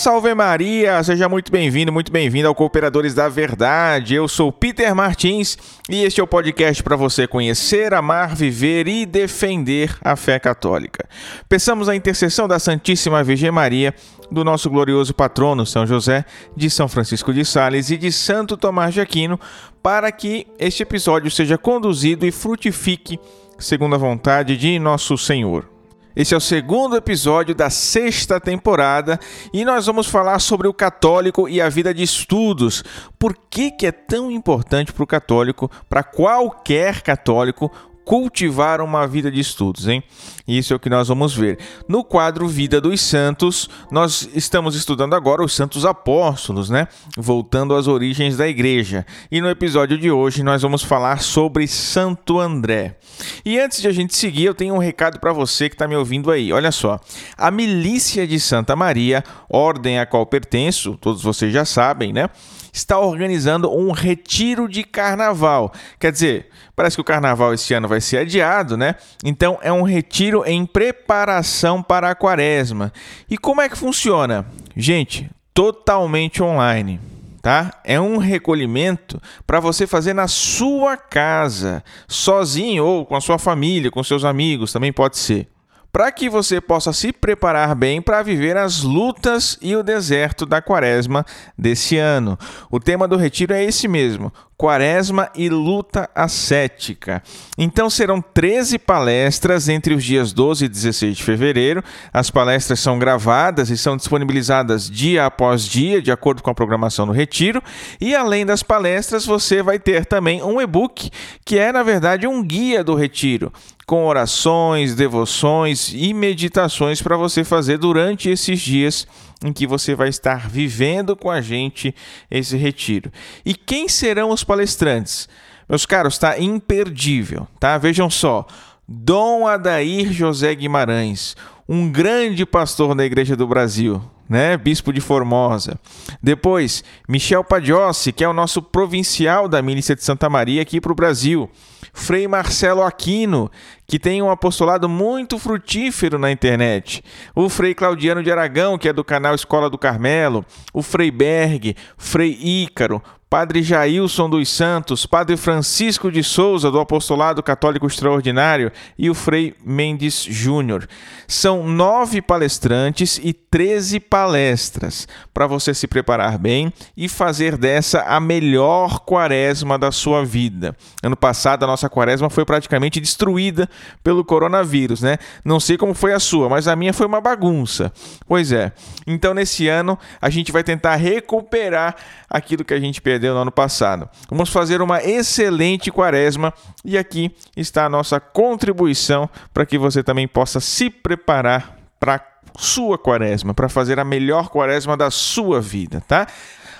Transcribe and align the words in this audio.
salve 0.00 0.34
Maria! 0.34 1.04
Seja 1.04 1.28
muito 1.28 1.52
bem-vindo, 1.52 1.92
muito 1.92 2.10
bem-vindo 2.10 2.48
ao 2.48 2.54
Cooperadores 2.54 3.12
da 3.12 3.28
Verdade. 3.28 4.14
Eu 4.14 4.26
sou 4.28 4.50
Peter 4.50 4.94
Martins 4.94 5.58
e 5.90 6.02
este 6.04 6.22
é 6.22 6.24
o 6.24 6.26
podcast 6.26 6.82
para 6.82 6.96
você 6.96 7.26
conhecer, 7.26 7.92
amar, 7.92 8.34
viver 8.34 8.88
e 8.88 9.04
defender 9.04 9.94
a 10.00 10.16
fé 10.16 10.38
católica. 10.38 11.06
Peçamos 11.50 11.86
a 11.86 11.94
intercessão 11.94 12.48
da 12.48 12.58
Santíssima 12.58 13.22
Virgem 13.22 13.50
Maria, 13.50 13.94
do 14.30 14.42
nosso 14.42 14.70
glorioso 14.70 15.12
patrono 15.12 15.66
São 15.66 15.86
José, 15.86 16.24
de 16.56 16.70
São 16.70 16.88
Francisco 16.88 17.30
de 17.30 17.44
Sales 17.44 17.90
e 17.90 17.98
de 17.98 18.10
Santo 18.10 18.56
Tomás 18.56 18.94
de 18.94 19.02
Aquino, 19.02 19.38
para 19.82 20.10
que 20.10 20.46
este 20.58 20.82
episódio 20.82 21.30
seja 21.30 21.58
conduzido 21.58 22.24
e 22.24 22.32
frutifique 22.32 23.20
segundo 23.58 23.96
a 23.96 23.98
vontade 23.98 24.56
de 24.56 24.78
nosso 24.78 25.18
Senhor. 25.18 25.69
Esse 26.14 26.34
é 26.34 26.36
o 26.36 26.40
segundo 26.40 26.96
episódio 26.96 27.54
da 27.54 27.70
sexta 27.70 28.40
temporada 28.40 29.18
e 29.52 29.64
nós 29.64 29.86
vamos 29.86 30.08
falar 30.08 30.40
sobre 30.40 30.66
o 30.66 30.74
católico 30.74 31.48
e 31.48 31.60
a 31.60 31.68
vida 31.68 31.94
de 31.94 32.02
estudos. 32.02 32.82
Por 33.16 33.36
que, 33.48 33.70
que 33.70 33.86
é 33.86 33.92
tão 33.92 34.28
importante 34.28 34.92
para 34.92 35.04
o 35.04 35.06
católico, 35.06 35.70
para 35.88 36.02
qualquer 36.02 37.00
católico, 37.02 37.70
cultivar 38.10 38.80
uma 38.80 39.06
vida 39.06 39.30
de 39.30 39.38
estudos, 39.38 39.86
hein? 39.86 40.02
Isso 40.44 40.72
é 40.72 40.76
o 40.76 40.80
que 40.80 40.90
nós 40.90 41.06
vamos 41.06 41.32
ver. 41.32 41.60
No 41.86 42.02
quadro 42.02 42.48
Vida 42.48 42.80
dos 42.80 43.00
Santos, 43.00 43.70
nós 43.88 44.28
estamos 44.34 44.74
estudando 44.74 45.14
agora 45.14 45.44
os 45.44 45.54
santos 45.54 45.84
apóstolos, 45.84 46.68
né? 46.68 46.88
Voltando 47.16 47.72
às 47.72 47.86
origens 47.86 48.36
da 48.36 48.48
igreja. 48.48 49.06
E 49.30 49.40
no 49.40 49.48
episódio 49.48 49.96
de 49.96 50.10
hoje 50.10 50.42
nós 50.42 50.60
vamos 50.60 50.82
falar 50.82 51.22
sobre 51.22 51.68
Santo 51.68 52.40
André. 52.40 52.96
E 53.44 53.60
antes 53.60 53.80
de 53.80 53.86
a 53.86 53.92
gente 53.92 54.16
seguir, 54.16 54.46
eu 54.46 54.56
tenho 54.56 54.74
um 54.74 54.78
recado 54.78 55.20
para 55.20 55.32
você 55.32 55.68
que 55.68 55.76
está 55.76 55.86
me 55.86 55.94
ouvindo 55.94 56.32
aí. 56.32 56.52
Olha 56.52 56.72
só, 56.72 56.98
a 57.38 57.48
milícia 57.48 58.26
de 58.26 58.40
Santa 58.40 58.74
Maria, 58.74 59.22
ordem 59.48 60.00
a 60.00 60.06
qual 60.06 60.26
pertenço, 60.26 60.98
todos 61.00 61.22
vocês 61.22 61.52
já 61.52 61.64
sabem, 61.64 62.12
né? 62.12 62.28
Está 62.72 62.98
organizando 62.98 63.70
um 63.70 63.90
retiro 63.92 64.68
de 64.68 64.84
carnaval. 64.84 65.72
Quer 65.98 66.12
dizer, 66.12 66.48
parece 66.74 66.96
que 66.96 67.00
o 67.00 67.04
carnaval 67.04 67.54
esse 67.54 67.72
ano 67.74 67.88
vai 67.88 68.00
ser 68.00 68.18
adiado, 68.18 68.76
né? 68.76 68.94
Então 69.24 69.58
é 69.62 69.72
um 69.72 69.82
retiro 69.82 70.44
em 70.46 70.64
preparação 70.64 71.82
para 71.82 72.10
a 72.10 72.14
quaresma. 72.14 72.92
E 73.28 73.36
como 73.36 73.60
é 73.60 73.68
que 73.68 73.76
funciona? 73.76 74.46
Gente, 74.76 75.30
totalmente 75.54 76.42
online. 76.42 77.00
Tá? 77.42 77.72
É 77.84 77.98
um 77.98 78.18
recolhimento 78.18 79.20
para 79.46 79.60
você 79.60 79.86
fazer 79.86 80.12
na 80.12 80.28
sua 80.28 80.94
casa, 80.98 81.82
sozinho 82.06 82.84
ou 82.84 83.06
com 83.06 83.16
a 83.16 83.20
sua 83.20 83.38
família, 83.38 83.90
com 83.90 84.04
seus 84.04 84.26
amigos, 84.26 84.74
também 84.74 84.92
pode 84.92 85.16
ser 85.16 85.48
para 85.92 86.10
que 86.12 86.28
você 86.28 86.60
possa 86.60 86.92
se 86.92 87.12
preparar 87.12 87.74
bem 87.74 88.00
para 88.00 88.22
viver 88.22 88.56
as 88.56 88.82
lutas 88.82 89.58
e 89.60 89.74
o 89.74 89.82
deserto 89.82 90.46
da 90.46 90.62
quaresma 90.62 91.24
desse 91.56 91.96
ano. 91.96 92.38
O 92.70 92.78
tema 92.78 93.08
do 93.08 93.16
retiro 93.16 93.52
é 93.52 93.64
esse 93.64 93.88
mesmo: 93.88 94.32
Quaresma 94.60 95.30
e 95.34 95.48
Luta 95.48 96.10
Ascética. 96.14 97.22
Então 97.56 97.88
serão 97.88 98.20
13 98.20 98.78
palestras 98.78 99.70
entre 99.70 99.94
os 99.94 100.04
dias 100.04 100.34
12 100.34 100.66
e 100.66 100.68
16 100.68 101.16
de 101.16 101.24
fevereiro. 101.24 101.82
As 102.12 102.30
palestras 102.30 102.78
são 102.78 102.98
gravadas 102.98 103.70
e 103.70 103.78
são 103.78 103.96
disponibilizadas 103.96 104.90
dia 104.90 105.24
após 105.24 105.64
dia, 105.64 106.02
de 106.02 106.12
acordo 106.12 106.42
com 106.42 106.50
a 106.50 106.54
programação 106.54 107.06
do 107.06 107.12
retiro. 107.12 107.62
E 107.98 108.14
além 108.14 108.44
das 108.44 108.62
palestras, 108.62 109.24
você 109.24 109.62
vai 109.62 109.78
ter 109.78 110.04
também 110.04 110.42
um 110.42 110.60
e-book, 110.60 111.10
que 111.42 111.58
é 111.58 111.72
na 111.72 111.82
verdade 111.82 112.26
um 112.26 112.42
guia 112.42 112.84
do 112.84 112.94
retiro, 112.94 113.50
com 113.90 114.06
orações, 114.06 114.94
devoções 114.94 115.92
e 115.92 116.14
meditações 116.14 117.02
para 117.02 117.16
você 117.16 117.42
fazer 117.42 117.76
durante 117.76 118.30
esses 118.30 118.60
dias 118.60 119.04
em 119.44 119.52
que 119.52 119.66
você 119.66 119.96
vai 119.96 120.08
estar 120.08 120.48
vivendo 120.48 121.16
com 121.16 121.28
a 121.28 121.40
gente 121.40 121.92
esse 122.30 122.56
retiro. 122.56 123.10
E 123.44 123.52
quem 123.52 123.88
serão 123.88 124.30
os 124.30 124.44
palestrantes? 124.44 125.28
Meus 125.68 125.86
caros, 125.86 126.14
está 126.14 126.38
imperdível, 126.38 127.48
tá? 127.58 127.76
Vejam 127.78 128.08
só. 128.08 128.46
Dom 128.86 129.44
Adair 129.44 130.12
José 130.12 130.54
Guimarães, 130.54 131.36
um 131.68 131.90
grande 131.90 132.46
pastor 132.46 132.94
da 132.94 133.04
Igreja 133.04 133.34
do 133.34 133.48
Brasil, 133.48 134.00
né? 134.30 134.56
Bispo 134.56 134.92
de 134.92 135.00
Formosa. 135.00 135.76
Depois, 136.22 136.84
Michel 137.08 137.42
Padiossi, 137.42 138.12
que 138.12 138.22
é 138.22 138.28
o 138.28 138.32
nosso 138.32 138.62
provincial 138.62 139.48
da 139.48 139.60
Milícia 139.60 139.96
de 139.96 140.04
Santa 140.04 140.30
Maria 140.30 140.62
aqui 140.62 140.80
para 140.80 140.92
o 140.92 140.94
Brasil. 140.94 141.50
Frei 141.92 142.28
Marcelo 142.28 142.84
Aquino, 142.84 143.50
que 143.88 143.98
tem 143.98 144.22
um 144.22 144.30
apostolado 144.30 144.88
muito 144.88 145.36
frutífero 145.36 146.16
na 146.16 146.30
internet. 146.30 147.02
O 147.34 147.48
Frei 147.48 147.74
Claudiano 147.74 148.22
de 148.22 148.30
Aragão, 148.30 148.78
que 148.78 148.88
é 148.88 148.92
do 148.92 149.02
canal 149.02 149.34
Escola 149.34 149.68
do 149.68 149.76
Carmelo. 149.76 150.46
O 150.72 150.80
Frei 150.80 151.10
Berg, 151.10 151.74
Frei 151.98 152.38
Ícaro, 152.40 153.02
Padre 153.30 153.62
Jailson 153.62 154.28
dos 154.28 154.48
Santos, 154.48 155.06
Padre 155.06 155.36
Francisco 155.36 156.10
de 156.10 156.20
Souza, 156.20 156.68
do 156.68 156.80
Apostolado 156.80 157.44
Católico 157.44 157.86
Extraordinário, 157.86 158.72
e 158.98 159.08
o 159.08 159.14
Frei 159.14 159.54
Mendes 159.64 160.24
Júnior. 160.24 160.88
São 161.28 161.62
nove 161.62 162.20
palestrantes 162.20 163.20
e 163.22 163.32
treze 163.32 164.00
palestras 164.00 165.06
para 165.32 165.46
você 165.46 165.72
se 165.72 165.86
preparar 165.86 166.38
bem 166.38 166.72
e 166.96 167.08
fazer 167.08 167.56
dessa 167.56 168.00
a 168.00 168.18
melhor 168.18 168.98
quaresma 168.98 169.78
da 169.78 169.92
sua 169.92 170.24
vida. 170.24 170.76
Ano 171.00 171.16
passado, 171.16 171.62
a 171.62 171.68
nossa 171.68 171.88
quaresma 171.88 172.28
foi 172.28 172.44
praticamente 172.44 172.98
destruída 172.98 173.70
pelo 174.02 174.24
coronavírus, 174.24 175.02
né? 175.02 175.18
Não 175.44 175.60
sei 175.60 175.76
como 175.76 175.94
foi 175.94 176.12
a 176.12 176.18
sua, 176.18 176.48
mas 176.48 176.66
a 176.66 176.74
minha 176.74 176.92
foi 176.92 177.06
uma 177.06 177.20
bagunça. 177.20 177.92
Pois 178.26 178.50
é. 178.50 178.72
Então, 179.06 179.32
nesse 179.34 179.68
ano, 179.68 179.96
a 180.20 180.28
gente 180.28 180.50
vai 180.50 180.64
tentar 180.64 180.96
recuperar 180.96 181.94
aquilo 182.28 182.64
que 182.64 182.74
a 182.74 182.80
gente 182.80 183.00
perdeu 183.00 183.19
perdeu 183.20 183.34
no 183.34 183.40
ano 183.42 183.52
passado. 183.52 184.08
Vamos 184.30 184.48
fazer 184.48 184.80
uma 184.80 185.02
excelente 185.02 185.90
quaresma 185.90 186.54
e 186.82 186.96
aqui 186.96 187.30
está 187.54 187.84
a 187.84 187.88
nossa 187.88 188.18
contribuição 188.18 189.28
para 189.52 189.66
que 189.66 189.76
você 189.76 190.02
também 190.02 190.26
possa 190.26 190.58
se 190.58 190.88
preparar 190.88 191.76
para 192.00 192.26
sua 192.56 192.96
quaresma, 192.96 193.52
para 193.52 193.68
fazer 193.68 194.00
a 194.00 194.04
melhor 194.04 194.48
quaresma 194.48 194.96
da 194.96 195.10
sua 195.10 195.60
vida, 195.60 196.02
tá? 196.08 196.26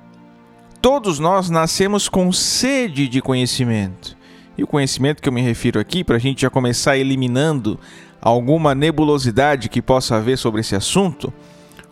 Todos 0.81 1.19
nós 1.19 1.49
nascemos 1.49 2.07
com 2.07 2.31
sede 2.31 3.07
de 3.07 3.21
conhecimento. 3.21 4.17
E 4.57 4.63
o 4.63 4.67
conhecimento 4.67 5.21
que 5.21 5.27
eu 5.27 5.33
me 5.33 5.41
refiro 5.41 5.77
aqui, 5.77 6.05
para 6.05 6.15
a 6.15 6.19
gente 6.19 6.43
já 6.43 6.49
começar 6.49 6.97
eliminando 6.97 7.77
alguma 8.21 8.73
nebulosidade 8.73 9.67
que 9.67 9.81
possa 9.81 10.15
haver 10.15 10.37
sobre 10.37 10.61
esse 10.61 10.75
assunto, 10.75 11.33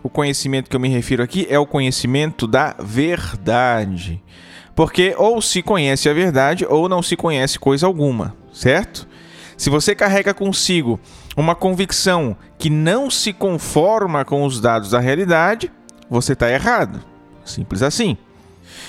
o 0.02 0.08
conhecimento 0.08 0.70
que 0.70 0.76
eu 0.76 0.80
me 0.80 0.88
refiro 0.88 1.22
aqui 1.22 1.46
é 1.50 1.58
o 1.58 1.66
conhecimento 1.66 2.46
da 2.46 2.74
verdade. 2.80 4.22
Porque 4.74 5.14
ou 5.18 5.42
se 5.42 5.62
conhece 5.62 6.08
a 6.08 6.14
verdade 6.14 6.64
ou 6.66 6.88
não 6.88 7.02
se 7.02 7.14
conhece 7.14 7.58
coisa 7.58 7.86
alguma, 7.86 8.34
certo? 8.52 9.06
Se 9.56 9.70
você 9.70 9.94
carrega 9.94 10.34
consigo 10.34 10.98
uma 11.36 11.54
convicção 11.54 12.36
que 12.58 12.70
não 12.70 13.10
se 13.10 13.32
conforma 13.32 14.24
com 14.24 14.44
os 14.44 14.60
dados 14.60 14.90
da 14.90 15.00
realidade, 15.00 15.70
você 16.08 16.32
está 16.32 16.50
errado. 16.50 17.00
Simples 17.44 17.82
assim. 17.82 18.16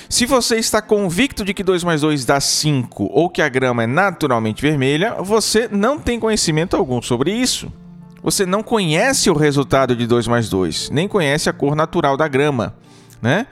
Se 0.09 0.25
você 0.25 0.57
está 0.57 0.81
convicto 0.81 1.43
de 1.43 1.53
que 1.53 1.63
2 1.63 1.83
mais 1.83 2.01
2 2.01 2.25
dá 2.25 2.39
5 2.39 3.09
ou 3.11 3.29
que 3.29 3.41
a 3.41 3.49
grama 3.49 3.83
é 3.83 3.87
naturalmente 3.87 4.61
vermelha, 4.61 5.15
você 5.19 5.67
não 5.71 5.99
tem 5.99 6.19
conhecimento 6.19 6.75
algum 6.75 7.01
sobre 7.01 7.31
isso. 7.31 7.71
Você 8.21 8.45
não 8.45 8.63
conhece 8.63 9.29
o 9.29 9.33
resultado 9.33 9.95
de 9.95 10.07
2 10.07 10.27
mais 10.27 10.49
2, 10.49 10.89
nem 10.91 11.07
conhece 11.07 11.49
a 11.49 11.53
cor 11.53 11.75
natural 11.75 12.15
da 12.15 12.27
grama, 12.27 12.75
né? 13.21 13.47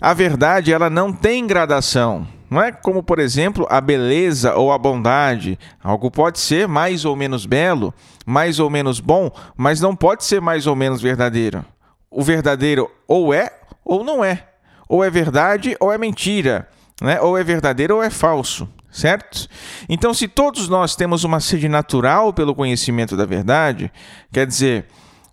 A 0.00 0.12
verdade, 0.12 0.72
ela 0.72 0.90
não 0.90 1.12
tem 1.12 1.46
gradação. 1.46 2.26
Não 2.52 2.60
é 2.60 2.70
como, 2.70 3.02
por 3.02 3.18
exemplo, 3.18 3.66
a 3.70 3.80
beleza 3.80 4.54
ou 4.56 4.70
a 4.70 4.76
bondade. 4.76 5.58
Algo 5.82 6.10
pode 6.10 6.38
ser 6.38 6.68
mais 6.68 7.06
ou 7.06 7.16
menos 7.16 7.46
belo, 7.46 7.94
mais 8.26 8.58
ou 8.60 8.68
menos 8.68 9.00
bom, 9.00 9.30
mas 9.56 9.80
não 9.80 9.96
pode 9.96 10.22
ser 10.22 10.38
mais 10.38 10.66
ou 10.66 10.76
menos 10.76 11.00
verdadeiro. 11.00 11.64
O 12.10 12.22
verdadeiro 12.22 12.90
ou 13.08 13.32
é 13.32 13.50
ou 13.82 14.04
não 14.04 14.22
é. 14.22 14.48
Ou 14.86 15.02
é 15.02 15.08
verdade 15.08 15.74
ou 15.80 15.90
é 15.90 15.96
mentira. 15.96 16.68
Né? 17.00 17.18
Ou 17.22 17.38
é 17.38 17.42
verdadeiro 17.42 17.96
ou 17.96 18.02
é 18.02 18.10
falso 18.10 18.68
certo? 18.90 19.48
Então, 19.88 20.12
se 20.12 20.28
todos 20.28 20.68
nós 20.68 20.94
temos 20.94 21.24
uma 21.24 21.40
sede 21.40 21.66
natural 21.66 22.30
pelo 22.30 22.54
conhecimento 22.54 23.16
da 23.16 23.24
verdade, 23.24 23.90
quer 24.30 24.46
dizer, 24.46 24.84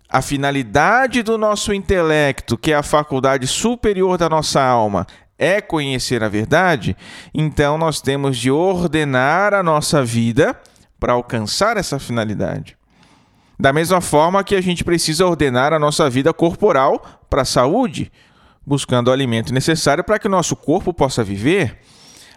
a 0.08 0.22
finalidade 0.22 1.22
do 1.22 1.36
nosso 1.36 1.74
intelecto, 1.74 2.56
que 2.56 2.72
é 2.72 2.74
a 2.74 2.82
faculdade 2.82 3.46
superior 3.46 4.16
da 4.16 4.30
nossa 4.30 4.62
alma, 4.62 5.06
é 5.40 5.60
conhecer 5.60 6.22
a 6.22 6.28
verdade, 6.28 6.96
então 7.34 7.76
nós 7.76 8.00
temos 8.00 8.36
de 8.36 8.50
ordenar 8.50 9.54
a 9.54 9.62
nossa 9.62 10.04
vida 10.04 10.54
para 11.00 11.14
alcançar 11.14 11.76
essa 11.76 11.98
finalidade. 11.98 12.76
Da 13.58 13.72
mesma 13.72 14.00
forma 14.00 14.44
que 14.44 14.54
a 14.54 14.60
gente 14.60 14.84
precisa 14.84 15.26
ordenar 15.26 15.72
a 15.72 15.78
nossa 15.78 16.08
vida 16.08 16.32
corporal 16.32 17.24
para 17.28 17.42
a 17.42 17.46
saúde, 17.46 18.12
buscando 18.64 19.08
o 19.08 19.12
alimento 19.12 19.52
necessário 19.52 20.04
para 20.04 20.18
que 20.18 20.28
o 20.28 20.30
nosso 20.30 20.54
corpo 20.54 20.92
possa 20.94 21.24
viver 21.24 21.78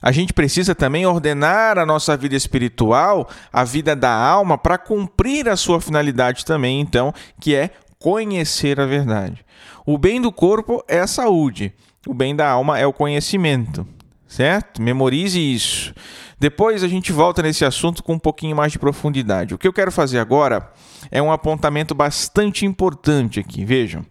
a 0.04 0.12
gente 0.12 0.34
precisa 0.34 0.76
também 0.76 1.06
ordenar 1.06 1.78
a 1.80 1.86
nossa 1.86 2.18
vida 2.18 2.36
espiritual, 2.36 3.30
a 3.54 3.64
vida 3.64 3.96
da 3.96 4.14
alma, 4.14 4.58
para 4.58 4.78
cumprir 4.78 5.48
a 5.48 5.56
sua 5.56 5.80
finalidade 5.80 6.44
também, 6.44 6.82
então, 6.82 7.14
que 7.40 7.56
é 7.56 7.70
conhecer 7.98 8.82
a 8.82 8.86
verdade. 8.86 9.46
O 9.86 9.98
bem 9.98 10.22
do 10.22 10.30
corpo 10.30 10.84
é 10.90 11.00
a 11.00 11.08
saúde, 11.08 11.74
o 12.08 12.14
bem 12.14 12.36
da 12.36 12.50
alma 12.50 12.78
é 12.78 12.86
o 12.86 12.94
conhecimento, 12.94 13.88
certo? 14.28 14.82
Memorize 14.82 15.40
isso. 15.40 15.94
Depois 16.40 16.84
a 16.84 16.88
gente 16.88 17.12
volta 17.12 17.42
nesse 17.42 17.64
assunto 17.64 18.04
com 18.04 18.14
um 18.14 18.20
pouquinho 18.20 18.56
mais 18.56 18.72
de 18.72 18.80
profundidade. 18.80 19.54
O 19.54 19.58
que 19.58 19.68
eu 19.68 19.74
quero 19.74 19.92
fazer 19.92 20.20
agora 20.20 20.70
é 21.10 21.22
um 21.22 21.32
apontamento 21.32 21.96
bastante 21.96 22.66
importante 22.66 23.40
aqui. 23.40 23.64
Vejam. 23.64 24.06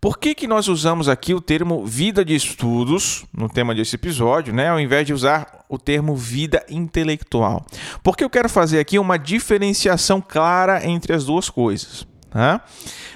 Por 0.00 0.18
que, 0.18 0.34
que 0.34 0.46
nós 0.46 0.66
usamos 0.66 1.10
aqui 1.10 1.34
o 1.34 1.42
termo 1.42 1.84
vida 1.84 2.24
de 2.24 2.34
estudos 2.34 3.26
no 3.36 3.50
tema 3.50 3.74
desse 3.74 3.96
episódio, 3.96 4.52
né, 4.52 4.70
ao 4.70 4.80
invés 4.80 5.06
de 5.06 5.12
usar 5.12 5.66
o 5.68 5.78
termo 5.78 6.16
vida 6.16 6.64
intelectual? 6.70 7.66
Porque 8.02 8.24
eu 8.24 8.30
quero 8.30 8.48
fazer 8.48 8.78
aqui 8.80 8.98
uma 8.98 9.18
diferenciação 9.18 10.20
clara 10.20 10.86
entre 10.88 11.12
as 11.12 11.26
duas 11.26 11.50
coisas. 11.50 12.06
Tá? 12.30 12.64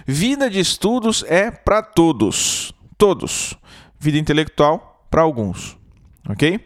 Vida 0.06 0.50
de 0.50 0.60
estudos 0.60 1.24
é 1.26 1.50
para 1.50 1.80
todos, 1.80 2.74
todos. 2.98 3.56
Vida 4.04 4.18
intelectual 4.18 5.06
para 5.10 5.22
alguns, 5.22 5.78
ok? 6.28 6.60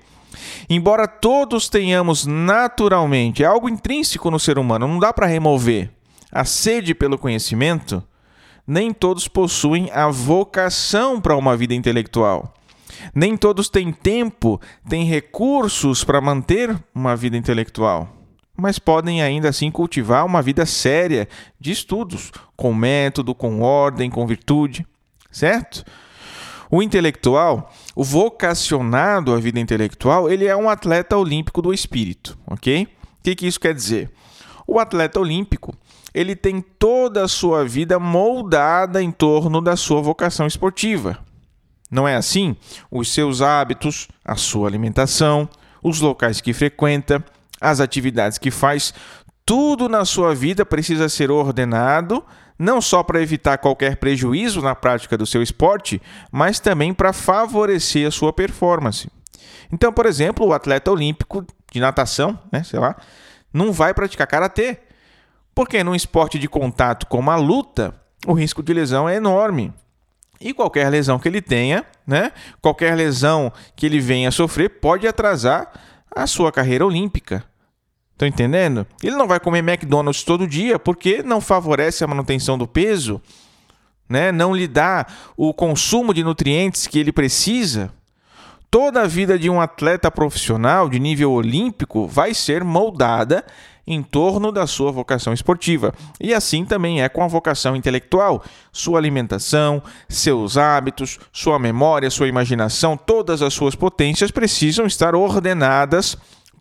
Embora 0.68 1.06
todos 1.06 1.68
tenhamos 1.68 2.26
naturalmente 2.26 3.44
é 3.44 3.46
algo 3.46 3.68
intrínseco 3.68 4.28
no 4.28 4.40
ser 4.40 4.58
humano, 4.58 4.88
não 4.88 4.98
dá 4.98 5.12
para 5.12 5.26
remover 5.26 5.88
a 6.32 6.44
sede 6.44 6.96
pelo 6.96 7.16
conhecimento 7.16 8.02
nem 8.66 8.92
todos 8.92 9.28
possuem 9.28 9.88
a 9.92 10.08
vocação 10.08 11.20
para 11.20 11.36
uma 11.36 11.56
vida 11.56 11.74
intelectual. 11.74 12.52
Nem 13.14 13.36
todos 13.36 13.68
têm 13.68 13.92
tempo, 13.92 14.60
têm 14.88 15.04
recursos 15.04 16.02
para 16.02 16.20
manter 16.20 16.76
uma 16.92 17.14
vida 17.14 17.36
intelectual, 17.36 18.12
mas 18.56 18.80
podem 18.80 19.22
ainda 19.22 19.48
assim 19.48 19.70
cultivar 19.70 20.26
uma 20.26 20.42
vida 20.42 20.66
séria 20.66 21.28
de 21.60 21.70
estudos, 21.70 22.32
com 22.56 22.74
método, 22.74 23.32
com 23.32 23.62
ordem, 23.62 24.10
com 24.10 24.26
virtude, 24.26 24.84
certo? 25.30 25.84
O 26.70 26.82
intelectual, 26.82 27.72
o 27.96 28.04
vocacionado 28.04 29.32
à 29.32 29.38
vida 29.38 29.58
intelectual, 29.58 30.30
ele 30.30 30.46
é 30.46 30.56
um 30.56 30.68
atleta 30.68 31.16
olímpico 31.16 31.62
do 31.62 31.72
espírito, 31.72 32.38
ok? 32.46 32.84
O 32.84 32.88
que, 33.22 33.34
que 33.34 33.46
isso 33.46 33.58
quer 33.58 33.74
dizer? 33.74 34.10
O 34.66 34.78
atleta 34.78 35.18
olímpico, 35.18 35.74
ele 36.12 36.36
tem 36.36 36.60
toda 36.78 37.24
a 37.24 37.28
sua 37.28 37.64
vida 37.64 37.98
moldada 37.98 39.02
em 39.02 39.10
torno 39.10 39.60
da 39.60 39.76
sua 39.76 40.02
vocação 40.02 40.46
esportiva. 40.46 41.18
Não 41.90 42.06
é 42.06 42.16
assim? 42.16 42.54
Os 42.90 43.08
seus 43.08 43.40
hábitos, 43.40 44.08
a 44.22 44.36
sua 44.36 44.68
alimentação, 44.68 45.48
os 45.82 46.00
locais 46.00 46.40
que 46.40 46.52
frequenta, 46.52 47.24
as 47.60 47.80
atividades 47.80 48.36
que 48.36 48.50
faz, 48.50 48.92
tudo 49.44 49.88
na 49.88 50.04
sua 50.04 50.34
vida 50.34 50.66
precisa 50.66 51.08
ser 51.08 51.30
ordenado, 51.30 52.22
não 52.58 52.80
só 52.80 53.02
para 53.02 53.22
evitar 53.22 53.58
qualquer 53.58 53.96
prejuízo 53.96 54.60
na 54.60 54.74
prática 54.74 55.16
do 55.16 55.26
seu 55.26 55.42
esporte, 55.42 56.02
mas 56.32 56.58
também 56.58 56.92
para 56.92 57.12
favorecer 57.12 58.06
a 58.06 58.10
sua 58.10 58.32
performance. 58.32 59.08
Então, 59.72 59.92
por 59.92 60.06
exemplo, 60.06 60.46
o 60.46 60.52
atleta 60.52 60.90
olímpico 60.90 61.46
de 61.70 61.80
natação, 61.80 62.38
né, 62.50 62.62
sei 62.64 62.80
lá, 62.80 62.96
não 63.52 63.72
vai 63.72 63.94
praticar 63.94 64.26
karatê, 64.26 64.78
porque 65.54 65.82
num 65.84 65.94
esporte 65.94 66.38
de 66.38 66.48
contato 66.48 67.06
como 67.06 67.30
a 67.30 67.36
luta, 67.36 67.94
o 68.26 68.32
risco 68.32 68.62
de 68.62 68.72
lesão 68.72 69.08
é 69.08 69.16
enorme. 69.16 69.72
E 70.40 70.54
qualquer 70.54 70.88
lesão 70.88 71.18
que 71.18 71.28
ele 71.28 71.42
tenha, 71.42 71.84
né? 72.06 72.30
Qualquer 72.62 72.94
lesão 72.94 73.52
que 73.74 73.86
ele 73.86 73.98
venha 73.98 74.28
a 74.28 74.32
sofrer 74.32 74.68
pode 74.80 75.06
atrasar 75.06 75.68
a 76.14 76.26
sua 76.28 76.52
carreira 76.52 76.86
olímpica. 76.86 77.44
Estão 78.18 78.26
entendendo? 78.26 78.84
Ele 79.00 79.14
não 79.14 79.28
vai 79.28 79.38
comer 79.38 79.60
McDonald's 79.60 80.24
todo 80.24 80.44
dia 80.44 80.76
porque 80.76 81.22
não 81.22 81.40
favorece 81.40 82.02
a 82.02 82.06
manutenção 82.08 82.58
do 82.58 82.66
peso, 82.66 83.22
né? 84.08 84.32
Não 84.32 84.52
lhe 84.56 84.66
dá 84.66 85.06
o 85.36 85.54
consumo 85.54 86.12
de 86.12 86.24
nutrientes 86.24 86.88
que 86.88 86.98
ele 86.98 87.12
precisa. 87.12 87.92
Toda 88.68 89.02
a 89.02 89.06
vida 89.06 89.38
de 89.38 89.48
um 89.48 89.60
atleta 89.60 90.10
profissional 90.10 90.88
de 90.88 90.98
nível 90.98 91.30
olímpico 91.30 92.08
vai 92.08 92.34
ser 92.34 92.64
moldada 92.64 93.44
em 93.86 94.02
torno 94.02 94.50
da 94.50 94.66
sua 94.66 94.90
vocação 94.90 95.32
esportiva. 95.32 95.94
E 96.20 96.34
assim 96.34 96.64
também 96.64 97.00
é 97.00 97.08
com 97.08 97.22
a 97.22 97.28
vocação 97.28 97.76
intelectual. 97.76 98.42
Sua 98.72 98.98
alimentação, 98.98 99.80
seus 100.08 100.58
hábitos, 100.58 101.20
sua 101.32 101.56
memória, 101.56 102.10
sua 102.10 102.26
imaginação, 102.26 102.96
todas 102.96 103.42
as 103.42 103.54
suas 103.54 103.76
potências 103.76 104.32
precisam 104.32 104.86
estar 104.86 105.14
ordenadas 105.14 106.18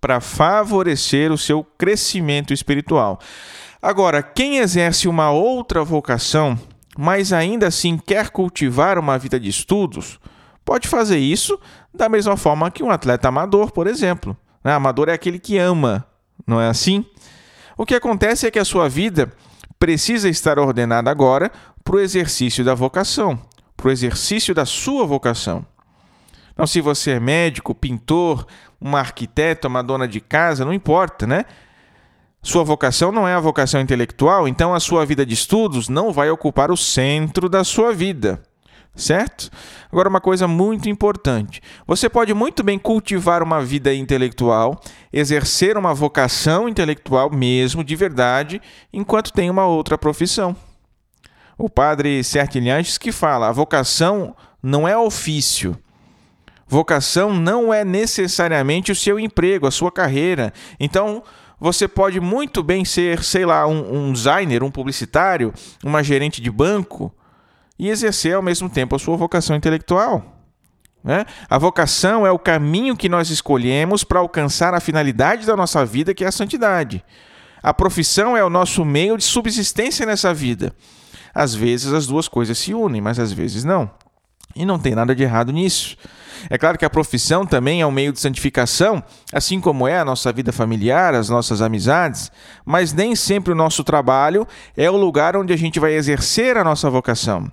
para 0.08 0.22
favorecer 0.22 1.34
o 1.34 1.38
seu 1.38 1.66
crescimento 1.78 2.54
espiritual. 2.54 3.20
Agora, 3.82 4.24
quem 4.24 4.60
exerce 4.60 5.06
uma 5.06 5.32
outra 5.32 5.84
vocação, 5.84 6.58
mas 6.98 7.34
ainda 7.34 7.68
assim 7.68 7.98
quer 7.98 8.30
cultivar 8.30 8.98
uma 8.98 9.18
vida 9.18 9.38
de 9.38 9.50
estudos, 9.50 10.18
pode 10.64 10.88
fazer 10.88 11.18
isso 11.18 11.60
da 11.94 12.08
mesma 12.08 12.38
forma 12.38 12.72
que 12.72 12.82
um 12.82 12.90
atleta 12.90 13.28
amador, 13.28 13.70
por 13.74 13.86
exemplo. 13.86 14.36
Né? 14.64 14.72
Amador 14.72 15.10
é 15.10 15.14
aquele 15.14 15.40
que 15.40 15.58
ama, 15.58 16.08
não 16.48 16.62
é 16.62 16.70
assim? 16.70 17.06
O 17.78 17.86
que 17.86 17.94
acontece 17.94 18.48
é 18.48 18.52
que 18.52 18.60
a 18.60 18.66
sua 18.66 18.88
vida 18.88 19.30
precisa 19.78 20.30
estar 20.30 20.58
ordenada 20.58 21.12
agora 21.12 21.52
para 21.84 21.98
o 21.98 22.00
exercício 22.00 22.64
da 22.64 22.74
vocação, 22.74 23.38
para 23.76 23.90
o 23.90 23.92
exercício 23.92 24.56
da 24.56 24.66
sua 24.66 25.06
vocação. 25.06 25.66
Então, 26.58 26.66
se 26.66 26.82
você 26.82 27.12
é 27.12 27.20
médico, 27.20 27.76
pintor, 27.76 28.48
uma 28.82 28.98
arquiteta, 28.98 29.68
uma 29.68 29.84
dona 29.84 30.08
de 30.08 30.20
casa, 30.20 30.66
não 30.66 30.74
importa, 30.74 31.28
né? 31.28 31.46
Sua 32.42 32.64
vocação 32.64 33.12
não 33.12 33.28
é 33.28 33.36
a 33.36 33.40
vocação 33.40 33.80
intelectual, 33.80 34.48
então 34.48 34.74
a 34.74 34.80
sua 34.80 35.06
vida 35.06 35.24
de 35.24 35.36
estudos 35.36 35.88
não 35.88 36.12
vai 36.12 36.32
ocupar 36.32 36.72
o 36.72 36.76
centro 36.76 37.48
da 37.48 37.64
sua 37.64 37.94
vida 37.94 38.42
certo? 38.96 39.52
Agora, 39.92 40.10
uma 40.10 40.20
coisa 40.20 40.48
muito 40.48 40.90
importante: 40.90 41.62
você 41.86 42.10
pode 42.10 42.34
muito 42.34 42.64
bem 42.64 42.80
cultivar 42.80 43.44
uma 43.44 43.62
vida 43.62 43.94
intelectual, 43.94 44.82
exercer 45.14 45.78
uma 45.78 45.94
vocação 45.94 46.68
intelectual 46.68 47.30
mesmo, 47.30 47.84
de 47.84 47.96
verdade, 47.96 48.60
enquanto 48.92 49.32
tem 49.32 49.52
uma 49.52 49.68
outra 49.68 49.96
profissão. 49.96 50.56
O 51.56 51.70
padre 51.70 52.24
Sertilhantes 52.24 52.98
que 52.98 53.12
fala: 53.12 53.48
a 53.48 53.52
vocação 53.52 54.36
não 54.64 54.88
é 54.88 54.98
ofício. 54.98 55.78
Vocação 56.68 57.34
não 57.34 57.74
é 57.74 57.86
necessariamente 57.86 58.92
o 58.92 58.96
seu 58.96 59.20
emprego, 59.20 59.68
a 59.68 59.72
sua 59.72 59.92
carreira. 59.92 60.54
Então, 60.80 61.24
você 61.60 61.88
pode 61.88 62.20
muito 62.20 62.62
bem 62.62 62.84
ser, 62.84 63.24
sei 63.24 63.46
lá, 63.46 63.66
um, 63.66 64.10
um 64.10 64.14
designer, 64.14 64.64
um 64.64 64.72
publicitário, 64.72 65.54
uma 65.84 66.04
gerente 66.04 66.42
de 66.42 66.52
banco, 66.52 67.14
e 67.80 67.90
exercer 67.90 68.36
ao 68.36 68.42
mesmo 68.42 68.70
tempo 68.70 68.96
a 68.96 69.00
sua 69.00 69.16
vocação 69.16 69.56
intelectual. 69.56 70.38
Né? 71.04 71.26
A 71.50 71.58
vocação 71.58 72.28
é 72.28 72.32
o 72.32 72.40
caminho 72.40 72.98
que 72.98 73.08
nós 73.08 73.30
escolhemos 73.30 74.04
para 74.04 74.20
alcançar 74.20 74.74
a 74.74 74.80
finalidade 74.80 75.46
da 75.46 75.56
nossa 75.56 75.86
vida, 75.86 76.14
que 76.14 76.26
é 76.26 76.28
a 76.28 76.32
santidade. 76.32 77.04
A 77.64 77.74
profissão 77.74 78.36
é 78.36 78.44
o 78.44 78.50
nosso 78.50 78.84
meio 78.84 79.18
de 79.18 79.24
subsistência 79.24 80.06
nessa 80.06 80.34
vida. 80.34 80.74
Às 81.34 81.56
vezes 81.56 81.94
as 81.94 82.08
duas 82.08 82.28
coisas 82.28 82.58
se 82.58 82.74
unem, 82.74 83.02
mas 83.02 83.20
às 83.20 83.32
vezes 83.32 83.64
não. 83.64 83.90
E 84.58 84.66
não 84.66 84.80
tem 84.80 84.96
nada 84.96 85.16
de 85.16 85.24
errado 85.24 85.54
nisso. 85.54 85.96
É 86.50 86.58
claro 86.58 86.78
que 86.78 86.86
a 86.86 86.90
profissão 86.90 87.46
também 87.46 87.82
é 87.82 87.86
um 87.86 87.92
meio 87.92 88.12
de 88.12 88.20
santificação, 88.20 89.04
assim 89.34 89.60
como 89.60 89.88
é 89.88 90.00
a 90.00 90.06
nossa 90.06 90.32
vida 90.32 90.52
familiar, 90.52 91.14
as 91.14 91.30
nossas 91.30 91.62
amizades, 91.62 92.32
mas 92.66 92.94
nem 92.94 93.16
sempre 93.16 93.52
o 93.52 93.56
nosso 93.56 93.84
trabalho 93.84 94.48
é 94.76 94.90
o 94.90 94.98
lugar 94.98 95.36
onde 95.36 95.54
a 95.54 95.58
gente 95.58 95.80
vai 95.80 95.94
exercer 95.94 96.58
a 96.58 96.64
nossa 96.64 96.90
vocação. 96.90 97.52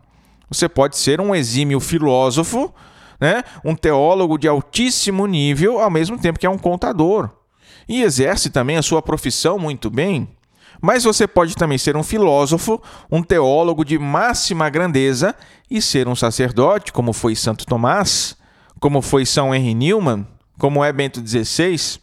Você 0.50 0.68
pode 0.68 0.96
ser 0.96 1.20
um 1.20 1.34
exímio 1.34 1.80
filósofo, 1.80 2.72
né? 3.20 3.42
um 3.64 3.74
teólogo 3.74 4.38
de 4.38 4.46
altíssimo 4.46 5.26
nível, 5.26 5.80
ao 5.80 5.90
mesmo 5.90 6.18
tempo 6.18 6.38
que 6.38 6.46
é 6.46 6.50
um 6.50 6.58
contador. 6.58 7.30
E 7.88 8.02
exerce 8.02 8.50
também 8.50 8.76
a 8.76 8.82
sua 8.82 9.02
profissão 9.02 9.58
muito 9.58 9.90
bem. 9.90 10.28
Mas 10.84 11.02
você 11.02 11.26
pode 11.26 11.54
também 11.54 11.78
ser 11.78 11.96
um 11.96 12.02
filósofo, 12.02 12.78
um 13.10 13.22
teólogo 13.22 13.86
de 13.86 13.98
máxima 13.98 14.68
grandeza 14.68 15.34
e 15.70 15.80
ser 15.80 16.06
um 16.06 16.14
sacerdote, 16.14 16.92
como 16.92 17.14
foi 17.14 17.34
Santo 17.34 17.64
Tomás, 17.64 18.36
como 18.78 19.00
foi 19.00 19.24
São 19.24 19.54
Henry 19.54 19.72
Newman, 19.74 20.26
como 20.58 20.84
é 20.84 20.92
Bento 20.92 21.26
XVI. 21.26 21.98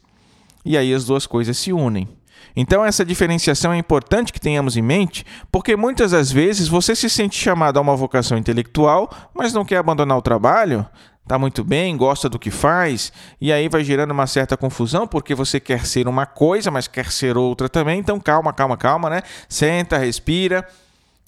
E 0.65 0.75
aí 0.75 0.95
as 0.95 1.05
duas 1.05 1.27
coisas 1.27 1.59
se 1.59 1.71
unem. 1.71 2.09
Então, 2.55 2.83
essa 2.83 3.05
diferenciação 3.05 3.71
é 3.71 3.77
importante 3.77 4.33
que 4.33 4.41
tenhamos 4.41 4.75
em 4.75 4.81
mente, 4.81 5.23
porque 5.51 5.75
muitas 5.75 6.09
das 6.09 6.31
vezes 6.31 6.67
você 6.67 6.95
se 6.95 7.07
sente 7.07 7.37
chamado 7.37 7.77
a 7.77 7.81
uma 7.81 7.95
vocação 7.95 8.35
intelectual, 8.35 9.11
mas 9.31 9.53
não 9.53 9.63
quer 9.63 9.77
abandonar 9.77 10.17
o 10.17 10.23
trabalho, 10.23 10.87
está 11.23 11.37
muito 11.39 11.63
bem, 11.63 11.95
gosta 11.95 12.27
do 12.27 12.39
que 12.39 12.51
faz, 12.51 13.13
e 13.39 13.53
aí 13.53 13.69
vai 13.69 13.83
gerando 13.83 14.11
uma 14.11 14.27
certa 14.27 14.57
confusão, 14.57 15.07
porque 15.07 15.33
você 15.33 15.59
quer 15.59 15.85
ser 15.85 16.07
uma 16.07 16.25
coisa, 16.25 16.69
mas 16.69 16.87
quer 16.87 17.11
ser 17.11 17.37
outra 17.37 17.69
também. 17.69 17.99
Então, 17.99 18.19
calma, 18.19 18.51
calma, 18.51 18.75
calma, 18.75 19.09
né? 19.09 19.21
Senta, 19.47 19.97
respira. 19.97 20.67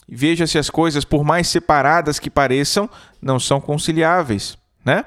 Veja 0.08 0.46
se 0.46 0.58
as 0.58 0.70
coisas, 0.70 1.06
por 1.06 1.24
mais 1.24 1.48
separadas 1.48 2.20
que 2.20 2.30
pareçam, 2.30 2.90
não 3.22 3.40
são 3.40 3.62
conciliáveis, 3.62 4.58
né? 4.84 5.06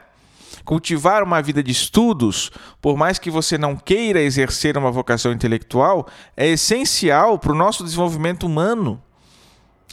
Cultivar 0.65 1.23
uma 1.23 1.43
vida 1.43 1.63
de 1.63 1.71
estudos, 1.71 2.51
por 2.81 2.97
mais 2.97 3.19
que 3.19 3.31
você 3.31 3.59
não 3.59 3.77
queira 3.77 4.21
exercer 4.21 4.77
uma 4.77 4.91
vocação 4.91 5.31
intelectual, 5.31 6.09
é 6.37 6.49
essencial 6.49 7.39
para 7.39 7.53
o 7.53 7.55
nosso 7.55 7.85
desenvolvimento 7.85 8.47
humano. 8.47 9.01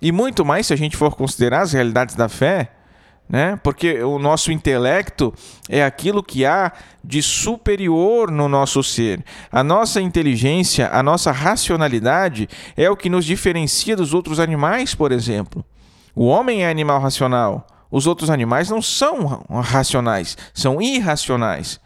E 0.01 0.11
muito 0.11 0.43
mais 0.43 0.67
se 0.67 0.73
a 0.73 0.77
gente 0.77 0.97
for 0.97 1.15
considerar 1.15 1.61
as 1.61 1.73
realidades 1.73 2.15
da 2.15 2.27
fé, 2.27 2.71
né? 3.33 3.59
Porque 3.63 4.03
o 4.03 4.19
nosso 4.19 4.51
intelecto 4.51 5.33
é 5.67 5.83
aquilo 5.83 6.21
que 6.21 6.45
há 6.45 6.71
de 7.03 7.23
superior 7.23 8.29
no 8.29 8.47
nosso 8.47 8.83
ser. 8.83 9.25
A 9.51 9.63
nossa 9.63 9.99
inteligência, 9.99 10.87
a 10.93 11.01
nossa 11.01 11.31
racionalidade 11.31 12.47
é 12.77 12.87
o 12.91 12.95
que 12.95 13.09
nos 13.09 13.25
diferencia 13.25 13.95
dos 13.95 14.13
outros 14.13 14.39
animais, 14.39 14.93
por 14.93 15.11
exemplo. 15.11 15.65
O 16.13 16.27
homem 16.27 16.63
é 16.63 16.69
animal 16.69 17.01
racional. 17.01 17.65
Os 17.89 18.05
outros 18.05 18.29
animais 18.29 18.69
não 18.69 18.83
são 18.83 19.43
racionais, 19.49 20.37
são 20.53 20.79
irracionais. 20.79 21.79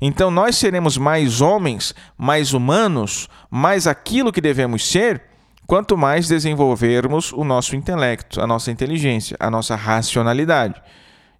Então 0.00 0.30
nós 0.30 0.56
seremos 0.56 0.96
mais 0.96 1.40
homens, 1.40 1.96
mais 2.16 2.52
humanos, 2.52 3.28
mais 3.50 3.88
aquilo 3.88 4.32
que 4.32 4.40
devemos 4.40 4.88
ser, 4.88 5.20
quanto 5.72 5.96
mais 5.96 6.28
desenvolvermos 6.28 7.32
o 7.32 7.44
nosso 7.44 7.74
intelecto, 7.74 8.42
a 8.42 8.46
nossa 8.46 8.70
inteligência, 8.70 9.38
a 9.40 9.50
nossa 9.50 9.74
racionalidade. 9.74 10.74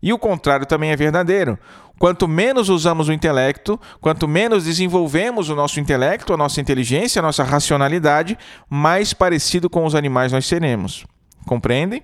E 0.03 0.11
o 0.11 0.19
contrário 0.19 0.65
também 0.65 0.91
é 0.91 0.97
verdadeiro. 0.97 1.59
Quanto 1.99 2.27
menos 2.27 2.71
usamos 2.71 3.11
o 3.11 3.13
intelecto, 3.13 3.79
quanto 4.01 4.27
menos 4.27 4.65
desenvolvemos 4.65 5.51
o 5.51 5.55
nosso 5.55 5.79
intelecto, 5.81 6.33
a 6.33 6.39
nossa 6.39 6.63
inteligência, 6.63 7.21
a 7.21 7.23
nossa 7.23 7.45
racionalidade, 7.45 8.39
mais 8.71 9.13
parecido 9.13 9.69
com 9.69 9.85
os 9.85 9.95
animais 9.95 10.33
nós 10.33 10.47
seremos. 10.47 11.05
Compreendem? 11.45 12.03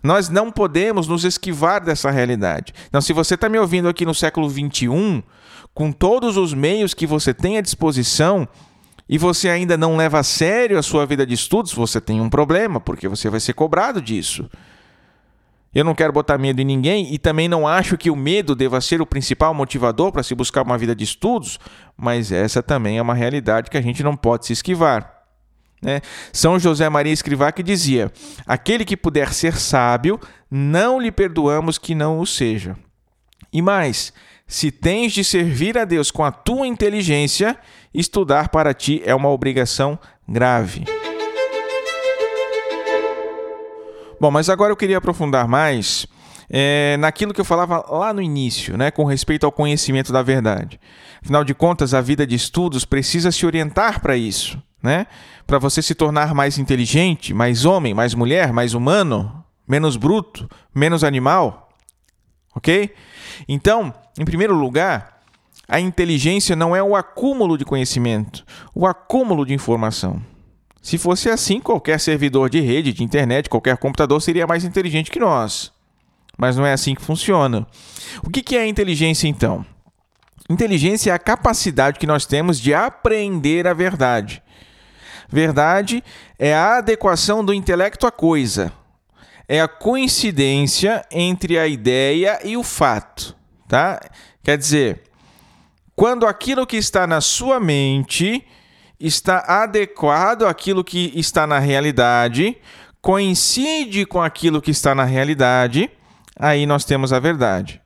Nós 0.00 0.28
não 0.28 0.48
podemos 0.48 1.08
nos 1.08 1.24
esquivar 1.24 1.82
dessa 1.82 2.08
realidade. 2.12 2.72
Então, 2.86 3.00
se 3.00 3.12
você 3.12 3.34
está 3.34 3.48
me 3.48 3.58
ouvindo 3.58 3.88
aqui 3.88 4.06
no 4.06 4.14
século 4.14 4.48
XXI, 4.48 5.24
com 5.74 5.90
todos 5.90 6.36
os 6.36 6.54
meios 6.54 6.94
que 6.94 7.04
você 7.04 7.34
tem 7.34 7.58
à 7.58 7.60
disposição, 7.60 8.46
e 9.12 9.18
você 9.18 9.50
ainda 9.50 9.76
não 9.76 9.94
leva 9.94 10.20
a 10.20 10.22
sério 10.22 10.78
a 10.78 10.82
sua 10.82 11.04
vida 11.04 11.26
de 11.26 11.34
estudos, 11.34 11.74
você 11.74 12.00
tem 12.00 12.18
um 12.18 12.30
problema, 12.30 12.80
porque 12.80 13.06
você 13.06 13.28
vai 13.28 13.40
ser 13.40 13.52
cobrado 13.52 14.00
disso. 14.00 14.48
Eu 15.74 15.84
não 15.84 15.94
quero 15.94 16.14
botar 16.14 16.38
medo 16.38 16.62
em 16.62 16.64
ninguém 16.64 17.12
e 17.12 17.18
também 17.18 17.46
não 17.46 17.68
acho 17.68 17.98
que 17.98 18.10
o 18.10 18.16
medo 18.16 18.54
deva 18.54 18.80
ser 18.80 19.02
o 19.02 19.06
principal 19.06 19.52
motivador 19.52 20.10
para 20.10 20.22
se 20.22 20.34
buscar 20.34 20.62
uma 20.62 20.78
vida 20.78 20.96
de 20.96 21.04
estudos, 21.04 21.60
mas 21.94 22.32
essa 22.32 22.62
também 22.62 22.96
é 22.96 23.02
uma 23.02 23.12
realidade 23.12 23.68
que 23.68 23.76
a 23.76 23.82
gente 23.82 24.02
não 24.02 24.16
pode 24.16 24.46
se 24.46 24.54
esquivar. 24.54 25.24
Né? 25.82 26.00
São 26.32 26.58
José 26.58 26.88
Maria 26.88 27.12
Escrivá 27.12 27.52
que 27.52 27.62
dizia: 27.62 28.10
Aquele 28.46 28.82
que 28.82 28.96
puder 28.96 29.34
ser 29.34 29.58
sábio, 29.58 30.18
não 30.50 30.98
lhe 30.98 31.12
perdoamos 31.12 31.76
que 31.76 31.94
não 31.94 32.18
o 32.18 32.26
seja. 32.26 32.78
E 33.52 33.60
mais, 33.60 34.10
se 34.46 34.70
tens 34.70 35.12
de 35.12 35.24
servir 35.24 35.78
a 35.78 35.84
Deus 35.84 36.10
com 36.10 36.24
a 36.24 36.32
tua 36.32 36.66
inteligência, 36.66 37.56
estudar 37.92 38.48
para 38.48 38.74
ti 38.74 39.02
é 39.04 39.14
uma 39.14 39.28
obrigação 39.28 39.98
grave. 40.28 40.84
Bom, 44.20 44.30
mas 44.30 44.48
agora 44.48 44.72
eu 44.72 44.76
queria 44.76 44.98
aprofundar 44.98 45.48
mais 45.48 46.06
é, 46.48 46.96
naquilo 46.98 47.34
que 47.34 47.40
eu 47.40 47.44
falava 47.44 47.84
lá 47.90 48.12
no 48.12 48.22
início, 48.22 48.76
né, 48.76 48.90
com 48.90 49.04
respeito 49.04 49.44
ao 49.44 49.50
conhecimento 49.50 50.12
da 50.12 50.22
verdade. 50.22 50.78
Afinal 51.20 51.44
de 51.44 51.54
contas, 51.54 51.94
a 51.94 52.00
vida 52.00 52.26
de 52.26 52.36
estudos 52.36 52.84
precisa 52.84 53.32
se 53.32 53.44
orientar 53.44 54.00
para 54.00 54.16
isso 54.16 54.62
né? 54.82 55.06
Para 55.46 55.58
você 55.58 55.80
se 55.80 55.94
tornar 55.94 56.34
mais 56.34 56.58
inteligente, 56.58 57.32
mais 57.32 57.64
homem, 57.64 57.94
mais 57.94 58.14
mulher, 58.14 58.52
mais 58.52 58.74
humano, 58.74 59.44
menos 59.66 59.96
bruto, 59.96 60.50
menos 60.74 61.04
animal. 61.04 61.61
Ok? 62.54 62.94
Então, 63.48 63.92
em 64.18 64.24
primeiro 64.24 64.54
lugar, 64.54 65.20
a 65.68 65.80
inteligência 65.80 66.54
não 66.54 66.76
é 66.76 66.82
o 66.82 66.94
acúmulo 66.94 67.56
de 67.56 67.64
conhecimento, 67.64 68.44
o 68.74 68.86
acúmulo 68.86 69.46
de 69.46 69.54
informação. 69.54 70.22
Se 70.82 70.98
fosse 70.98 71.30
assim, 71.30 71.60
qualquer 71.60 72.00
servidor 72.00 72.50
de 72.50 72.60
rede, 72.60 72.92
de 72.92 73.04
internet, 73.04 73.48
qualquer 73.48 73.76
computador 73.76 74.20
seria 74.20 74.46
mais 74.46 74.64
inteligente 74.64 75.10
que 75.10 75.20
nós. 75.20 75.72
Mas 76.36 76.56
não 76.56 76.66
é 76.66 76.72
assim 76.72 76.94
que 76.94 77.02
funciona. 77.02 77.66
O 78.22 78.28
que 78.28 78.56
é 78.56 78.62
a 78.62 78.66
inteligência 78.66 79.28
então? 79.28 79.64
Inteligência 80.50 81.12
é 81.12 81.14
a 81.14 81.18
capacidade 81.18 81.98
que 81.98 82.06
nós 82.06 82.26
temos 82.26 82.60
de 82.60 82.74
aprender 82.74 83.66
a 83.66 83.72
verdade. 83.72 84.42
Verdade 85.28 86.02
é 86.38 86.52
a 86.52 86.78
adequação 86.78 87.44
do 87.44 87.54
intelecto 87.54 88.06
à 88.06 88.10
coisa. 88.10 88.72
É 89.52 89.60
a 89.60 89.68
coincidência 89.68 91.04
entre 91.10 91.58
a 91.58 91.66
ideia 91.66 92.40
e 92.42 92.56
o 92.56 92.62
fato, 92.62 93.36
tá? 93.68 94.00
Quer 94.42 94.56
dizer, 94.56 95.02
quando 95.94 96.26
aquilo 96.26 96.66
que 96.66 96.78
está 96.78 97.06
na 97.06 97.20
sua 97.20 97.60
mente 97.60 98.46
está 98.98 99.40
adequado 99.40 100.46
àquilo 100.46 100.82
que 100.82 101.12
está 101.14 101.46
na 101.46 101.58
realidade, 101.58 102.56
coincide 103.02 104.06
com 104.06 104.22
aquilo 104.22 104.62
que 104.62 104.70
está 104.70 104.94
na 104.94 105.04
realidade, 105.04 105.90
aí 106.34 106.64
nós 106.64 106.86
temos 106.86 107.12
a 107.12 107.20
verdade. 107.20 107.78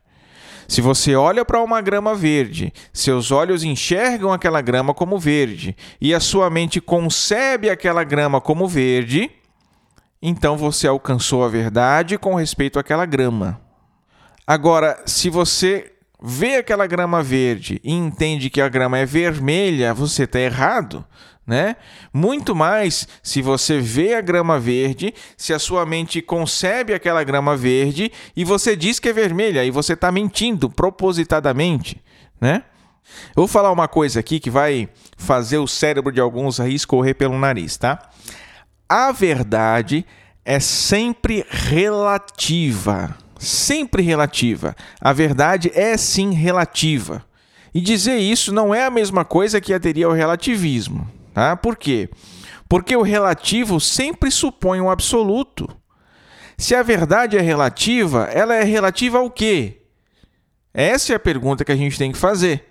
Se 0.69 0.79
você 0.79 1.17
olha 1.17 1.43
para 1.43 1.61
uma 1.61 1.81
grama 1.81 2.15
verde, 2.15 2.71
seus 2.93 3.29
olhos 3.29 3.65
enxergam 3.65 4.31
aquela 4.31 4.61
grama 4.61 4.93
como 4.93 5.19
verde 5.19 5.75
e 5.99 6.13
a 6.13 6.21
sua 6.21 6.49
mente 6.49 6.79
concebe 6.79 7.69
aquela 7.69 8.05
grama 8.05 8.39
como 8.39 8.69
verde, 8.69 9.29
então 10.21 10.57
você 10.57 10.87
alcançou 10.87 11.43
a 11.43 11.49
verdade 11.49 12.17
com 12.17 12.35
respeito 12.35 12.79
àquela 12.79 13.05
grama. 13.05 13.61
Agora, 14.45 15.01
se 15.05 15.29
você 15.29 15.91
vê 16.21 16.55
aquela 16.55 16.87
grama 16.87 17.21
verde 17.21 17.79
e 17.83 17.93
entende 17.93 18.49
que 18.49 18.61
a 18.61 18.69
grama 18.69 18.97
é 18.97 19.05
vermelha, 19.05 19.93
você 19.93 20.23
está 20.23 20.39
errado 20.39 21.05
né? 21.47 21.77
Muito 22.13 22.53
mais 22.53 23.07
se 23.23 23.41
você 23.41 23.79
vê 23.79 24.15
a 24.15 24.21
grama 24.21 24.59
verde, 24.59 25.13
se 25.37 25.53
a 25.53 25.59
sua 25.59 25.85
mente 25.85 26.21
concebe 26.21 26.93
aquela 26.93 27.23
grama 27.23 27.55
verde 27.55 28.11
e 28.35 28.43
você 28.43 28.75
diz 28.75 28.99
que 28.99 29.07
é 29.07 29.13
vermelha 29.13 29.63
e 29.63 29.71
você 29.71 29.93
está 29.93 30.11
mentindo 30.11 30.69
propositadamente, 30.69 32.03
né? 32.41 32.63
Eu 33.29 33.37
vou 33.43 33.47
falar 33.47 33.71
uma 33.71 33.87
coisa 33.87 34.19
aqui 34.19 34.37
que 34.37 34.49
vai 34.49 34.89
fazer 35.15 35.57
o 35.57 35.67
cérebro 35.67 36.11
de 36.11 36.19
alguns 36.19 36.59
aí 36.59 36.75
escorrer 36.75 37.15
pelo 37.15 37.39
nariz, 37.39 37.77
tá? 37.77 38.09
A 38.89 39.11
verdade 39.11 40.05
é 40.45 40.59
sempre 40.59 41.45
relativa. 41.49 43.17
Sempre 43.37 44.01
relativa. 44.01 44.75
A 44.99 45.11
verdade 45.13 45.71
é 45.75 45.97
sim 45.97 46.31
relativa. 46.31 47.25
E 47.73 47.81
dizer 47.81 48.17
isso 48.17 48.53
não 48.53 48.73
é 48.73 48.85
a 48.85 48.89
mesma 48.89 49.25
coisa 49.25 49.61
que 49.61 49.73
aderir 49.73 50.05
ao 50.05 50.13
relativismo. 50.13 51.09
Tá? 51.33 51.55
Por 51.55 51.75
quê? 51.75 52.09
Porque 52.67 52.95
o 52.95 53.01
relativo 53.01 53.79
sempre 53.79 54.31
supõe 54.31 54.81
um 54.81 54.89
absoluto. 54.89 55.69
Se 56.57 56.73
a 56.73 56.81
verdade 56.81 57.37
é 57.37 57.41
relativa, 57.41 58.23
ela 58.33 58.55
é 58.55 58.63
relativa 58.63 59.19
ao 59.19 59.29
quê? 59.29 59.81
Essa 60.73 61.13
é 61.13 61.15
a 61.15 61.19
pergunta 61.19 61.63
que 61.63 61.71
a 61.71 61.75
gente 61.75 61.97
tem 61.97 62.11
que 62.11 62.17
fazer. 62.17 62.66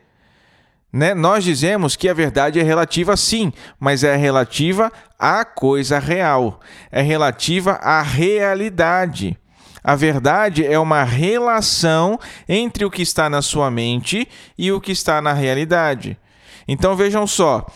Né? 0.97 1.13
Nós 1.13 1.45
dizemos 1.45 1.95
que 1.95 2.09
a 2.09 2.15
verdade 2.15 2.59
é 2.59 2.63
relativa 2.63 3.19
sim, 3.19 3.53
mas 3.79 4.03
é 4.03 4.17
relativa 4.17 4.91
à 5.19 5.45
coisa 5.45 5.99
real, 5.99 6.59
é 6.91 7.03
relativa 7.03 7.73
à 7.73 8.01
realidade. 8.01 9.39
A 9.85 9.95
verdade 9.95 10.65
é 10.65 10.79
uma 10.79 11.05
relação 11.05 12.19
entre 12.49 12.83
o 12.83 12.91
que 12.91 13.03
está 13.03 13.29
na 13.29 13.43
sua 13.43 13.71
mente 13.71 14.27
e 14.57 14.73
o 14.73 14.81
que 14.81 14.91
está 14.91 15.21
na 15.21 15.35
realidade. 15.35 16.19
Então 16.67 16.97
vejam 16.97 17.27
só, 17.27 17.67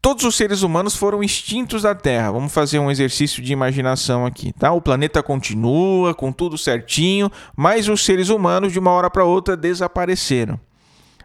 todos 0.00 0.22
os 0.22 0.36
seres 0.36 0.62
humanos 0.62 0.94
foram 0.94 1.20
extintos 1.20 1.82
da 1.82 1.96
Terra. 1.96 2.30
Vamos 2.30 2.52
fazer 2.52 2.78
um 2.78 2.92
exercício 2.92 3.42
de 3.42 3.52
imaginação 3.52 4.24
aqui, 4.24 4.52
tá? 4.52 4.70
O 4.70 4.80
planeta 4.80 5.20
continua 5.20 6.14
com 6.14 6.30
tudo 6.30 6.56
certinho, 6.56 7.28
mas 7.56 7.88
os 7.88 8.04
seres 8.04 8.28
humanos 8.28 8.72
de 8.72 8.78
uma 8.78 8.92
hora 8.92 9.10
para 9.10 9.24
outra 9.24 9.56
desapareceram. 9.56 10.60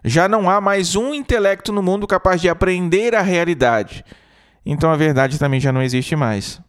Já 0.03 0.27
não 0.27 0.49
há 0.49 0.59
mais 0.59 0.95
um 0.95 1.13
intelecto 1.13 1.71
no 1.71 1.81
mundo 1.81 2.05
capaz 2.05 2.41
de 2.41 2.49
aprender 2.49 3.15
a 3.15 3.21
realidade. 3.21 4.03
Então 4.65 4.91
a 4.91 4.95
verdade 4.95 5.39
também 5.39 5.59
já 5.59 5.71
não 5.71 5.81
existe 5.81 6.15
mais. 6.15 6.61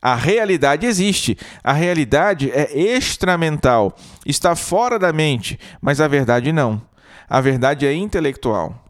A 0.00 0.14
realidade 0.14 0.86
existe. 0.86 1.38
A 1.62 1.72
realidade 1.72 2.50
é 2.50 2.70
extramental, 2.74 3.96
está 4.26 4.54
fora 4.54 4.98
da 4.98 5.12
mente, 5.12 5.58
mas 5.80 6.00
a 6.00 6.06
verdade 6.06 6.52
não. 6.52 6.80
A 7.28 7.40
verdade 7.40 7.86
é 7.86 7.94
intelectual. 7.94 8.83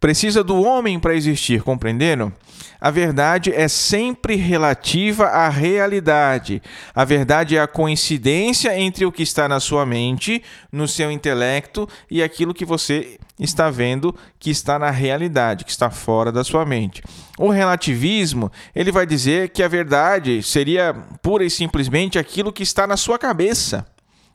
Precisa 0.00 0.42
do 0.42 0.62
homem 0.62 0.98
para 0.98 1.14
existir, 1.14 1.62
compreenderam? 1.62 2.32
A 2.80 2.90
verdade 2.90 3.52
é 3.52 3.68
sempre 3.68 4.34
relativa 4.34 5.26
à 5.26 5.50
realidade. 5.50 6.62
A 6.94 7.04
verdade 7.04 7.54
é 7.54 7.60
a 7.60 7.66
coincidência 7.66 8.74
entre 8.80 9.04
o 9.04 9.12
que 9.12 9.22
está 9.22 9.46
na 9.46 9.60
sua 9.60 9.84
mente, 9.84 10.42
no 10.72 10.88
seu 10.88 11.12
intelecto 11.12 11.86
e 12.10 12.22
aquilo 12.22 12.54
que 12.54 12.64
você 12.64 13.18
está 13.38 13.68
vendo 13.68 14.14
que 14.38 14.50
está 14.50 14.78
na 14.78 14.90
realidade, 14.90 15.66
que 15.66 15.70
está 15.70 15.90
fora 15.90 16.32
da 16.32 16.42
sua 16.42 16.64
mente. 16.64 17.02
O 17.38 17.50
relativismo, 17.50 18.50
ele 18.74 18.90
vai 18.90 19.04
dizer 19.04 19.50
que 19.50 19.62
a 19.62 19.68
verdade 19.68 20.42
seria 20.42 20.94
pura 21.20 21.44
e 21.44 21.50
simplesmente 21.50 22.18
aquilo 22.18 22.52
que 22.52 22.62
está 22.62 22.86
na 22.86 22.96
sua 22.96 23.18
cabeça. 23.18 23.86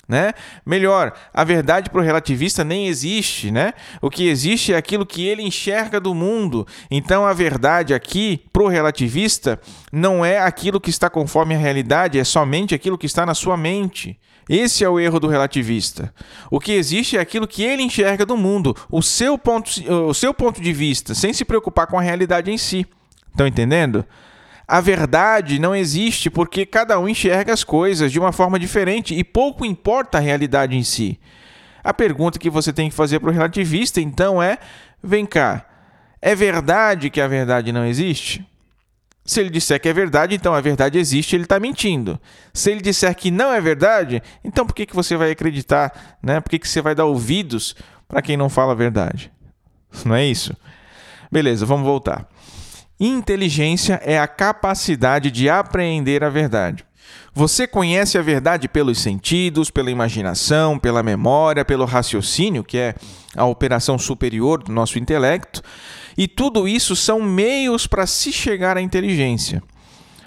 Né? 0.08 0.34
Melhor, 0.64 1.14
a 1.34 1.44
verdade 1.44 1.90
para 1.90 2.00
o 2.00 2.04
relativista 2.04 2.64
nem 2.64 2.88
existe, 2.88 3.50
né? 3.50 3.74
O 4.00 4.08
que 4.08 4.28
existe 4.28 4.72
é 4.72 4.78
aquilo 4.78 5.04
que 5.04 5.26
ele 5.26 5.42
enxerga 5.42 6.00
do 6.00 6.14
mundo. 6.14 6.68
Então 6.92 7.26
a 7.26 7.34
verdade 7.34 7.92
aqui 7.92 8.44
para 8.54 8.62
o 8.62 8.68
relativista 8.68 9.60
não 9.92 10.24
é 10.24 10.38
aquilo 10.38 10.80
que 10.80 10.92
está 10.92 11.10
conforme 11.10 11.56
a 11.56 11.58
realidade, 11.58 12.20
é 12.20 12.24
somente 12.24 12.76
aquilo 12.76 13.00
que 13.00 13.08
está 13.08 13.26
na 13.26 13.34
sua 13.34 13.58
mente. 13.58 14.20
Esse 14.48 14.84
é 14.84 14.90
o 14.90 15.00
erro 15.00 15.20
do 15.20 15.28
relativista. 15.28 16.14
O 16.52 16.60
que 16.60 16.74
existe 16.74 17.18
é 17.18 17.20
aquilo 17.20 17.48
que 17.48 17.64
ele 17.64 17.82
enxerga 17.82 18.28
do 18.28 18.38
mundo, 18.38 18.76
o 18.92 19.02
seu 19.02 19.40
ponto, 19.40 19.72
o 20.08 20.14
seu 20.14 20.36
ponto 20.36 20.62
de 20.62 20.72
vista, 20.72 21.16
sem 21.16 21.34
se 21.34 21.44
preocupar 21.44 21.88
com 21.88 21.98
a 21.98 22.02
realidade 22.02 22.52
em 22.52 22.58
si. 22.60 22.86
Estão 23.32 23.48
entendendo? 23.48 24.06
A 24.68 24.82
verdade 24.82 25.60
não 25.60 25.76
existe 25.76 26.30
porque 26.30 26.66
cada 26.66 27.00
um 27.00 27.08
enxerga 27.08 27.54
as 27.54 27.64
coisas 27.64 28.12
de 28.12 28.20
uma 28.20 28.32
forma 28.32 28.58
diferente 28.58 29.14
e 29.14 29.24
pouco 29.24 29.66
importa 29.66 30.18
a 30.18 30.22
realidade 30.22 30.76
em 30.76 30.84
si. 30.84 31.20
A 31.84 31.94
pergunta 31.94 32.40
que 32.40 32.50
você 32.50 32.74
tem 32.74 32.90
que 32.90 32.96
fazer 32.96 33.20
para 33.20 33.30
o 33.30 33.34
relativista 33.34 34.02
então 34.02 34.42
é: 34.42 34.58
vem 35.04 35.26
cá, 35.26 35.66
é 36.20 36.34
verdade 36.34 37.12
que 37.12 37.22
a 37.22 37.28
verdade 37.28 37.72
não 37.72 37.86
existe? 37.86 38.44
Se 39.24 39.40
ele 39.40 39.50
disser 39.50 39.80
que 39.80 39.90
é 39.90 39.94
verdade, 39.94 40.36
então 40.36 40.54
a 40.54 40.62
verdade 40.62 41.00
existe, 41.00 41.36
ele 41.36 41.44
está 41.44 41.60
mentindo. 41.60 42.20
Se 42.54 42.72
ele 42.72 42.82
disser 42.82 43.14
que 43.16 43.32
não 43.32 43.52
é 43.52 43.60
verdade, 43.60 44.22
então 44.44 44.66
por 44.66 44.74
que, 44.76 44.86
que 44.86 44.96
você 44.96 45.16
vai 45.16 45.32
acreditar? 45.32 46.18
Né? 46.22 46.40
Por 46.40 46.50
que, 46.52 46.60
que 46.60 46.68
você 46.68 46.80
vai 46.82 46.94
dar 46.94 47.06
ouvidos 47.06 47.76
para 48.08 48.22
quem 48.22 48.38
não 48.38 48.50
fala 48.50 48.74
a 48.74 48.76
verdade? 48.76 49.32
Não 50.04 50.16
é 50.16 50.26
isso? 50.26 50.56
Beleza, 51.32 51.66
vamos 51.66 51.86
voltar. 51.86 52.28
Inteligência 53.00 54.00
é 54.04 54.18
a 54.18 54.28
capacidade 54.28 55.30
de 55.30 55.50
apreender 55.50 56.24
a 56.24 56.30
verdade. 56.30 56.86
Você 57.34 57.68
conhece 57.68 58.18
a 58.18 58.22
verdade 58.22 58.70
pelos 58.70 59.00
sentidos, 59.00 59.70
pela 59.70 59.92
imaginação, 59.92 60.80
pela 60.80 61.04
memória, 61.04 61.66
pelo 61.66 61.84
raciocínio, 61.84 62.64
que 62.64 62.78
é 62.78 62.96
a 63.36 63.46
operação 63.46 63.98
superior 63.98 64.64
do 64.64 64.72
nosso 64.72 64.98
intelecto, 64.98 65.62
e 66.18 66.30
tudo 66.30 66.66
isso 66.66 66.96
são 66.96 67.22
meios 67.22 67.86
para 67.86 68.08
se 68.08 68.32
chegar 68.32 68.78
à 68.78 68.82
inteligência. 68.82 69.62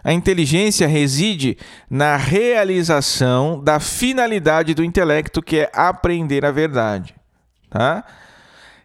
A 0.05 0.13
inteligência 0.13 0.87
reside 0.87 1.57
na 1.91 2.17
realização 2.17 3.59
da 3.63 3.81
finalidade 3.81 4.75
do 4.75 4.85
intelecto, 4.85 5.43
que 5.43 5.61
é 5.61 5.71
aprender 5.73 6.45
a 6.45 6.51
verdade. 6.51 7.15
Tá? 7.71 8.05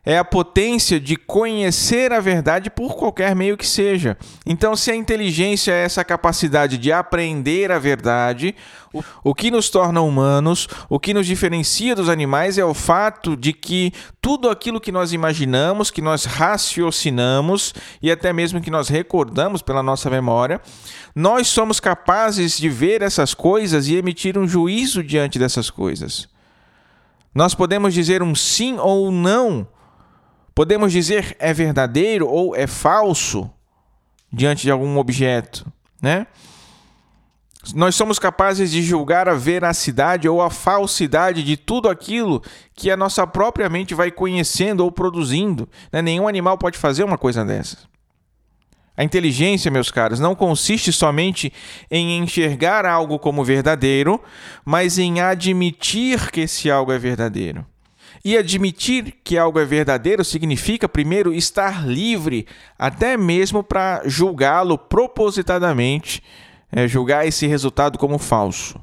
É 0.06 0.18
a 0.18 0.26
potência 0.26 1.00
de 1.00 1.16
conhecer 1.16 2.12
a 2.12 2.20
verdade 2.20 2.70
por 2.70 2.96
qualquer 2.96 3.34
meio 3.34 3.56
que 3.56 3.66
seja. 3.66 4.18
Então, 4.46 4.76
se 4.76 4.92
a 4.92 4.96
inteligência 4.96 5.72
é 5.72 5.86
essa 5.86 6.04
capacidade 6.04 6.78
de 6.78 6.92
aprender 6.92 7.72
a 7.72 7.80
verdade, 7.80 8.54
o, 8.94 9.02
o 9.24 9.34
que 9.34 9.50
nos 9.50 9.70
torna 9.70 10.02
humanos, 10.02 10.68
o 10.90 11.00
que 11.00 11.14
nos 11.14 11.26
diferencia 11.26 11.96
dos 11.96 12.10
animais 12.10 12.58
é 12.58 12.66
o 12.66 12.74
fato 12.74 13.38
de 13.38 13.54
que 13.54 13.94
tudo 14.22 14.50
aquilo 14.50 14.82
que 14.82 14.92
nós 14.92 15.14
imaginamos, 15.14 15.90
que 15.90 16.02
nós 16.02 16.26
raciocinamos 16.26 17.74
e 18.02 18.12
até 18.12 18.34
mesmo 18.34 18.60
que 18.60 18.70
nós 18.70 18.90
recordamos 18.90 19.62
pela 19.62 19.82
nossa 19.82 20.10
memória, 20.10 20.60
nós 21.16 21.48
somos 21.48 21.80
capazes 21.80 22.58
de 22.58 22.68
ver 22.68 23.02
essas 23.02 23.34
coisas 23.34 23.88
e 23.88 23.96
emitir 23.96 24.38
um 24.38 24.48
juízo 24.48 25.02
diante 25.02 25.40
dessas 25.40 25.70
coisas. 25.70 26.28
Nós 27.34 27.56
podemos 27.56 27.94
dizer 27.94 28.22
um 28.22 28.36
sim 28.36 28.78
ou 28.78 29.08
um 29.08 29.12
não 29.12 29.68
Podemos 30.56 30.92
dizer 30.92 31.36
é 31.40 31.54
verdadeiro 31.54 32.28
ou 32.28 32.56
é 32.56 32.68
falso 32.68 33.50
diante 34.32 34.64
de 34.64 34.72
algum 34.72 34.98
objeto, 34.98 35.72
né? 36.02 36.28
Nós 37.74 37.96
somos 37.96 38.20
capazes 38.20 38.72
de 38.72 38.82
julgar 38.82 39.30
a 39.30 39.36
veracidade 39.36 40.28
ou 40.28 40.42
a 40.42 40.50
falsidade 40.50 41.42
de 41.44 41.56
tudo 41.56 41.88
aquilo 41.88 42.44
que 42.76 42.92
a 42.92 42.98
nossa 42.98 43.26
própria 43.26 43.70
mente 43.70 43.96
vai 43.96 44.12
conhecendo 44.12 44.84
ou 44.84 44.92
produzindo. 44.92 45.70
Né? 45.90 46.02
Nenhum 46.02 46.28
animal 46.28 46.58
pode 46.58 46.78
fazer 46.78 47.06
uma 47.06 47.18
coisa 47.18 47.46
dessas. 47.46 47.88
A 48.98 49.04
inteligência, 49.04 49.72
meus 49.72 49.90
caros, 49.90 50.20
não 50.20 50.36
consiste 50.36 50.92
somente 50.92 51.54
em 51.90 52.20
enxergar 52.20 52.86
algo 52.86 53.18
como 53.18 53.46
verdadeiro, 53.46 54.22
mas 54.66 55.00
em 55.00 55.22
admitir 55.22 56.30
que 56.32 56.42
esse 56.42 56.70
algo 56.70 56.92
é 56.92 57.00
verdadeiro. 57.00 57.66
E 58.26 58.38
admitir 58.38 59.16
que 59.24 59.38
algo 59.38 59.60
é 59.60 59.66
verdadeiro 59.66 60.24
significa, 60.24 60.88
primeiro, 60.88 61.34
estar 61.34 61.86
livre, 61.86 62.48
até 62.80 63.18
mesmo 63.18 63.62
para 63.62 64.02
julgá-lo 64.06 64.78
propositadamente, 64.78 66.24
é, 66.72 66.88
julgar 66.88 67.28
esse 67.28 67.46
resultado 67.46 67.98
como 67.98 68.18
falso. 68.18 68.80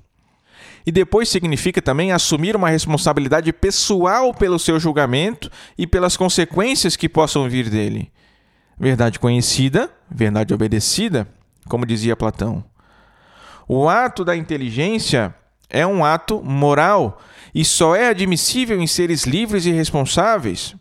E 0.84 0.92
depois 0.92 1.28
significa 1.28 1.80
também 1.80 2.12
assumir 2.12 2.54
uma 2.54 2.68
responsabilidade 2.68 3.52
pessoal 3.52 4.34
pelo 4.34 4.58
seu 4.58 4.78
julgamento 4.78 5.50
e 5.76 5.86
pelas 5.86 6.16
consequências 6.16 6.96
que 6.96 7.08
possam 7.08 7.48
vir 7.48 7.70
dele. 7.70 8.10
Verdade 8.78 9.18
conhecida, 9.18 9.90
verdade 10.10 10.54
obedecida, 10.54 11.28
como 11.68 11.86
dizia 11.86 12.16
Platão. 12.16 12.64
O 13.68 13.88
ato 13.88 14.24
da 14.24 14.36
inteligência 14.36 15.34
é 15.68 15.86
um 15.86 16.04
ato 16.04 16.42
moral 16.42 17.20
e 17.54 17.64
só 17.64 17.94
é 17.94 18.08
admissível 18.08 18.80
em 18.80 18.86
seres 18.86 19.24
livres 19.24 19.66
e 19.66 19.70
responsáveis. 19.70 20.74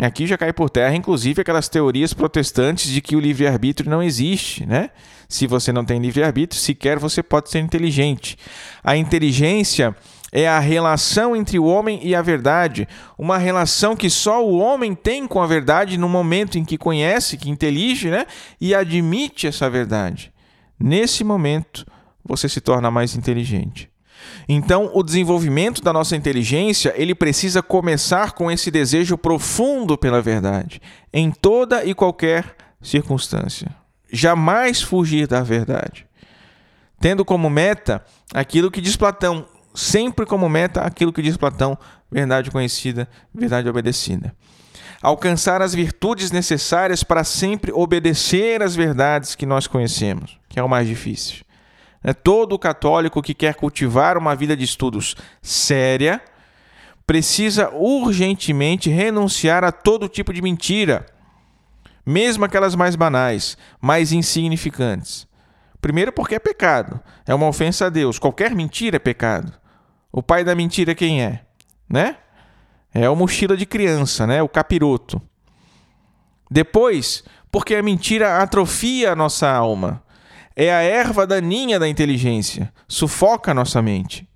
Aqui 0.00 0.26
já 0.28 0.38
cai 0.38 0.52
por 0.52 0.70
terra, 0.70 0.94
inclusive, 0.94 1.42
aquelas 1.42 1.68
teorias 1.68 2.14
protestantes 2.14 2.88
de 2.88 3.00
que 3.00 3.16
o 3.16 3.20
livre-arbítrio 3.20 3.90
não 3.90 4.00
existe, 4.00 4.64
né? 4.64 4.90
Se 5.28 5.46
você 5.46 5.72
não 5.72 5.84
tem 5.84 6.00
livre-arbítrio, 6.00 6.60
sequer 6.60 6.98
você 7.00 7.20
pode 7.20 7.50
ser 7.50 7.58
inteligente. 7.58 8.38
A 8.82 8.96
inteligência 8.96 9.94
é 10.30 10.46
a 10.46 10.60
relação 10.60 11.34
entre 11.34 11.58
o 11.58 11.64
homem 11.64 11.98
e 12.02 12.14
a 12.14 12.22
verdade, 12.22 12.86
uma 13.18 13.38
relação 13.38 13.96
que 13.96 14.08
só 14.08 14.46
o 14.46 14.58
homem 14.58 14.94
tem 14.94 15.26
com 15.26 15.42
a 15.42 15.46
verdade 15.46 15.98
no 15.98 16.08
momento 16.08 16.58
em 16.58 16.64
que 16.64 16.78
conhece, 16.78 17.36
que 17.36 17.50
intelige, 17.50 18.08
né? 18.08 18.24
E 18.60 18.74
admite 18.74 19.48
essa 19.48 19.68
verdade. 19.68 20.32
Nesse 20.78 21.24
momento, 21.24 21.84
você 22.24 22.48
se 22.48 22.60
torna 22.60 22.88
mais 22.88 23.16
inteligente. 23.16 23.90
Então, 24.48 24.90
o 24.94 25.02
desenvolvimento 25.02 25.82
da 25.82 25.92
nossa 25.92 26.16
inteligência, 26.16 26.94
ele 26.96 27.14
precisa 27.14 27.62
começar 27.62 28.32
com 28.32 28.50
esse 28.50 28.70
desejo 28.70 29.18
profundo 29.18 29.98
pela 29.98 30.22
verdade, 30.22 30.80
em 31.12 31.30
toda 31.30 31.84
e 31.84 31.94
qualquer 31.94 32.56
circunstância. 32.80 33.68
Jamais 34.10 34.80
fugir 34.80 35.26
da 35.26 35.42
verdade. 35.42 36.06
Tendo 36.98 37.26
como 37.26 37.50
meta 37.50 38.02
aquilo 38.32 38.70
que 38.70 38.80
diz 38.80 38.96
Platão, 38.96 39.46
sempre 39.74 40.24
como 40.24 40.48
meta 40.48 40.80
aquilo 40.80 41.12
que 41.12 41.20
diz 41.20 41.36
Platão, 41.36 41.76
verdade 42.10 42.50
conhecida, 42.50 43.06
verdade 43.34 43.68
obedecida. 43.68 44.34
Alcançar 45.02 45.60
as 45.60 45.74
virtudes 45.74 46.32
necessárias 46.32 47.04
para 47.04 47.22
sempre 47.22 47.70
obedecer 47.70 48.62
às 48.62 48.74
verdades 48.74 49.34
que 49.34 49.44
nós 49.44 49.66
conhecemos, 49.66 50.40
que 50.48 50.58
é 50.58 50.62
o 50.62 50.68
mais 50.68 50.88
difícil. 50.88 51.44
Né? 52.02 52.12
Todo 52.12 52.58
católico 52.58 53.22
que 53.22 53.34
quer 53.34 53.54
cultivar 53.54 54.16
uma 54.16 54.34
vida 54.34 54.56
de 54.56 54.64
estudos 54.64 55.16
séria 55.42 56.22
precisa 57.06 57.70
urgentemente 57.70 58.90
renunciar 58.90 59.64
a 59.64 59.72
todo 59.72 60.08
tipo 60.08 60.32
de 60.32 60.42
mentira, 60.42 61.06
mesmo 62.04 62.44
aquelas 62.44 62.74
mais 62.74 62.96
banais, 62.96 63.56
mais 63.80 64.12
insignificantes. 64.12 65.26
Primeiro, 65.80 66.12
porque 66.12 66.34
é 66.34 66.38
pecado, 66.38 67.00
é 67.26 67.34
uma 67.34 67.46
ofensa 67.46 67.86
a 67.86 67.88
Deus. 67.88 68.18
Qualquer 68.18 68.54
mentira 68.54 68.96
é 68.96 68.98
pecado. 68.98 69.52
O 70.12 70.22
pai 70.22 70.44
da 70.44 70.54
mentira 70.54 70.94
quem 70.94 71.22
é? 71.22 71.42
Né? 71.88 72.16
É 72.92 73.08
o 73.08 73.16
mochila 73.16 73.56
de 73.56 73.64
criança, 73.64 74.26
né? 74.26 74.42
O 74.42 74.48
capiroto. 74.48 75.20
Depois, 76.50 77.22
porque 77.50 77.74
a 77.74 77.82
mentira 77.82 78.42
atrofia 78.42 79.12
a 79.12 79.16
nossa 79.16 79.48
alma. 79.48 80.02
É 80.60 80.74
a 80.74 80.82
erva 80.82 81.24
daninha 81.24 81.78
da 81.78 81.88
inteligência, 81.88 82.72
sufoca 82.88 83.52
a 83.52 83.54
nossa 83.54 83.80
mente. 83.80 84.28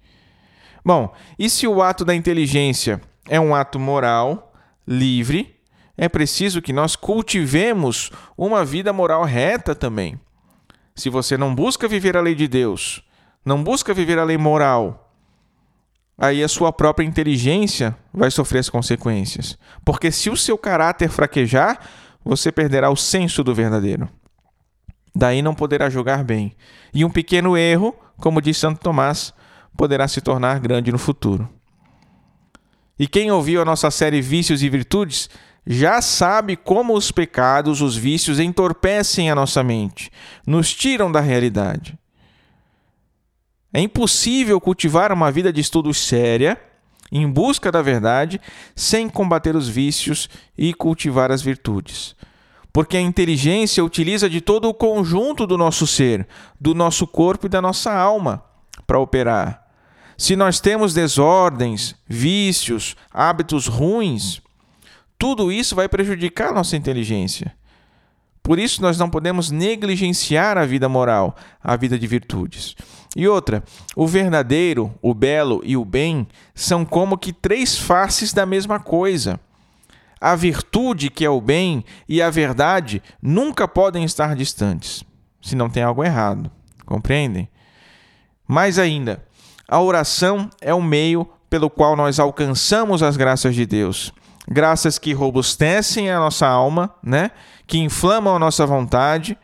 Bom, 0.85 1.13
e 1.37 1.51
se 1.51 1.67
o 1.67 1.83
ato 1.83 2.05
da 2.05 2.15
inteligência 2.15 3.01
é 3.29 3.41
um 3.41 3.53
ato 3.53 3.77
moral, 3.77 4.55
livre, 4.87 5.59
é 5.99 6.09
preciso 6.09 6.63
que 6.63 6.73
nós 6.73 6.95
cultivemos 6.95 8.13
uma 8.39 8.65
vida 8.65 8.93
moral 8.93 9.25
reta 9.25 9.75
também. 9.75 10.17
Se 10.95 11.11
você 11.11 11.37
não 11.37 11.53
busca 11.53 11.89
viver 11.89 12.17
a 12.17 12.21
lei 12.21 12.37
de 12.37 12.47
Deus, 12.47 13.03
não 13.45 13.61
busca 13.61 13.93
viver 13.93 14.21
a 14.21 14.25
lei 14.25 14.39
moral, 14.39 15.13
aí 16.17 16.41
a 16.41 16.47
sua 16.47 16.73
própria 16.73 17.05
inteligência 17.05 17.99
vai 18.15 18.31
sofrer 18.31 18.61
as 18.61 18.71
consequências. 18.71 19.59
Porque 19.85 20.13
se 20.13 20.31
o 20.31 20.37
seu 20.37 20.57
caráter 20.57 21.09
fraquejar, 21.09 21.81
você 22.25 22.53
perderá 22.53 22.91
o 22.91 22.97
senso 22.97 23.43
do 23.43 23.53
verdadeiro. 23.53 24.09
Daí 25.15 25.43
não 25.43 25.55
poderá 25.55 25.91
julgar 25.91 26.25
bem. 26.25 26.57
E 26.93 27.05
um 27.05 27.11
pequeno 27.11 27.57
erro, 27.57 27.95
como 28.17 28.41
diz 28.41 28.57
Santo 28.57 28.81
Tomás, 28.81 29.35
poderá 29.77 30.09
se 30.09 30.21
tornar 30.21 30.61
grande 30.61 30.91
no 30.91 30.99
futuro. 30.99 31.49
E 32.99 33.07
quem 33.07 33.31
ouviu 33.31 33.61
a 33.61 33.65
nossa 33.65 33.91
série 33.91 34.21
Vícios 34.21 34.63
e 34.63 34.69
Virtudes 34.69 35.29
já 35.67 36.01
sabe 36.03 36.57
como 36.57 36.95
os 36.95 37.11
pecados, 37.11 37.81
os 37.81 37.97
vícios 37.97 38.41
entorpecem 38.41 39.31
a 39.31 39.35
nossa 39.35 39.63
mente, 39.63 40.11
nos 40.47 40.75
tiram 40.75 41.11
da 41.11 41.21
realidade. 41.21 41.99
É 43.73 43.81
impossível 43.81 44.61
cultivar 44.61 45.13
uma 45.13 45.31
vida 45.31 45.53
de 45.53 45.61
estudos 45.61 45.99
séria, 45.99 46.61
em 47.11 47.29
busca 47.29 47.71
da 47.71 47.81
verdade, 47.81 48.41
sem 48.75 49.09
combater 49.09 49.55
os 49.55 49.69
vícios 49.69 50.29
e 50.57 50.75
cultivar 50.75 51.31
as 51.31 51.43
virtudes. 51.43 52.17
Porque 52.73 52.97
a 52.97 53.01
inteligência 53.01 53.85
utiliza 53.85 54.31
de 54.31 54.41
todo 54.41 54.69
o 54.69 54.75
conjunto 54.75 55.47
do 55.47 55.59
nosso 55.59 55.87
ser, 55.87 56.27
do 56.61 56.75
nosso 56.75 57.07
corpo 57.07 57.47
e 57.47 57.49
da 57.49 57.61
nossa 57.61 57.93
alma 57.93 58.43
para 58.87 58.99
operar. 58.99 59.63
Se 60.17 60.37
nós 60.37 60.61
temos 60.61 60.95
desordens, 60.95 61.95
vícios, 62.09 62.97
hábitos 63.13 63.67
ruins, 63.67 64.41
tudo 65.19 65.53
isso 65.53 65.75
vai 65.75 65.89
prejudicar 65.89 66.49
a 66.49 66.53
nossa 66.53 66.77
inteligência. 66.77 67.55
Por 68.43 68.59
isso, 68.59 68.83
nós 68.83 68.99
não 68.99 69.09
podemos 69.09 69.51
negligenciar 69.51 70.59
a 70.59 70.67
vida 70.67 70.89
moral, 70.89 71.37
a 71.63 71.77
vida 71.77 71.97
de 71.97 72.07
virtudes. 72.09 72.75
E 73.15 73.29
outra, 73.29 73.63
o 73.95 74.07
verdadeiro, 74.07 74.93
o 75.01 75.15
belo 75.15 75.61
e 75.65 75.77
o 75.77 75.85
bem 75.85 76.27
são 76.55 76.85
como 76.85 77.17
que 77.17 77.33
três 77.33 77.79
faces 77.79 78.33
da 78.33 78.45
mesma 78.45 78.81
coisa. 78.81 79.39
A 80.23 80.37
virtude, 80.37 81.11
que 81.11 81.25
é 81.25 81.31
o 81.31 81.41
bem, 81.41 81.85
e 82.09 82.23
a 82.23 82.31
verdade 82.31 83.03
nunca 83.21 83.67
podem 83.67 84.05
estar 84.05 84.37
distantes, 84.37 85.03
se 85.41 85.57
não 85.57 85.69
tem 85.69 85.83
algo 85.83 86.05
errado. 86.05 86.51
Compreendem? 86.87 87.49
Mais 88.47 88.79
ainda, 88.79 89.25
a 89.67 89.81
oração 89.81 90.49
é 90.61 90.73
o 90.73 90.83
meio 90.83 91.29
pelo 91.51 91.69
qual 91.69 91.97
nós 91.97 92.21
alcançamos 92.21 93.03
as 93.03 93.17
graças 93.17 93.55
de 93.55 93.67
Deus 93.67 94.13
graças 94.49 94.99
que 94.99 95.13
robustecem 95.13 96.11
a 96.11 96.19
nossa 96.19 96.47
alma, 96.47 96.95
né? 97.03 97.31
que 97.67 97.79
inflamam 97.79 98.37
a 98.37 98.39
nossa 98.39 98.67
vontade 98.67 99.39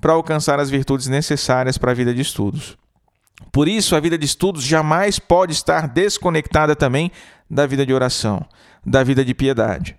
para 0.00 0.12
alcançar 0.12 0.60
as 0.60 0.70
virtudes 0.70 1.08
necessárias 1.08 1.76
para 1.76 1.90
a 1.90 1.94
vida 1.94 2.14
de 2.14 2.20
estudos. 2.20 2.76
Por 3.52 3.68
isso, 3.68 3.96
a 3.96 4.00
vida 4.00 4.16
de 4.16 4.24
estudos 4.24 4.62
jamais 4.62 5.18
pode 5.18 5.52
estar 5.52 5.88
desconectada 5.88 6.76
também 6.76 7.10
da 7.50 7.66
vida 7.66 7.84
de 7.84 7.92
oração, 7.92 8.44
da 8.84 9.02
vida 9.02 9.24
de 9.24 9.34
piedade. 9.34 9.96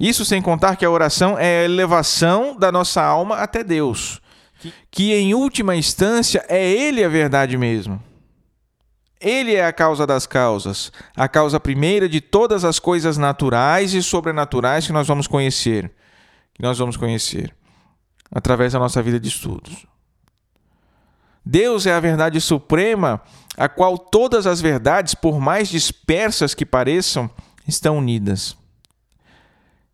Isso 0.00 0.24
sem 0.24 0.40
contar 0.40 0.76
que 0.76 0.84
a 0.84 0.90
oração 0.90 1.38
é 1.38 1.60
a 1.60 1.64
elevação 1.64 2.56
da 2.56 2.72
nossa 2.72 3.02
alma 3.02 3.36
até 3.36 3.62
Deus, 3.62 4.18
que 4.90 5.12
em 5.12 5.34
última 5.34 5.76
instância 5.76 6.42
é 6.48 6.66
Ele 6.66 7.04
a 7.04 7.08
verdade 7.08 7.58
mesmo. 7.58 8.02
Ele 9.20 9.54
é 9.54 9.66
a 9.66 9.72
causa 9.74 10.06
das 10.06 10.26
causas, 10.26 10.90
a 11.14 11.28
causa 11.28 11.60
primeira 11.60 12.08
de 12.08 12.22
todas 12.22 12.64
as 12.64 12.78
coisas 12.78 13.18
naturais 13.18 13.92
e 13.92 14.02
sobrenaturais 14.02 14.86
que 14.86 14.92
nós 14.94 15.06
vamos 15.06 15.26
conhecer, 15.26 15.92
que 16.54 16.62
nós 16.62 16.78
vamos 16.78 16.96
conhecer 16.96 17.54
através 18.32 18.72
da 18.72 18.78
nossa 18.78 19.02
vida 19.02 19.20
de 19.20 19.28
estudos. 19.28 19.84
Deus 21.44 21.84
é 21.84 21.92
a 21.92 22.00
verdade 22.00 22.40
suprema, 22.40 23.20
a 23.54 23.68
qual 23.68 23.98
todas 23.98 24.46
as 24.46 24.62
verdades, 24.62 25.14
por 25.14 25.38
mais 25.38 25.68
dispersas 25.68 26.54
que 26.54 26.64
pareçam, 26.64 27.28
estão 27.66 27.98
unidas. 27.98 28.56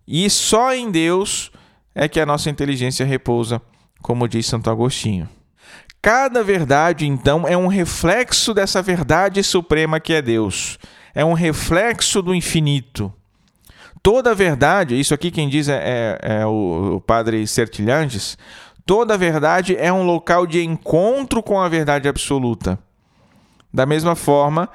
E 0.07 0.29
só 0.31 0.73
em 0.73 0.91
Deus 0.91 1.51
é 1.95 2.09
que 2.09 2.21
a 2.21 2.27
nossa 2.27 2.51
inteligência 2.51 3.05
repousa, 3.05 3.61
como 4.01 4.29
diz 4.29 4.47
Santo 4.47 4.71
Agostinho. 4.71 5.29
Cada 6.01 6.45
verdade, 6.45 7.07
então, 7.07 7.49
é 7.49 7.57
um 7.57 7.67
reflexo 7.67 8.55
dessa 8.55 8.81
verdade 8.81 9.43
suprema 9.43 9.99
que 9.99 10.13
é 10.13 10.23
Deus. 10.23 10.79
É 11.15 11.25
um 11.25 11.33
reflexo 11.33 12.23
do 12.23 12.35
infinito. 12.35 13.13
Toda 14.03 14.35
verdade, 14.35 14.99
isso 15.01 15.13
aqui 15.13 15.33
quem 15.33 15.49
diz 15.49 15.69
é, 15.69 16.19
é, 16.23 16.41
é 16.41 16.47
o, 16.47 16.97
o 16.97 17.01
padre 17.01 17.45
Sertilhanges, 17.45 18.39
toda 18.85 19.19
verdade 19.19 19.75
é 19.77 19.93
um 19.93 20.05
local 20.05 20.47
de 20.47 20.63
encontro 20.63 21.43
com 21.43 21.61
a 21.61 21.69
verdade 21.69 22.07
absoluta. 22.07 22.79
Da 23.75 23.85
mesma 23.85 24.15
forma, 24.15 24.69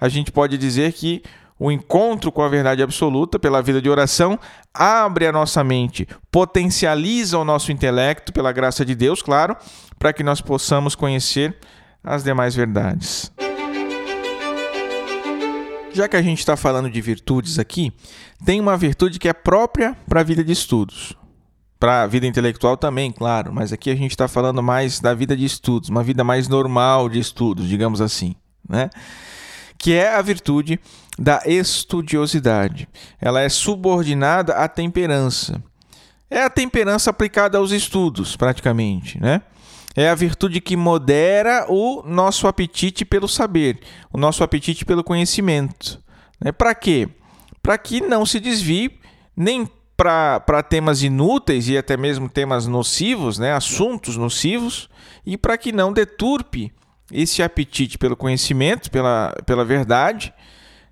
a 0.00 0.08
gente 0.08 0.32
pode 0.32 0.56
dizer 0.56 0.94
que 0.94 1.22
o 1.58 1.72
encontro 1.72 2.30
com 2.30 2.42
a 2.42 2.48
verdade 2.48 2.82
absoluta 2.82 3.38
pela 3.38 3.60
vida 3.60 3.82
de 3.82 3.90
oração 3.90 4.38
abre 4.72 5.26
a 5.26 5.32
nossa 5.32 5.64
mente, 5.64 6.06
potencializa 6.30 7.38
o 7.38 7.44
nosso 7.44 7.72
intelecto 7.72 8.32
pela 8.32 8.52
graça 8.52 8.84
de 8.84 8.94
Deus, 8.94 9.22
claro, 9.22 9.56
para 9.98 10.12
que 10.12 10.22
nós 10.22 10.40
possamos 10.40 10.94
conhecer 10.94 11.56
as 12.02 12.22
demais 12.22 12.54
verdades. 12.54 13.32
Já 15.92 16.06
que 16.06 16.16
a 16.16 16.22
gente 16.22 16.38
está 16.38 16.56
falando 16.56 16.88
de 16.88 17.00
virtudes 17.00 17.58
aqui, 17.58 17.92
tem 18.44 18.60
uma 18.60 18.76
virtude 18.76 19.18
que 19.18 19.28
é 19.28 19.32
própria 19.32 19.96
para 20.08 20.20
a 20.20 20.22
vida 20.22 20.44
de 20.44 20.52
estudos. 20.52 21.16
Para 21.80 22.02
a 22.02 22.06
vida 22.06 22.26
intelectual 22.26 22.76
também, 22.76 23.10
claro, 23.10 23.52
mas 23.52 23.72
aqui 23.72 23.90
a 23.90 23.94
gente 23.96 24.12
está 24.12 24.28
falando 24.28 24.62
mais 24.62 25.00
da 25.00 25.14
vida 25.14 25.36
de 25.36 25.44
estudos, 25.44 25.88
uma 25.88 26.02
vida 26.02 26.22
mais 26.22 26.46
normal 26.48 27.08
de 27.08 27.18
estudos, 27.18 27.68
digamos 27.68 28.00
assim, 28.00 28.34
né? 28.68 28.90
Que 29.78 29.92
é 29.92 30.14
a 30.14 30.20
virtude 30.20 30.80
da 31.18 31.42
estudiosidade. 31.46 32.88
Ela 33.20 33.40
é 33.40 33.48
subordinada 33.48 34.54
à 34.54 34.68
temperança. 34.68 35.62
É 36.30 36.42
a 36.42 36.50
temperança 36.50 37.10
aplicada 37.10 37.56
aos 37.56 37.70
estudos, 37.70 38.36
praticamente, 38.36 39.20
né? 39.20 39.42
é 39.98 40.08
a 40.08 40.14
virtude 40.14 40.60
que 40.60 40.76
modera 40.76 41.66
o 41.68 42.04
nosso 42.06 42.46
apetite 42.46 43.04
pelo 43.04 43.26
saber, 43.26 43.80
o 44.12 44.16
nosso 44.16 44.44
apetite 44.44 44.84
pelo 44.84 45.02
conhecimento. 45.02 46.00
Né? 46.40 46.52
Para 46.52 46.72
quê? 46.72 47.08
Para 47.60 47.76
que 47.76 48.00
não 48.00 48.24
se 48.24 48.38
desvie 48.38 48.96
nem 49.36 49.68
para 49.96 50.62
temas 50.62 51.02
inúteis 51.02 51.68
e 51.68 51.76
até 51.76 51.96
mesmo 51.96 52.28
temas 52.28 52.68
nocivos, 52.68 53.40
né? 53.40 53.52
assuntos 53.52 54.16
nocivos, 54.16 54.88
e 55.26 55.36
para 55.36 55.58
que 55.58 55.72
não 55.72 55.92
deturpe 55.92 56.72
esse 57.12 57.42
apetite 57.42 57.98
pelo 57.98 58.16
conhecimento, 58.16 58.90
pela, 58.90 59.34
pela 59.46 59.64
verdade, 59.64 60.32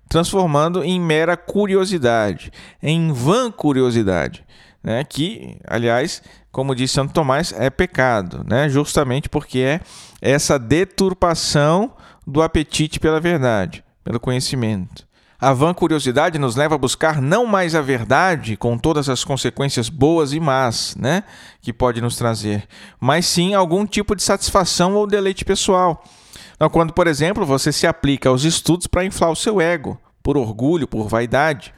transformando 0.09 0.83
em 0.83 0.99
mera 0.99 1.35
curiosidade, 1.37 2.51
em 2.81 3.11
vã 3.11 3.51
curiosidade 3.51 4.45
né, 4.83 5.03
que, 5.03 5.57
aliás, 5.67 6.21
como 6.51 6.75
disse 6.75 6.93
Santo 6.93 7.13
Tomás, 7.13 7.53
é 7.57 7.69
pecado, 7.69 8.43
né, 8.47 8.69
justamente 8.69 9.29
porque 9.29 9.59
é 9.59 9.81
essa 10.21 10.57
deturpação 10.57 11.93
do 12.25 12.41
apetite 12.41 12.99
pela 12.99 13.19
verdade, 13.19 13.83
pelo 14.03 14.19
conhecimento. 14.19 15.06
A 15.39 15.53
vã 15.53 15.71
curiosidade 15.71 16.39
nos 16.39 16.55
leva 16.55 16.73
a 16.73 16.79
buscar 16.79 17.21
não 17.21 17.45
mais 17.45 17.75
a 17.75 17.81
verdade, 17.81 18.57
com 18.57 18.75
todas 18.75 19.07
as 19.07 19.23
consequências 19.23 19.87
boas 19.87 20.33
e 20.33 20.39
más 20.39 20.95
né, 20.95 21.23
que 21.61 21.71
pode 21.71 22.01
nos 22.01 22.15
trazer, 22.15 22.67
mas 22.99 23.27
sim 23.27 23.53
algum 23.53 23.85
tipo 23.85 24.15
de 24.15 24.23
satisfação 24.23 24.95
ou 24.95 25.05
deleite 25.05 25.45
pessoal. 25.45 26.03
Então, 26.55 26.67
quando, 26.71 26.91
por 26.91 27.05
exemplo, 27.05 27.45
você 27.45 27.71
se 27.71 27.85
aplica 27.85 28.29
aos 28.29 28.43
estudos 28.43 28.87
para 28.87 29.05
inflar 29.05 29.29
o 29.29 29.35
seu 29.35 29.61
ego, 29.61 29.99
por 30.23 30.37
orgulho, 30.37 30.87
por 30.87 31.07
vaidade, 31.07 31.71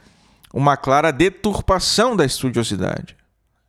uma 0.54 0.74
clara 0.74 1.12
deturpação 1.12 2.16
da 2.16 2.24
estudiosidade. 2.24 3.14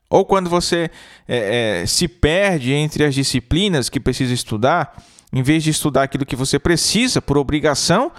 Ou 0.10 0.26
quando 0.26 0.50
você 0.50 0.90
é, 1.28 1.82
é, 1.82 1.86
se 1.86 2.08
perde 2.08 2.72
entre 2.72 3.04
as 3.04 3.14
disciplinas 3.14 3.90
que 3.90 4.00
precisa 4.00 4.34
estudar, 4.34 4.96
em 5.34 5.44
vez 5.44 5.64
de 5.64 5.70
estudar 5.70 6.04
aquilo 6.04 6.26
que 6.26 6.36
você 6.36 6.58
precisa 6.58 7.22
por 7.22 7.38
obrigação, 7.38 8.12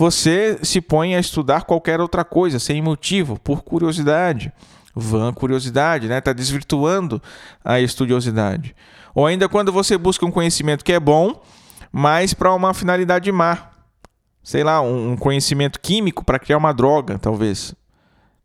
você 0.00 0.58
se 0.62 0.80
põe 0.80 1.14
a 1.14 1.20
estudar 1.20 1.64
qualquer 1.64 2.00
outra 2.00 2.24
coisa, 2.24 2.58
sem 2.58 2.80
motivo, 2.80 3.38
por 3.38 3.62
curiosidade. 3.62 4.50
Vã 4.94 5.30
curiosidade, 5.30 6.08
né? 6.08 6.16
Está 6.16 6.32
desvirtuando 6.32 7.20
a 7.62 7.78
estudiosidade. 7.80 8.74
Ou 9.14 9.26
ainda 9.26 9.46
quando 9.46 9.70
você 9.70 9.98
busca 9.98 10.24
um 10.24 10.30
conhecimento 10.30 10.86
que 10.86 10.94
é 10.94 10.98
bom, 10.98 11.42
mas 11.92 12.32
para 12.32 12.54
uma 12.54 12.72
finalidade 12.72 13.30
má. 13.30 13.72
Sei 14.42 14.64
lá, 14.64 14.80
um 14.80 15.18
conhecimento 15.18 15.78
químico 15.78 16.24
para 16.24 16.38
criar 16.38 16.56
uma 16.56 16.72
droga, 16.72 17.18
talvez. 17.18 17.74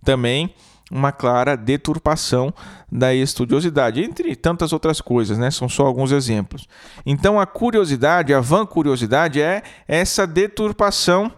Também 0.03 0.53
uma 0.91 1.13
clara 1.13 1.55
deturpação 1.55 2.53
da 2.91 3.13
estudiosidade, 3.13 4.03
entre 4.03 4.35
tantas 4.35 4.73
outras 4.73 4.99
coisas, 4.99 5.37
né? 5.37 5.49
São 5.49 5.69
só 5.69 5.85
alguns 5.85 6.11
exemplos. 6.11 6.67
Então 7.05 7.39
a 7.39 7.45
curiosidade, 7.45 8.33
a 8.33 8.41
van 8.41 8.65
curiosidade 8.65 9.41
é 9.41 9.63
essa 9.87 10.27
deturpação 10.27 11.31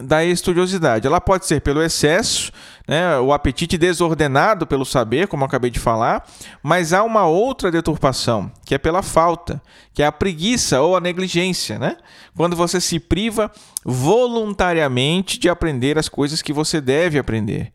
da 0.00 0.24
estudiosidade. 0.24 1.06
Ela 1.06 1.20
pode 1.20 1.46
ser 1.46 1.60
pelo 1.60 1.82
excesso, 1.82 2.50
né, 2.86 3.18
o 3.18 3.32
apetite 3.32 3.76
desordenado 3.76 4.66
pelo 4.66 4.84
saber, 4.84 5.28
como 5.28 5.42
eu 5.42 5.46
acabei 5.46 5.70
de 5.70 5.78
falar, 5.78 6.26
mas 6.62 6.92
há 6.92 7.02
uma 7.02 7.26
outra 7.26 7.70
deturpação, 7.70 8.50
que 8.64 8.74
é 8.74 8.78
pela 8.78 9.02
falta, 9.02 9.62
que 9.92 10.02
é 10.02 10.06
a 10.06 10.12
preguiça 10.12 10.80
ou 10.80 10.96
a 10.96 11.00
negligência, 11.00 11.78
né? 11.78 11.96
Quando 12.36 12.56
você 12.56 12.80
se 12.80 12.98
priva 12.98 13.50
voluntariamente 13.84 15.38
de 15.38 15.48
aprender 15.48 15.98
as 15.98 16.08
coisas 16.08 16.42
que 16.42 16.52
você 16.52 16.80
deve 16.80 17.18
aprender. 17.18 17.72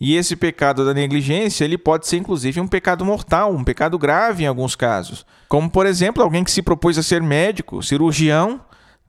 E 0.00 0.16
esse 0.16 0.34
pecado 0.34 0.84
da 0.84 0.92
negligência, 0.92 1.64
ele 1.64 1.78
pode 1.78 2.08
ser 2.08 2.16
inclusive 2.16 2.60
um 2.60 2.66
pecado 2.66 3.04
mortal, 3.04 3.54
um 3.54 3.62
pecado 3.62 3.96
grave 3.96 4.42
em 4.42 4.48
alguns 4.48 4.74
casos. 4.74 5.24
Como, 5.48 5.70
por 5.70 5.86
exemplo, 5.86 6.22
alguém 6.22 6.42
que 6.42 6.50
se 6.50 6.60
propôs 6.60 6.98
a 6.98 7.04
ser 7.04 7.22
médico, 7.22 7.82
cirurgião, 7.82 8.60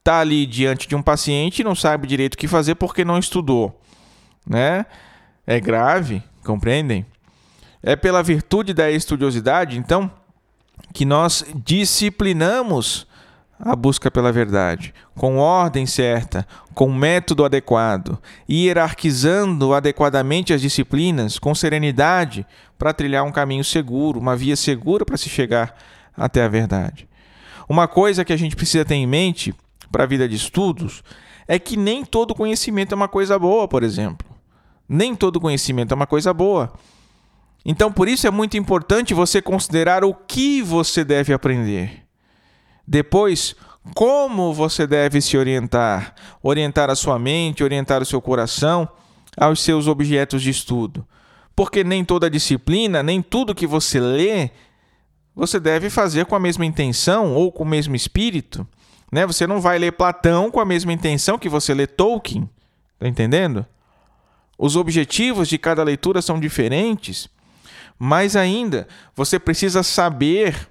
está 0.04 0.20
ali 0.20 0.46
diante 0.46 0.86
de 0.86 0.98
um 0.98 1.02
paciente 1.02 1.60
e 1.60 1.64
não 1.64 1.74
sabe 1.74 2.06
direito 2.06 2.34
o 2.34 2.38
que 2.38 2.46
fazer 2.46 2.76
porque 2.76 3.06
não 3.06 3.18
estudou, 3.18 3.80
né? 4.46 4.86
É 5.48 5.62
grave, 5.62 6.22
compreendem? 6.44 7.06
É 7.82 7.96
pela 7.96 8.22
virtude 8.22 8.74
da 8.74 8.92
estudiosidade, 8.92 9.78
então, 9.78 10.12
que 10.94 11.06
nós 11.06 11.46
disciplinamos 11.56 13.08
a 13.58 13.78
busca 13.78 14.12
pela 14.12 14.30
verdade, 14.30 14.94
com 15.16 15.38
ordem 15.38 15.86
certa, 15.86 16.46
com 16.74 16.92
método 16.92 17.46
adequado, 17.46 18.20
hierarquizando 18.50 19.74
adequadamente 19.74 20.52
as 20.52 20.60
disciplinas, 20.60 21.40
com 21.40 21.56
serenidade, 21.56 22.46
para 22.78 22.94
trilhar 22.94 23.24
um 23.24 23.32
caminho 23.32 23.64
seguro, 23.64 24.20
uma 24.20 24.36
via 24.36 24.58
segura 24.58 25.06
para 25.06 25.16
se 25.16 25.30
chegar 25.30 25.78
até 26.18 26.44
a 26.44 26.50
verdade. 26.50 27.08
Uma 27.70 27.88
coisa 27.88 28.26
que 28.26 28.34
a 28.34 28.38
gente 28.38 28.58
precisa 28.58 28.84
ter 28.84 28.96
em 28.96 29.08
mente 29.08 29.56
para 29.94 30.06
a 30.06 30.08
vida 30.08 30.28
de 30.28 30.36
estudos 30.36 31.04
é 31.48 31.60
que 31.60 31.78
nem 31.78 32.04
todo 32.04 32.34
conhecimento 32.34 32.94
é 32.94 32.96
uma 32.96 33.08
coisa 33.08 33.38
boa, 33.38 33.68
por 33.68 33.84
exemplo. 33.84 34.28
Nem 34.90 35.16
todo 35.16 35.40
conhecimento 35.40 35.92
é 35.92 35.96
uma 35.96 36.08
coisa 36.08 36.34
boa. 36.34 36.74
Então, 37.64 37.92
por 37.92 38.08
isso 38.08 38.26
é 38.26 38.32
muito 38.32 38.58
importante 38.58 39.14
você 39.14 39.42
considerar 39.42 40.04
o 40.04 40.14
que 40.14 40.62
você 40.64 41.04
deve 41.04 41.32
aprender. 41.32 42.04
Depois, 42.86 43.56
como 43.94 44.52
você 44.52 44.88
deve 44.88 45.22
se 45.22 45.38
orientar, 45.38 46.16
orientar 46.42 46.90
a 46.90 46.96
sua 46.96 47.20
mente, 47.20 47.64
orientar 47.64 48.02
o 48.02 48.06
seu 48.06 48.22
coração 48.22 48.90
aos 49.38 49.62
seus 49.62 49.88
objetos 49.88 50.42
de 50.42 50.50
estudo. 50.50 51.08
Porque 51.56 51.84
nem 51.84 52.04
toda 52.04 52.30
disciplina, 52.32 53.04
nem 53.04 53.22
tudo 53.22 53.56
que 53.56 53.68
você 53.68 54.00
lê, 54.00 54.50
você 55.36 55.60
deve 55.60 55.90
fazer 55.90 56.26
com 56.26 56.36
a 56.36 56.40
mesma 56.40 56.66
intenção 56.66 57.34
ou 57.34 57.52
com 57.52 57.64
o 57.64 57.68
mesmo 57.68 57.96
espírito. 57.96 58.68
Né? 59.14 59.28
Você 59.28 59.46
não 59.46 59.62
vai 59.62 59.78
ler 59.78 59.92
Platão 59.92 60.50
com 60.50 60.60
a 60.60 60.66
mesma 60.66 60.92
intenção 60.92 61.38
que 61.38 61.48
você 61.48 61.72
lê 61.72 61.86
Tolkien. 61.86 62.50
Está 62.96 63.08
entendendo? 63.08 63.64
Os 64.58 64.76
objetivos 64.76 65.48
de 65.48 65.60
cada 65.60 65.84
leitura 65.84 66.20
são 66.20 66.40
diferentes. 66.40 67.30
Mais 68.00 68.36
ainda, 68.36 68.88
você 69.16 69.38
precisa 69.38 69.84
saber 69.84 70.68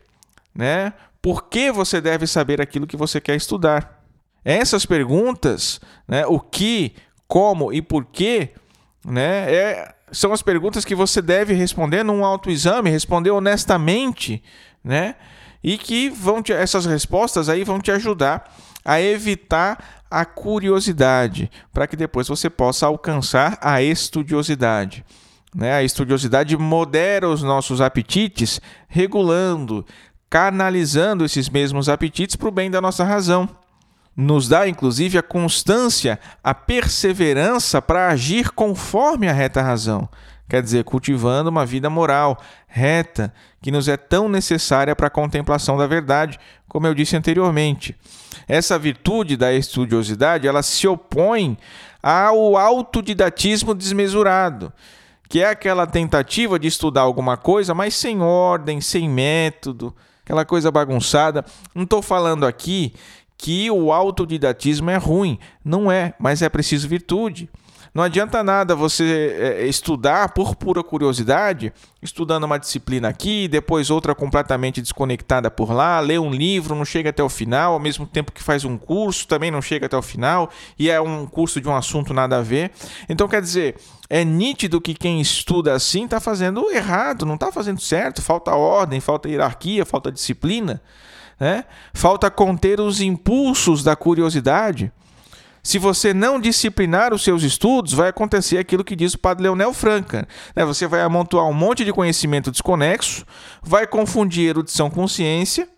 né, 0.52 0.92
por 1.22 1.44
que 1.44 1.70
você 1.70 2.00
deve 2.00 2.26
saber 2.26 2.60
aquilo 2.60 2.84
que 2.84 2.96
você 2.96 3.20
quer 3.20 3.36
estudar? 3.36 4.02
Essas 4.44 4.84
perguntas, 4.84 5.80
né, 6.08 6.26
o 6.26 6.40
que, 6.40 6.96
como 7.28 7.72
e 7.72 7.80
por 7.80 8.04
quê, 8.06 8.50
né, 9.06 9.54
é, 9.54 9.94
são 10.10 10.32
as 10.32 10.42
perguntas 10.42 10.84
que 10.84 10.96
você 10.96 11.22
deve 11.22 11.54
responder 11.54 12.02
num 12.02 12.24
autoexame, 12.24 12.90
responder 12.90 13.30
honestamente, 13.30 14.42
né? 14.82 15.14
E 15.62 15.78
que 15.78 16.08
vão 16.08 16.42
te, 16.42 16.52
essas 16.52 16.86
respostas 16.86 17.48
aí 17.48 17.64
vão 17.64 17.80
te 17.80 17.90
ajudar 17.90 18.52
a 18.84 19.00
evitar 19.00 20.02
a 20.10 20.24
curiosidade, 20.24 21.50
para 21.72 21.86
que 21.86 21.96
depois 21.96 22.28
você 22.28 22.50
possa 22.50 22.86
alcançar 22.86 23.58
a 23.60 23.80
estudiosidade. 23.80 25.04
Né? 25.54 25.72
A 25.72 25.82
estudiosidade 25.82 26.56
modera 26.56 27.28
os 27.28 27.42
nossos 27.42 27.80
apetites, 27.80 28.60
regulando, 28.88 29.86
canalizando 30.28 31.24
esses 31.24 31.48
mesmos 31.48 31.88
apetites 31.88 32.36
para 32.36 32.48
o 32.48 32.52
bem 32.52 32.70
da 32.70 32.80
nossa 32.80 33.04
razão. 33.04 33.48
Nos 34.14 34.48
dá, 34.48 34.68
inclusive, 34.68 35.16
a 35.16 35.22
constância, 35.22 36.20
a 36.44 36.52
perseverança 36.52 37.80
para 37.80 38.08
agir 38.08 38.50
conforme 38.50 39.28
a 39.28 39.32
reta 39.32 39.62
razão. 39.62 40.08
Quer 40.52 40.62
dizer, 40.62 40.84
cultivando 40.84 41.48
uma 41.48 41.64
vida 41.64 41.88
moral 41.88 42.38
reta, 42.66 43.32
que 43.62 43.70
nos 43.70 43.88
é 43.88 43.96
tão 43.96 44.28
necessária 44.28 44.94
para 44.94 45.06
a 45.06 45.10
contemplação 45.10 45.78
da 45.78 45.86
verdade, 45.86 46.38
como 46.68 46.86
eu 46.86 46.94
disse 46.94 47.16
anteriormente. 47.16 47.96
Essa 48.46 48.78
virtude 48.78 49.34
da 49.34 49.50
estudiosidade, 49.50 50.46
ela 50.46 50.62
se 50.62 50.86
opõe 50.86 51.56
ao 52.02 52.58
autodidatismo 52.58 53.74
desmesurado, 53.74 54.70
que 55.26 55.40
é 55.40 55.48
aquela 55.48 55.86
tentativa 55.86 56.58
de 56.58 56.68
estudar 56.68 57.00
alguma 57.00 57.38
coisa, 57.38 57.72
mas 57.72 57.94
sem 57.94 58.20
ordem, 58.20 58.78
sem 58.78 59.08
método, 59.08 59.96
aquela 60.22 60.44
coisa 60.44 60.70
bagunçada. 60.70 61.46
Não 61.74 61.84
estou 61.84 62.02
falando 62.02 62.44
aqui 62.44 62.92
que 63.38 63.70
o 63.70 63.90
autodidatismo 63.90 64.90
é 64.90 64.98
ruim, 64.98 65.38
não 65.64 65.90
é, 65.90 66.12
mas 66.18 66.42
é 66.42 66.50
preciso 66.50 66.86
virtude. 66.86 67.48
Não 67.94 68.02
adianta 68.02 68.42
nada 68.42 68.74
você 68.74 69.36
é, 69.38 69.66
estudar 69.66 70.30
por 70.30 70.56
pura 70.56 70.82
curiosidade, 70.82 71.70
estudando 72.00 72.44
uma 72.44 72.58
disciplina 72.58 73.08
aqui, 73.08 73.46
depois 73.46 73.90
outra 73.90 74.14
completamente 74.14 74.80
desconectada 74.80 75.50
por 75.50 75.72
lá, 75.72 76.00
ler 76.00 76.18
um 76.18 76.30
livro, 76.30 76.74
não 76.74 76.86
chega 76.86 77.10
até 77.10 77.22
o 77.22 77.28
final, 77.28 77.74
ao 77.74 77.78
mesmo 77.78 78.06
tempo 78.06 78.32
que 78.32 78.42
faz 78.42 78.64
um 78.64 78.78
curso, 78.78 79.28
também 79.28 79.50
não 79.50 79.60
chega 79.60 79.84
até 79.84 79.96
o 79.96 80.00
final, 80.00 80.48
e 80.78 80.88
é 80.88 80.98
um 80.98 81.26
curso 81.26 81.60
de 81.60 81.68
um 81.68 81.76
assunto 81.76 82.14
nada 82.14 82.38
a 82.38 82.42
ver. 82.42 82.70
Então, 83.10 83.28
quer 83.28 83.42
dizer, 83.42 83.76
é 84.08 84.24
nítido 84.24 84.80
que 84.80 84.94
quem 84.94 85.20
estuda 85.20 85.74
assim 85.74 86.06
está 86.06 86.18
fazendo 86.18 86.70
errado, 86.70 87.26
não 87.26 87.34
está 87.34 87.52
fazendo 87.52 87.80
certo, 87.80 88.22
falta 88.22 88.54
ordem, 88.54 89.00
falta 89.00 89.28
hierarquia, 89.28 89.84
falta 89.84 90.10
disciplina. 90.10 90.80
Né? 91.38 91.64
Falta 91.92 92.30
conter 92.30 92.80
os 92.80 93.00
impulsos 93.00 93.82
da 93.82 93.96
curiosidade. 93.96 94.92
Se 95.62 95.78
você 95.78 96.12
não 96.12 96.40
disciplinar 96.40 97.14
os 97.14 97.22
seus 97.22 97.44
estudos, 97.44 97.92
vai 97.92 98.08
acontecer 98.08 98.58
aquilo 98.58 98.82
que 98.82 98.96
diz 98.96 99.14
o 99.14 99.18
padre 99.18 99.44
Leonel 99.44 99.72
Franca. 99.72 100.26
Né? 100.56 100.64
Você 100.64 100.88
vai 100.88 101.02
amontoar 101.02 101.46
um 101.46 101.52
monte 101.52 101.84
de 101.84 101.92
conhecimento 101.92 102.50
desconexo, 102.50 103.24
vai 103.62 103.86
confundir 103.86 104.48
erudição 104.48 104.90
com 104.90 105.06
ciência, 105.06 105.68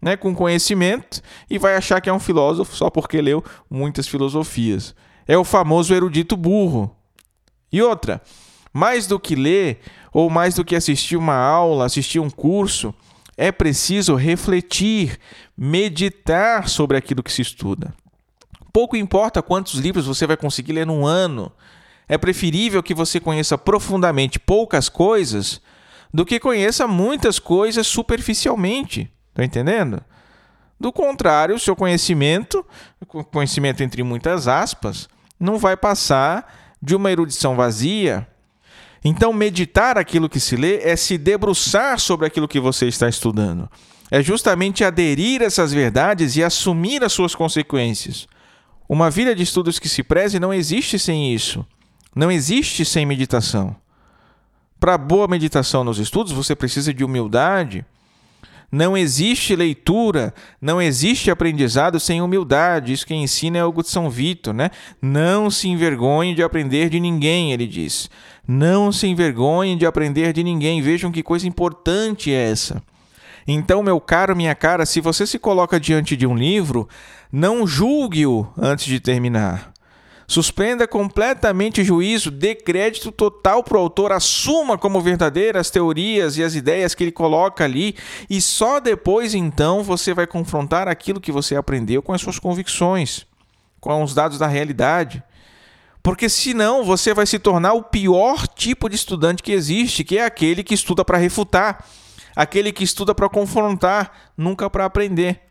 né, 0.00 0.16
com 0.16 0.34
conhecimento, 0.34 1.20
e 1.50 1.58
vai 1.58 1.76
achar 1.76 2.00
que 2.00 2.08
é 2.08 2.12
um 2.12 2.20
filósofo 2.20 2.74
só 2.74 2.88
porque 2.88 3.20
leu 3.20 3.44
muitas 3.68 4.08
filosofias. 4.08 4.94
É 5.28 5.36
o 5.36 5.44
famoso 5.44 5.92
erudito 5.92 6.36
burro. 6.36 6.94
E 7.70 7.82
outra, 7.82 8.22
mais 8.72 9.06
do 9.06 9.20
que 9.20 9.34
ler, 9.34 9.80
ou 10.12 10.30
mais 10.30 10.54
do 10.54 10.64
que 10.64 10.76
assistir 10.76 11.16
uma 11.16 11.36
aula, 11.36 11.84
assistir 11.84 12.20
um 12.20 12.30
curso, 12.30 12.94
é 13.36 13.52
preciso 13.52 14.14
refletir, 14.14 15.18
meditar 15.56 16.68
sobre 16.68 16.96
aquilo 16.96 17.22
que 17.22 17.32
se 17.32 17.42
estuda. 17.42 17.92
Pouco 18.76 18.94
importa 18.94 19.40
quantos 19.40 19.76
livros 19.80 20.04
você 20.04 20.26
vai 20.26 20.36
conseguir 20.36 20.74
ler 20.74 20.84
num 20.84 21.06
ano. 21.06 21.50
É 22.06 22.18
preferível 22.18 22.82
que 22.82 22.92
você 22.92 23.18
conheça 23.18 23.56
profundamente 23.56 24.38
poucas 24.38 24.90
coisas 24.90 25.62
do 26.12 26.26
que 26.26 26.38
conheça 26.38 26.86
muitas 26.86 27.38
coisas 27.38 27.86
superficialmente. 27.86 29.10
Está 29.30 29.42
entendendo? 29.42 30.04
Do 30.78 30.92
contrário, 30.92 31.54
o 31.54 31.58
seu 31.58 31.74
conhecimento, 31.74 32.66
conhecimento 33.32 33.82
entre 33.82 34.02
muitas 34.02 34.46
aspas, 34.46 35.08
não 35.40 35.56
vai 35.56 35.74
passar 35.74 36.76
de 36.82 36.94
uma 36.94 37.10
erudição 37.10 37.56
vazia. 37.56 38.28
Então, 39.02 39.32
meditar 39.32 39.96
aquilo 39.96 40.28
que 40.28 40.38
se 40.38 40.54
lê 40.54 40.82
é 40.82 40.96
se 40.96 41.16
debruçar 41.16 41.98
sobre 41.98 42.26
aquilo 42.26 42.46
que 42.46 42.60
você 42.60 42.86
está 42.86 43.08
estudando. 43.08 43.70
É 44.10 44.20
justamente 44.20 44.84
aderir 44.84 45.40
a 45.40 45.46
essas 45.46 45.72
verdades 45.72 46.36
e 46.36 46.44
assumir 46.44 47.02
as 47.02 47.14
suas 47.14 47.34
consequências. 47.34 48.28
Uma 48.88 49.10
vida 49.10 49.34
de 49.34 49.42
estudos 49.42 49.78
que 49.78 49.88
se 49.88 50.02
preze 50.02 50.38
não 50.38 50.52
existe 50.52 50.98
sem 50.98 51.34
isso. 51.34 51.66
Não 52.14 52.30
existe 52.30 52.84
sem 52.84 53.04
meditação. 53.04 53.76
Para 54.78 54.96
boa 54.96 55.26
meditação 55.26 55.82
nos 55.82 55.98
estudos, 55.98 56.32
você 56.32 56.54
precisa 56.54 56.92
de 56.92 57.04
humildade. 57.04 57.84
Não 58.70 58.96
existe 58.96 59.54
leitura, 59.54 60.34
não 60.60 60.82
existe 60.82 61.30
aprendizado 61.30 61.98
sem 62.00 62.20
humildade. 62.20 62.92
Isso 62.92 63.06
quem 63.06 63.22
ensina 63.22 63.58
é 63.58 63.64
o 63.64 63.82
São 63.82 64.10
Vitor, 64.10 64.52
né? 64.52 64.70
Não 65.00 65.50
se 65.50 65.68
envergonhe 65.68 66.34
de 66.34 66.42
aprender 66.42 66.90
de 66.90 67.00
ninguém, 67.00 67.52
ele 67.52 67.66
diz. 67.66 68.10
Não 68.46 68.92
se 68.92 69.06
envergonhe 69.06 69.76
de 69.76 69.86
aprender 69.86 70.32
de 70.32 70.42
ninguém. 70.42 70.82
Vejam 70.82 71.12
que 71.12 71.22
coisa 71.22 71.46
importante 71.46 72.32
é 72.32 72.50
essa. 72.50 72.82
Então, 73.48 73.82
meu 73.82 74.00
caro, 74.00 74.34
minha 74.34 74.54
cara, 74.54 74.84
se 74.84 75.00
você 75.00 75.24
se 75.26 75.38
coloca 75.38 75.78
diante 75.78 76.16
de 76.16 76.26
um 76.26 76.36
livro, 76.36 76.88
não 77.32 77.66
julgue-o 77.66 78.46
antes 78.56 78.86
de 78.86 79.00
terminar. 79.00 79.72
Suspenda 80.28 80.88
completamente 80.88 81.80
o 81.80 81.84
juízo, 81.84 82.32
dê 82.32 82.54
crédito 82.54 83.12
total 83.12 83.62
para 83.62 83.76
o 83.76 83.80
autor, 83.80 84.10
assuma 84.10 84.76
como 84.76 85.00
verdadeiras 85.00 85.60
as 85.60 85.70
teorias 85.70 86.36
e 86.36 86.42
as 86.42 86.56
ideias 86.56 86.96
que 86.96 87.04
ele 87.04 87.12
coloca 87.12 87.62
ali, 87.62 87.94
e 88.28 88.40
só 88.40 88.80
depois 88.80 89.34
então 89.34 89.84
você 89.84 90.12
vai 90.12 90.26
confrontar 90.26 90.88
aquilo 90.88 91.20
que 91.20 91.30
você 91.30 91.54
aprendeu 91.54 92.02
com 92.02 92.12
as 92.12 92.20
suas 92.20 92.40
convicções, 92.40 93.24
com 93.80 94.02
os 94.02 94.14
dados 94.14 94.36
da 94.36 94.48
realidade. 94.48 95.22
Porque 96.02 96.28
senão 96.28 96.84
você 96.84 97.14
vai 97.14 97.26
se 97.26 97.38
tornar 97.38 97.74
o 97.74 97.82
pior 97.84 98.48
tipo 98.48 98.88
de 98.88 98.96
estudante 98.96 99.42
que 99.42 99.52
existe, 99.52 100.02
que 100.02 100.18
é 100.18 100.24
aquele 100.24 100.64
que 100.64 100.74
estuda 100.74 101.04
para 101.04 101.18
refutar, 101.18 101.84
aquele 102.34 102.72
que 102.72 102.82
estuda 102.82 103.14
para 103.14 103.28
confrontar, 103.28 104.32
nunca 104.36 104.68
para 104.68 104.84
aprender. 104.84 105.45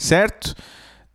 Certo? 0.00 0.54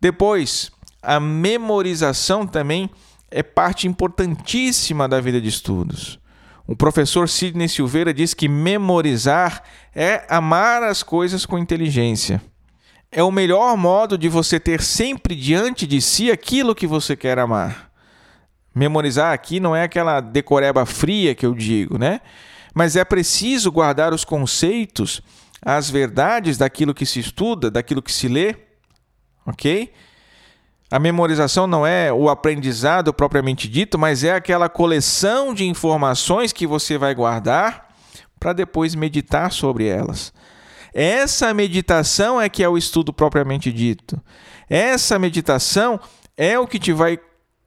Depois, 0.00 0.70
a 1.02 1.18
memorização 1.18 2.46
também 2.46 2.88
é 3.28 3.42
parte 3.42 3.88
importantíssima 3.88 5.08
da 5.08 5.20
vida 5.20 5.40
de 5.40 5.48
estudos. 5.48 6.20
O 6.68 6.76
professor 6.76 7.28
Sidney 7.28 7.68
Silveira 7.68 8.14
diz 8.14 8.32
que 8.32 8.48
memorizar 8.48 9.60
é 9.92 10.24
amar 10.28 10.84
as 10.84 11.02
coisas 11.02 11.44
com 11.44 11.58
inteligência. 11.58 12.40
É 13.10 13.24
o 13.24 13.32
melhor 13.32 13.76
modo 13.76 14.16
de 14.16 14.28
você 14.28 14.60
ter 14.60 14.80
sempre 14.80 15.34
diante 15.34 15.84
de 15.84 16.00
si 16.00 16.30
aquilo 16.30 16.72
que 16.72 16.86
você 16.86 17.16
quer 17.16 17.40
amar. 17.40 17.90
Memorizar 18.72 19.32
aqui 19.32 19.58
não 19.58 19.74
é 19.74 19.82
aquela 19.82 20.20
decoreba 20.20 20.86
fria 20.86 21.34
que 21.34 21.44
eu 21.44 21.54
digo, 21.54 21.98
né? 21.98 22.20
Mas 22.72 22.94
é 22.94 23.04
preciso 23.04 23.72
guardar 23.72 24.14
os 24.14 24.24
conceitos, 24.24 25.20
as 25.60 25.90
verdades 25.90 26.56
daquilo 26.56 26.94
que 26.94 27.04
se 27.04 27.18
estuda, 27.18 27.68
daquilo 27.68 28.00
que 28.00 28.12
se 28.12 28.28
lê, 28.28 28.65
ok? 29.46 29.92
A 30.90 30.98
memorização 30.98 31.66
não 31.66 31.86
é 31.86 32.12
o 32.12 32.28
aprendizado 32.28 33.12
propriamente 33.12 33.68
dito, 33.68 33.98
mas 33.98 34.22
é 34.22 34.34
aquela 34.34 34.68
coleção 34.68 35.52
de 35.52 35.64
informações 35.64 36.52
que 36.52 36.66
você 36.66 36.96
vai 36.96 37.14
guardar 37.14 37.88
para 38.38 38.52
depois 38.52 38.94
meditar 38.94 39.50
sobre 39.50 39.86
elas. 39.86 40.32
Essa 40.94 41.52
meditação 41.52 42.40
é 42.40 42.48
que 42.48 42.62
é 42.62 42.68
o 42.68 42.78
estudo 42.78 43.12
propriamente 43.12 43.72
dito. 43.72 44.20
Essa 44.70 45.18
meditação 45.18 46.00
é 46.36 46.58
o 46.58 46.66
que 46.66 46.78
te 46.78 46.92
vai 46.92 47.18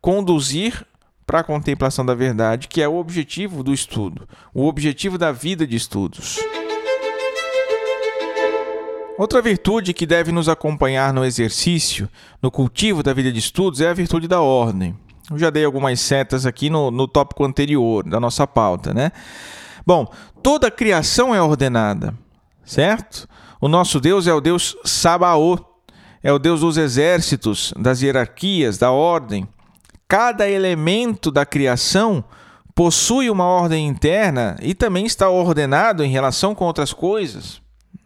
conduzir 0.02 0.86
para 1.26 1.42
a 1.42 1.44
contemplação 1.44 2.06
da 2.06 2.16
verdade, 2.16 2.68
que 2.68 2.82
é 2.82 2.88
o 2.88 2.96
objetivo 2.96 3.62
do 3.64 3.74
estudo, 3.74 4.28
o 4.54 4.66
objetivo 4.66 5.18
da 5.18 5.32
vida 5.32 5.68
de 5.68 5.76
estudos. 5.76 6.40
Outra 9.20 9.42
virtude 9.42 9.94
que 9.94 10.06
deve 10.06 10.32
nos 10.32 10.48
acompanhar 10.48 11.12
no 11.12 11.26
exercício, 11.26 12.08
no 12.42 12.50
cultivo 12.50 13.04
da 13.04 13.12
vida 13.12 13.30
de 13.30 13.40
estudos, 13.40 13.82
é 13.82 13.90
a 13.90 13.94
virtude 13.94 14.30
da 14.30 14.40
ordem. 14.40 14.96
Eu 15.30 15.38
já 15.38 15.50
dei 15.50 15.66
algumas 15.66 16.00
setas 16.00 16.46
aqui 16.46 16.70
no, 16.70 16.90
no 16.90 17.06
tópico 17.06 17.44
anterior 17.44 18.08
da 18.08 18.18
nossa 18.18 18.48
pauta, 18.48 18.94
né? 18.94 19.12
Bom, 19.86 20.10
toda 20.42 20.72
criação 20.72 21.36
é 21.36 21.42
ordenada, 21.42 22.18
certo? 22.64 23.28
O 23.60 23.68
nosso 23.68 24.00
Deus 24.00 24.26
é 24.26 24.34
o 24.34 24.40
Deus 24.40 24.78
Sabaoth, 24.86 25.66
é 26.24 26.32
o 26.32 26.40
Deus 26.40 26.62
dos 26.62 26.78
exércitos, 26.78 27.74
das 27.78 28.02
hierarquias, 28.02 28.78
da 28.78 28.90
ordem. 28.90 29.46
Cada 30.08 30.50
elemento 30.50 31.30
da 31.30 31.46
criação 31.46 32.24
possui 32.74 33.30
uma 33.30 33.44
ordem 33.44 33.86
interna 33.86 34.56
e 34.62 34.74
também 34.74 35.06
está 35.06 35.28
ordenado 35.28 36.06
em 36.06 36.10
relação 36.10 36.56
com 36.56 36.64
outras 36.64 36.94
coisas. 36.94 37.62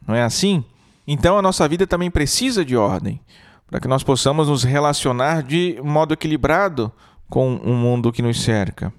Não 0.07 0.15
é 0.15 0.23
assim? 0.23 0.65
Então 1.07 1.37
a 1.37 1.41
nossa 1.41 1.67
vida 1.67 1.85
também 1.85 2.09
precisa 2.09 2.63
de 2.63 2.75
ordem, 2.75 3.19
para 3.67 3.79
que 3.79 3.87
nós 3.87 4.03
possamos 4.03 4.47
nos 4.47 4.63
relacionar 4.63 5.43
de 5.43 5.79
modo 5.83 6.13
equilibrado 6.13 6.91
com 7.29 7.55
o 7.55 7.73
mundo 7.73 8.11
que 8.11 8.21
nos 8.21 8.41
cerca. 8.41 8.93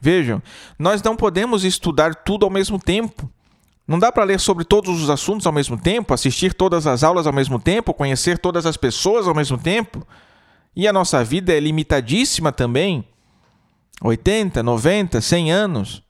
Vejam, 0.00 0.42
nós 0.78 1.02
não 1.02 1.16
podemos 1.16 1.64
estudar 1.64 2.14
tudo 2.14 2.44
ao 2.44 2.50
mesmo 2.50 2.78
tempo. 2.78 3.28
Não 3.86 3.98
dá 3.98 4.12
para 4.12 4.24
ler 4.24 4.38
sobre 4.38 4.64
todos 4.64 5.02
os 5.02 5.08
assuntos 5.08 5.46
ao 5.46 5.52
mesmo 5.52 5.76
tempo, 5.78 6.12
assistir 6.12 6.52
todas 6.52 6.86
as 6.86 7.02
aulas 7.02 7.26
ao 7.26 7.32
mesmo 7.32 7.58
tempo, 7.58 7.94
conhecer 7.94 8.38
todas 8.38 8.66
as 8.66 8.76
pessoas 8.76 9.26
ao 9.26 9.34
mesmo 9.34 9.56
tempo. 9.56 10.06
E 10.76 10.86
a 10.86 10.92
nossa 10.92 11.24
vida 11.24 11.52
é 11.52 11.58
limitadíssima 11.58 12.52
também 12.52 13.04
80, 14.02 14.62
90, 14.62 15.20
100 15.20 15.52
anos. 15.52 16.02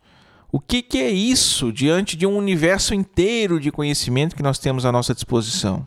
O 0.50 0.58
que, 0.58 0.80
que 0.80 0.98
é 0.98 1.10
isso 1.10 1.70
diante 1.70 2.16
de 2.16 2.26
um 2.26 2.36
universo 2.36 2.94
inteiro 2.94 3.60
de 3.60 3.70
conhecimento 3.70 4.34
que 4.34 4.42
nós 4.42 4.58
temos 4.58 4.86
à 4.86 4.92
nossa 4.92 5.14
disposição? 5.14 5.86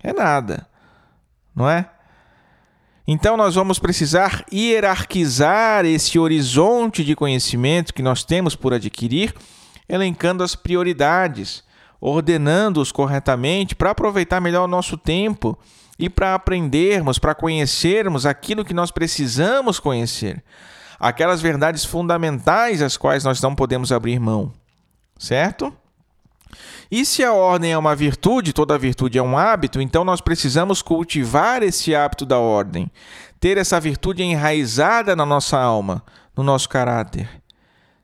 É 0.00 0.12
nada, 0.12 0.68
não 1.54 1.68
é? 1.68 1.90
Então 3.06 3.36
nós 3.36 3.56
vamos 3.56 3.80
precisar 3.80 4.44
hierarquizar 4.52 5.84
esse 5.84 6.16
horizonte 6.16 7.02
de 7.02 7.16
conhecimento 7.16 7.92
que 7.92 8.02
nós 8.02 8.22
temos 8.22 8.54
por 8.54 8.72
adquirir, 8.72 9.34
elencando 9.88 10.44
as 10.44 10.54
prioridades, 10.54 11.64
ordenando-os 12.00 12.92
corretamente 12.92 13.74
para 13.74 13.90
aproveitar 13.90 14.40
melhor 14.40 14.64
o 14.64 14.68
nosso 14.68 14.96
tempo 14.96 15.58
e 15.98 16.08
para 16.08 16.34
aprendermos, 16.34 17.18
para 17.18 17.34
conhecermos 17.34 18.24
aquilo 18.24 18.64
que 18.64 18.74
nós 18.74 18.92
precisamos 18.92 19.80
conhecer 19.80 20.44
aquelas 20.98 21.40
verdades 21.40 21.84
fundamentais 21.84 22.82
às 22.82 22.96
quais 22.96 23.24
nós 23.24 23.40
não 23.40 23.54
podemos 23.54 23.92
abrir 23.92 24.18
mão, 24.18 24.52
certo? 25.18 25.72
E 26.90 27.04
se 27.04 27.22
a 27.22 27.32
ordem 27.32 27.72
é 27.72 27.78
uma 27.78 27.94
virtude, 27.94 28.52
toda 28.52 28.78
virtude 28.78 29.18
é 29.18 29.22
um 29.22 29.36
hábito, 29.36 29.80
então 29.80 30.04
nós 30.04 30.20
precisamos 30.20 30.80
cultivar 30.80 31.62
esse 31.62 31.94
hábito 31.94 32.24
da 32.24 32.38
ordem, 32.38 32.90
ter 33.38 33.58
essa 33.58 33.78
virtude 33.78 34.22
enraizada 34.22 35.14
na 35.14 35.26
nossa 35.26 35.58
alma, 35.58 36.02
no 36.34 36.42
nosso 36.42 36.68
caráter. 36.68 37.28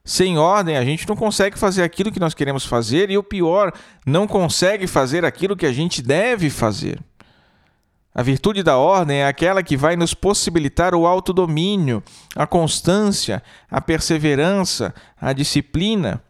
Sem 0.03 0.37
ordem, 0.37 0.77
a 0.77 0.85
gente 0.85 1.07
não 1.09 1.15
consegue 1.15 1.57
fazer 1.57 1.81
aquilo 1.81 2.11
que 2.11 2.19
nós 2.19 2.35
queremos 2.35 2.63
fazer 2.63 3.09
e 3.09 3.17
o 3.17 3.23
pior, 3.23 3.73
não 4.05 4.27
consegue 4.27 4.85
fazer 4.85 5.25
aquilo 5.25 5.57
que 5.57 5.65
a 5.65 5.73
gente 5.73 5.99
deve 5.99 6.51
fazer. 6.51 6.99
A 8.17 8.23
virtude 8.23 8.63
da 8.63 8.77
ordem 8.77 9.17
é 9.17 9.27
aquela 9.27 9.61
que 9.61 9.75
vai 9.75 9.97
nos 9.97 10.13
possibilitar 10.13 10.95
o 10.95 11.05
autodomínio, 11.05 12.01
a 12.33 12.47
constância, 12.47 13.43
a 13.69 13.81
perseverança, 13.81 14.95
a 15.19 15.33
disciplina. 15.33 16.23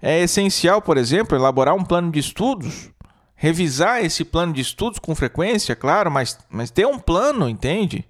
É 0.00 0.20
essencial, 0.20 0.80
por 0.80 0.96
exemplo, 0.96 1.36
elaborar 1.36 1.74
um 1.74 1.82
plano 1.82 2.12
de 2.12 2.20
estudos, 2.20 2.88
revisar 3.34 4.04
esse 4.04 4.24
plano 4.24 4.52
de 4.52 4.60
estudos 4.60 5.00
com 5.00 5.12
frequência, 5.12 5.74
claro, 5.74 6.08
mas, 6.08 6.38
mas 6.48 6.70
ter 6.70 6.86
um 6.86 7.00
plano, 7.00 7.48
entende? 7.48 8.04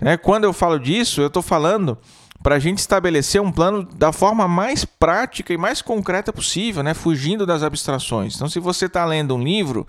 É, 0.00 0.16
quando 0.16 0.42
eu 0.42 0.52
falo 0.52 0.80
disso, 0.80 1.20
eu 1.20 1.28
estou 1.28 1.42
falando 1.42 1.96
para 2.42 2.56
a 2.56 2.58
gente 2.58 2.78
estabelecer 2.78 3.40
um 3.40 3.52
plano 3.52 3.84
da 3.84 4.10
forma 4.10 4.48
mais 4.48 4.84
prática 4.84 5.52
e 5.52 5.56
mais 5.56 5.80
concreta 5.80 6.32
possível, 6.32 6.82
né? 6.82 6.94
fugindo 6.94 7.46
das 7.46 7.62
abstrações. 7.62 8.34
Então, 8.34 8.48
se 8.48 8.58
você 8.58 8.86
está 8.86 9.04
lendo 9.04 9.36
um 9.36 9.42
livro 9.42 9.86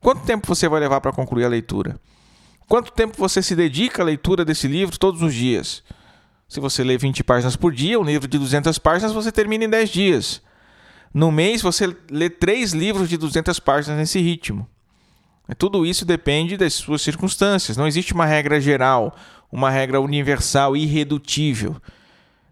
Quanto 0.00 0.24
tempo 0.24 0.46
você 0.46 0.68
vai 0.68 0.80
levar 0.80 1.00
para 1.00 1.12
concluir 1.12 1.44
a 1.44 1.48
leitura? 1.48 1.98
Quanto 2.68 2.92
tempo 2.92 3.16
você 3.16 3.42
se 3.42 3.54
dedica 3.54 4.02
à 4.02 4.04
leitura 4.04 4.44
desse 4.44 4.66
livro 4.66 4.98
todos 4.98 5.22
os 5.22 5.32
dias? 5.32 5.82
Se 6.48 6.60
você 6.60 6.84
lê 6.84 6.96
20 6.96 7.24
páginas 7.24 7.56
por 7.56 7.72
dia, 7.72 7.98
um 7.98 8.04
livro 8.04 8.28
de 8.28 8.38
200 8.38 8.78
páginas 8.78 9.12
você 9.12 9.32
termina 9.32 9.64
em 9.64 9.68
10 9.68 9.90
dias. 9.90 10.42
No 11.12 11.32
mês 11.32 11.62
você 11.62 11.96
lê 12.10 12.28
3 12.28 12.72
livros 12.72 13.08
de 13.08 13.16
200 13.16 13.58
páginas 13.60 13.98
nesse 13.98 14.20
ritmo. 14.20 14.68
Tudo 15.58 15.86
isso 15.86 16.04
depende 16.04 16.56
das 16.56 16.74
suas 16.74 17.02
circunstâncias. 17.02 17.76
Não 17.76 17.86
existe 17.86 18.12
uma 18.12 18.26
regra 18.26 18.60
geral, 18.60 19.16
uma 19.50 19.70
regra 19.70 20.00
universal, 20.00 20.76
irredutível. 20.76 21.76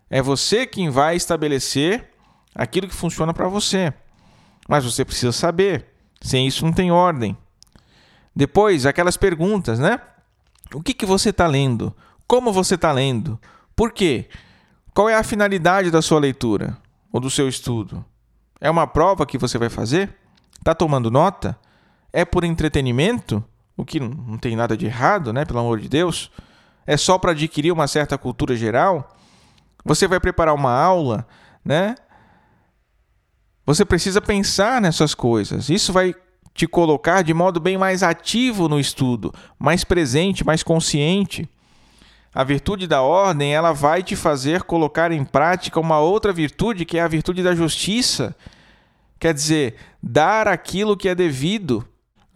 É 0.09 0.23
você 0.23 0.65
quem 0.65 0.91
vai 0.91 1.17
estabelecer 1.17 2.09
aquilo 2.55 2.89
que 2.89 2.95
funciona 2.95 3.35
para 3.35 3.49
você. 3.49 3.93
Mas 4.69 4.85
você 4.85 5.05
precisa 5.05 5.33
saber 5.33 5.94
sem 6.25 6.47
isso 6.47 6.65
não 6.65 6.73
tem 6.73 6.91
ordem. 6.91 7.37
Depois, 8.35 8.87
aquelas 8.87 9.15
perguntas, 9.15 9.79
né? 9.79 10.01
O 10.73 10.83
que, 10.83 10.95
que 10.95 11.05
você 11.05 11.29
está 11.29 11.47
lendo? 11.47 11.95
Como 12.27 12.51
você 12.51 12.77
está 12.77 12.91
lendo? 12.91 13.39
Por 13.77 13.93
quê? 13.93 14.27
Qual 14.95 15.07
é 15.07 15.15
a 15.15 15.23
finalidade 15.23 15.91
da 15.91 16.01
sua 16.01 16.19
leitura 16.19 16.79
ou 17.13 17.21
do 17.21 17.29
seu 17.29 17.47
estudo? 17.47 18.03
É 18.59 18.71
uma 18.71 18.87
prova 18.87 19.27
que 19.27 19.37
você 19.37 19.59
vai 19.59 19.69
fazer? 19.69 20.17
Está 20.59 20.75
tomando 20.75 21.11
nota? 21.11 21.59
É 22.11 22.25
por 22.25 22.43
entretenimento? 22.43 23.45
O 23.77 23.85
que 23.85 24.01
não 24.01 24.39
tem 24.39 24.57
nada 24.57 24.79
de 24.79 24.87
errado, 24.87 25.31
né? 25.31 25.45
Pelo 25.45 25.59
amor 25.59 25.79
de 25.79 25.91
Deus. 25.91 26.31
É 26.87 26.97
só 26.97 27.19
para 27.19 27.33
adquirir 27.33 27.71
uma 27.71 27.87
certa 27.87 28.17
cultura 28.17 28.57
geral? 28.57 29.15
Você 29.85 30.09
vai 30.09 30.19
preparar 30.19 30.55
uma 30.55 30.73
aula 30.73 31.27
né? 31.65 31.95
Você 33.67 33.85
precisa 33.85 34.21
pensar 34.21 34.81
nessas 34.81 35.15
coisas. 35.15 35.71
Isso 35.71 35.93
vai 35.93 36.15
te 36.53 36.67
colocar 36.67 37.23
de 37.23 37.35
modo 37.35 37.59
bem 37.59 37.77
mais 37.77 38.03
ativo 38.03 38.69
no 38.69 38.79
estudo, 38.79 39.35
mais 39.59 39.83
presente, 39.83 40.45
mais 40.45 40.63
consciente. 40.63 41.49
A 42.33 42.45
virtude 42.45 42.87
da 42.87 43.01
ordem, 43.01 43.55
ela 43.55 43.73
vai 43.73 44.03
te 44.03 44.15
fazer 44.15 44.63
colocar 44.65 45.13
em 45.13 45.25
prática 45.25 45.81
uma 45.81 46.01
outra 46.01 46.33
virtude, 46.33 46.85
que 46.85 46.99
é 46.99 47.01
a 47.01 47.09
virtude 47.09 47.43
da 47.43 47.55
justiça. 47.55 48.37
Quer 49.19 49.33
dizer, 49.33 49.77
dar 50.03 50.47
aquilo 50.47 50.97
que 50.97 51.09
é 51.09 51.15
devido. 51.15 51.87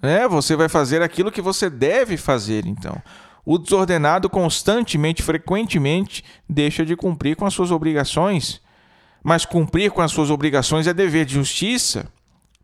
Né? 0.01 0.27
Você 0.29 0.57
vai 0.57 0.69
fazer 0.69 1.03
aquilo 1.03 1.33
que 1.33 1.43
você 1.43 1.69
deve 1.69 2.17
fazer, 2.17 2.65
então. 2.67 3.01
O 3.45 3.59
desordenado 3.59 4.31
constantemente, 4.31 5.23
frequentemente, 5.23 6.25
deixa 6.49 6.85
de 6.85 6.95
cumprir 6.95 7.37
com 7.37 7.45
as 7.45 7.55
suas 7.55 7.71
obrigações 7.71 8.61
mas 9.23 9.45
cumprir 9.45 9.91
com 9.91 10.01
as 10.01 10.13
suas 10.13 10.31
obrigações 10.31 10.87
é 10.87 10.95
dever 10.95 11.25
de 11.25 11.35
justiça. 11.35 12.11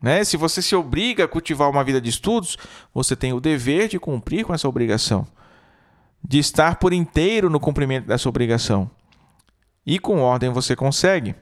Né? 0.00 0.22
Se 0.22 0.36
você 0.36 0.60
se 0.60 0.76
obriga 0.76 1.24
a 1.24 1.28
cultivar 1.28 1.70
uma 1.70 1.82
vida 1.82 2.00
de 2.00 2.10
estudos, 2.10 2.58
você 2.92 3.16
tem 3.16 3.32
o 3.32 3.40
dever 3.40 3.88
de 3.88 3.98
cumprir 3.98 4.44
com 4.44 4.52
essa 4.52 4.68
obrigação, 4.68 5.26
de 6.22 6.38
estar 6.38 6.76
por 6.76 6.92
inteiro 6.92 7.48
no 7.48 7.58
cumprimento 7.58 8.06
dessa 8.06 8.28
obrigação. 8.28 8.90
E 9.86 9.98
com 9.98 10.20
ordem 10.20 10.50
você 10.50 10.74
consegue. 10.76 11.34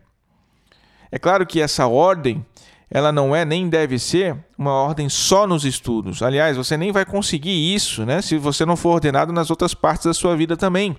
É 1.11 1.19
claro 1.19 1.47
que 1.47 1.61
essa 1.61 1.87
ordem, 1.87 2.45
ela 2.91 3.13
não 3.13 3.35
é 3.35 3.45
nem 3.45 3.69
deve 3.69 3.99
ser 3.99 4.37
uma 4.57 4.73
ordem 4.73 5.09
só 5.09 5.47
nos 5.47 5.65
estudos. 5.65 6.23
Aliás, 6.23 6.57
você 6.57 6.77
nem 6.77 6.91
vai 6.91 7.05
conseguir 7.05 7.75
isso, 7.75 8.07
né, 8.07 8.23
se 8.23 8.39
você 8.39 8.65
não 8.65 8.77
for 8.77 8.95
ordenado 8.95 9.33
nas 9.33 9.51
outras 9.51 9.75
partes 9.75 10.07
da 10.07 10.15
sua 10.15 10.37
vida 10.37 10.57
também. 10.57 10.97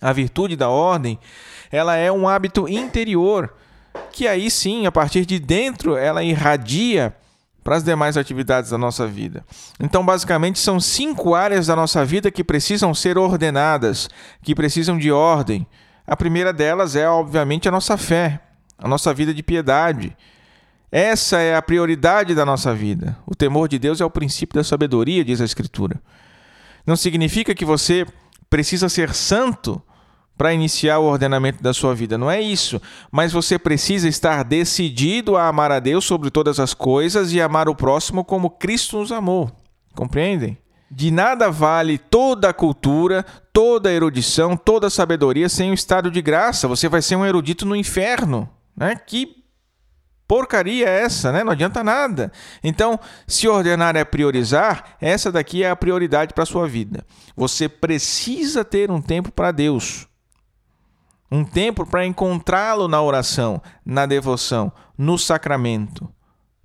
A 0.00 0.12
virtude 0.12 0.56
da 0.56 0.68
ordem, 0.68 1.18
ela 1.70 1.96
é 1.96 2.10
um 2.10 2.28
hábito 2.28 2.68
interior, 2.68 3.54
que 4.12 4.26
aí 4.26 4.50
sim, 4.50 4.86
a 4.86 4.92
partir 4.92 5.26
de 5.26 5.38
dentro, 5.38 5.96
ela 5.96 6.22
irradia 6.22 7.14
para 7.62 7.76
as 7.76 7.84
demais 7.84 8.16
atividades 8.16 8.70
da 8.70 8.78
nossa 8.78 9.06
vida. 9.06 9.44
Então, 9.78 10.04
basicamente, 10.04 10.58
são 10.58 10.80
cinco 10.80 11.34
áreas 11.34 11.66
da 11.66 11.76
nossa 11.76 12.04
vida 12.04 12.30
que 12.30 12.42
precisam 12.42 12.94
ser 12.94 13.18
ordenadas, 13.18 14.08
que 14.42 14.54
precisam 14.54 14.96
de 14.96 15.12
ordem. 15.12 15.66
A 16.06 16.16
primeira 16.16 16.52
delas 16.52 16.96
é, 16.96 17.06
obviamente, 17.06 17.68
a 17.68 17.70
nossa 17.70 17.98
fé, 17.98 18.40
a 18.78 18.88
nossa 18.88 19.12
vida 19.12 19.34
de 19.34 19.42
piedade. 19.42 20.16
Essa 20.90 21.40
é 21.40 21.54
a 21.54 21.60
prioridade 21.60 22.34
da 22.34 22.46
nossa 22.46 22.74
vida. 22.74 23.18
O 23.26 23.34
temor 23.34 23.68
de 23.68 23.78
Deus 23.78 24.00
é 24.00 24.04
o 24.04 24.10
princípio 24.10 24.58
da 24.58 24.64
sabedoria, 24.64 25.22
diz 25.22 25.40
a 25.40 25.44
Escritura. 25.44 26.00
Não 26.86 26.96
significa 26.96 27.54
que 27.54 27.66
você 27.66 28.06
precisa 28.48 28.88
ser 28.88 29.12
santo 29.12 29.82
para 30.38 30.54
iniciar 30.54 31.00
o 31.00 31.04
ordenamento 31.04 31.60
da 31.60 31.74
sua 31.74 31.96
vida. 31.96 32.16
Não 32.16 32.30
é 32.30 32.40
isso. 32.40 32.80
Mas 33.10 33.32
você 33.32 33.58
precisa 33.58 34.08
estar 34.08 34.44
decidido 34.44 35.36
a 35.36 35.48
amar 35.48 35.72
a 35.72 35.80
Deus 35.80 36.04
sobre 36.04 36.30
todas 36.30 36.60
as 36.60 36.72
coisas 36.72 37.32
e 37.32 37.40
amar 37.40 37.68
o 37.68 37.74
próximo 37.74 38.24
como 38.24 38.48
Cristo 38.48 38.98
nos 38.98 39.10
amou. 39.10 39.50
Compreendem? 39.96 40.56
De 40.88 41.10
nada 41.10 41.50
vale 41.50 41.98
toda 41.98 42.48
a 42.48 42.54
cultura, 42.54 43.26
toda 43.52 43.90
a 43.90 43.92
erudição, 43.92 44.56
toda 44.56 44.86
a 44.86 44.90
sabedoria 44.90 45.48
sem 45.48 45.72
o 45.72 45.74
estado 45.74 46.10
de 46.10 46.22
graça. 46.22 46.68
Você 46.68 46.88
vai 46.88 47.02
ser 47.02 47.16
um 47.16 47.26
erudito 47.26 47.66
no 47.66 47.74
inferno. 47.76 48.48
Né? 48.76 48.94
Que 48.94 49.38
porcaria 50.26 50.88
é 50.88 51.02
essa, 51.02 51.32
né? 51.32 51.42
Não 51.42 51.52
adianta 51.52 51.82
nada. 51.82 52.30
Então, 52.62 53.00
se 53.26 53.48
ordenar 53.48 53.96
é 53.96 54.04
priorizar, 54.04 54.96
essa 55.00 55.32
daqui 55.32 55.64
é 55.64 55.70
a 55.70 55.76
prioridade 55.76 56.32
para 56.32 56.44
a 56.44 56.46
sua 56.46 56.68
vida. 56.68 57.04
Você 57.34 57.68
precisa 57.68 58.64
ter 58.64 58.90
um 58.90 59.02
tempo 59.02 59.32
para 59.32 59.50
Deus. 59.50 60.07
Um 61.30 61.44
tempo 61.44 61.84
para 61.84 62.06
encontrá-lo 62.06 62.88
na 62.88 63.02
oração, 63.02 63.62
na 63.84 64.06
devoção, 64.06 64.72
no 64.96 65.18
sacramento. 65.18 66.08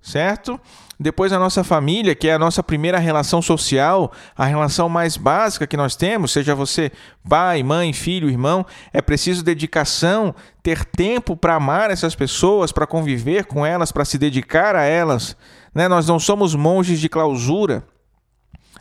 Certo? 0.00 0.60
Depois 0.98 1.32
a 1.32 1.38
nossa 1.38 1.64
família, 1.64 2.14
que 2.14 2.28
é 2.28 2.34
a 2.34 2.38
nossa 2.38 2.62
primeira 2.62 2.98
relação 2.98 3.42
social, 3.42 4.12
a 4.36 4.44
relação 4.44 4.88
mais 4.88 5.16
básica 5.16 5.66
que 5.66 5.76
nós 5.76 5.96
temos, 5.96 6.32
seja 6.32 6.54
você 6.54 6.92
pai, 7.28 7.62
mãe, 7.62 7.92
filho, 7.92 8.28
irmão, 8.28 8.64
é 8.92 9.02
preciso 9.02 9.42
dedicação, 9.42 10.34
ter 10.62 10.84
tempo 10.84 11.36
para 11.36 11.56
amar 11.56 11.90
essas 11.90 12.14
pessoas, 12.14 12.70
para 12.70 12.86
conviver 12.86 13.46
com 13.46 13.66
elas, 13.66 13.90
para 13.90 14.04
se 14.04 14.18
dedicar 14.18 14.76
a 14.76 14.84
elas. 14.84 15.36
Né? 15.74 15.88
Nós 15.88 16.06
não 16.06 16.18
somos 16.18 16.54
monges 16.54 17.00
de 17.00 17.08
clausura. 17.08 17.84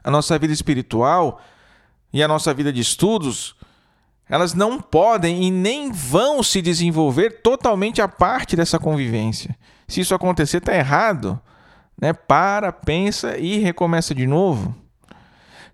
A 0.04 0.12
nossa 0.12 0.38
vida 0.38 0.54
espiritual 0.54 1.42
e 2.12 2.22
a 2.22 2.28
nossa 2.28 2.54
vida 2.54 2.72
de 2.72 2.82
estudos 2.82 3.56
elas 4.30 4.54
não 4.54 4.80
podem 4.82 5.44
e 5.44 5.52
nem 5.52 5.92
vão 5.92 6.42
se 6.42 6.62
desenvolver 6.62 7.42
totalmente 7.42 8.02
a 8.02 8.08
parte 8.08 8.56
dessa 8.56 8.80
convivência. 8.80 9.56
Se 9.88 10.02
isso 10.02 10.16
acontecer, 10.16 10.58
está 10.58 10.74
errado. 10.74 11.40
Né? 12.00 12.14
Para, 12.14 12.72
pensa 12.72 13.38
e 13.38 13.60
recomeça 13.60 14.16
de 14.16 14.26
novo. 14.26 14.76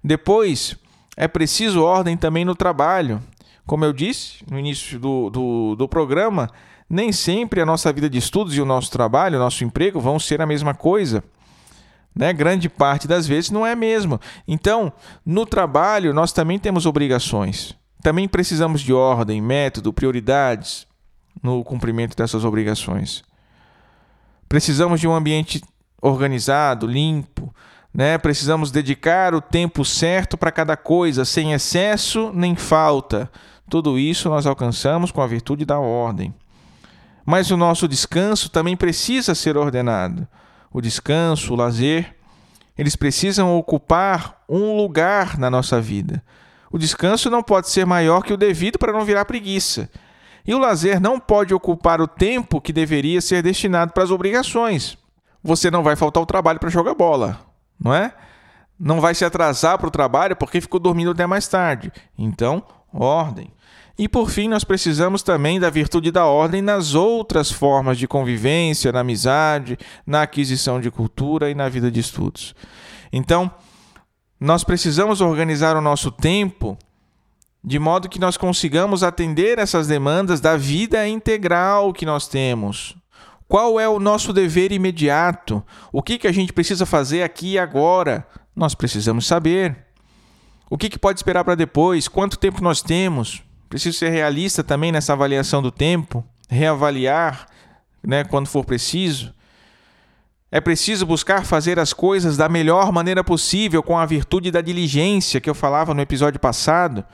Depois, 0.04 0.76
é 1.16 1.28
preciso 1.28 1.84
ordem 1.84 2.18
também 2.18 2.44
no 2.44 2.56
trabalho. 2.56 3.22
Como 3.66 3.86
eu 3.86 3.94
disse 3.94 4.44
no 4.50 4.58
início 4.58 5.00
do, 5.00 5.30
do, 5.30 5.76
do 5.76 5.88
programa, 5.88 6.50
nem 6.90 7.12
sempre 7.12 7.62
a 7.62 7.66
nossa 7.66 7.94
vida 7.94 8.10
de 8.10 8.18
estudos 8.18 8.56
e 8.56 8.62
o 8.62 8.66
nosso 8.66 8.90
trabalho, 8.90 9.38
o 9.38 9.42
nosso 9.42 9.64
emprego 9.64 10.00
vão 10.00 10.18
ser 10.18 10.42
a 10.42 10.46
mesma 10.46 10.74
coisa. 10.74 11.24
Né? 12.16 12.34
Grande 12.34 12.68
parte 12.68 13.08
das 13.08 13.28
vezes 13.28 13.52
não 13.52 13.66
é 13.66 13.76
mesmo. 13.76 14.20
Então, 14.48 14.92
no 15.26 15.46
trabalho, 15.46 16.14
nós 16.14 16.34
também 16.34 16.58
temos 16.58 16.86
obrigações. 16.86 17.79
Também 18.02 18.28
precisamos 18.28 18.82
de 18.82 18.94
ordem, 18.94 19.42
método, 19.42 19.92
prioridades 19.92 20.88
no 21.42 21.64
cumprimento 21.64 22.16
dessas 22.16 22.46
obrigações. 22.46 23.24
Precisamos 24.48 25.00
de 25.00 25.08
um 25.08 25.14
ambiente 25.14 25.62
organizado, 26.02 26.88
limpo, 26.88 27.54
né? 27.94 28.18
Precisamos 28.18 28.72
dedicar 28.72 29.34
o 29.34 29.42
tempo 29.42 29.84
certo 29.84 30.38
para 30.38 30.52
cada 30.52 30.78
coisa, 30.78 31.26
sem 31.26 31.54
excesso 31.54 32.32
nem 32.34 32.56
falta. 32.56 33.30
Tudo 33.70 34.00
isso 34.00 34.30
nós 34.30 34.46
alcançamos 34.46 35.12
com 35.12 35.22
a 35.22 35.28
virtude 35.28 35.66
da 35.66 35.80
ordem. 35.80 36.34
Mas 37.26 37.52
o 37.52 37.58
nosso 37.58 37.88
descanso 37.88 38.50
também 38.50 38.76
precisa 38.76 39.36
ser 39.36 39.58
ordenado. 39.58 40.28
O 40.72 40.82
descanso, 40.82 41.54
o 41.54 41.56
lazer, 41.56 42.16
eles 42.78 42.96
precisam 42.96 43.58
ocupar 43.58 44.42
um 44.48 44.76
lugar 44.76 45.38
na 45.38 45.50
nossa 45.50 45.82
vida. 45.82 46.24
O 46.72 46.78
descanso 46.78 47.30
não 47.30 47.42
pode 47.42 47.70
ser 47.70 47.86
maior 47.86 48.22
que 48.22 48.34
o 48.34 48.38
devido 48.38 48.78
para 48.78 48.94
não 48.94 49.04
virar 49.04 49.26
preguiça. 49.26 49.90
E 50.46 50.54
o 50.54 50.60
lazer 50.60 51.00
não 51.00 51.20
pode 51.20 51.54
ocupar 51.54 52.02
o 52.02 52.08
tempo 52.08 52.62
que 52.62 52.74
deveria 52.74 53.22
ser 53.22 53.44
destinado 53.44 53.94
para 53.94 54.04
as 54.04 54.12
obrigações. 54.12 54.98
Você 55.44 55.70
não 55.72 55.84
vai 55.84 55.96
faltar 55.96 56.22
o 56.22 56.26
trabalho 56.26 56.60
para 56.60 56.70
jogar 56.70 56.94
bola, 56.94 57.40
não 57.80 57.94
é? 57.94 58.14
Não 58.80 59.02
vai 59.02 59.14
se 59.14 59.26
atrasar 59.26 59.78
para 59.78 59.88
o 59.88 59.92
trabalho 59.92 60.36
porque 60.36 60.62
ficou 60.62 60.80
dormindo 60.80 61.12
até 61.12 61.26
mais 61.26 61.48
tarde. 61.48 61.92
Então, 62.18 62.64
ordem. 62.94 63.52
E 63.98 64.08
por 64.08 64.30
fim, 64.30 64.48
nós 64.48 64.64
precisamos 64.64 65.22
também 65.22 65.60
da 65.60 65.70
virtude 65.70 66.10
da 66.10 66.26
ordem 66.26 66.62
nas 66.62 66.96
outras 66.96 67.52
formas 67.52 67.98
de 67.98 68.08
convivência, 68.08 68.94
na 68.94 69.02
amizade, 69.02 69.78
na 70.08 70.22
aquisição 70.22 70.80
de 70.80 70.90
cultura 70.90 71.50
e 71.50 71.54
na 71.54 71.68
vida 71.68 71.92
de 71.92 72.00
estudos. 72.00 72.56
Então, 73.12 73.52
nós 74.40 74.64
precisamos 74.64 75.22
organizar 75.22 75.76
o 75.76 75.82
nosso 75.82 76.12
tempo 76.12 76.78
de 77.64 77.78
modo 77.78 78.08
que 78.08 78.20
nós 78.20 78.38
consigamos 78.38 79.04
atender 79.04 79.60
essas 79.60 79.88
demandas 79.88 80.40
da 80.40 80.56
vida 80.56 81.06
integral 81.08 81.92
que 81.92 82.06
nós 82.06 82.28
temos. 82.28 82.96
Qual 83.48 83.80
é 83.80 83.90
o 83.90 84.00
nosso 84.00 84.32
dever 84.32 84.72
imediato? 84.72 85.64
O 85.92 86.02
que, 86.02 86.18
que 86.18 86.28
a 86.28 86.32
gente 86.32 86.54
precisa 86.54 86.86
fazer 86.86 87.24
aqui 87.24 87.54
e 87.54 87.60
agora? 87.60 88.26
Nós 88.56 88.76
precisamos 88.76 89.26
saber. 89.26 89.76
O 90.70 90.78
que, 90.78 90.90
que 90.90 91.00
pode 91.00 91.20
esperar 91.20 91.44
para 91.44 91.56
depois? 91.56 92.08
Quanto 92.08 92.38
tempo 92.38 92.64
nós 92.64 92.82
temos? 92.82 93.42
Preciso 93.68 93.98
ser 93.98 94.10
realista 94.10 94.64
também 94.64 94.92
nessa 94.92 95.14
avaliação 95.14 95.62
do 95.62 95.72
tempo, 95.72 96.24
reavaliar 96.48 97.48
né, 98.04 98.24
quando 98.24 98.48
for 98.48 98.64
preciso. 98.64 99.34
É 100.52 100.60
preciso 100.60 101.06
buscar 101.06 101.46
fazer 101.46 101.78
as 101.78 101.94
coisas 101.94 102.36
da 102.36 102.50
melhor 102.50 102.92
maneira 102.92 103.24
possível, 103.24 103.84
com 103.84 103.98
a 103.98 104.06
virtude 104.06 104.50
da 104.50 104.62
diligência 104.62 105.40
que 105.40 105.50
eu 105.50 105.54
falava 105.54 105.94
no 105.94 106.02
episódio 106.02 106.40
passado. 106.40 107.06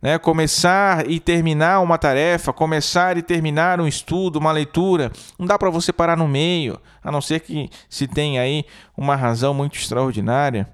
Né? 0.00 0.18
Começar 0.18 1.08
e 1.08 1.20
terminar 1.20 1.80
uma 1.80 1.98
tarefa, 1.98 2.50
começar 2.50 3.18
e 3.18 3.22
terminar 3.22 3.78
um 3.78 3.86
estudo, 3.86 4.38
uma 4.38 4.50
leitura. 4.50 5.12
Não 5.38 5.46
dá 5.46 5.58
para 5.58 5.68
você 5.68 5.92
parar 5.92 6.16
no 6.16 6.26
meio, 6.26 6.80
a 7.04 7.12
não 7.12 7.20
ser 7.20 7.40
que 7.40 7.68
se 7.90 8.08
tenha 8.08 8.40
aí 8.40 8.64
uma 8.96 9.16
razão 9.16 9.52
muito 9.52 9.76
extraordinária. 9.76 10.66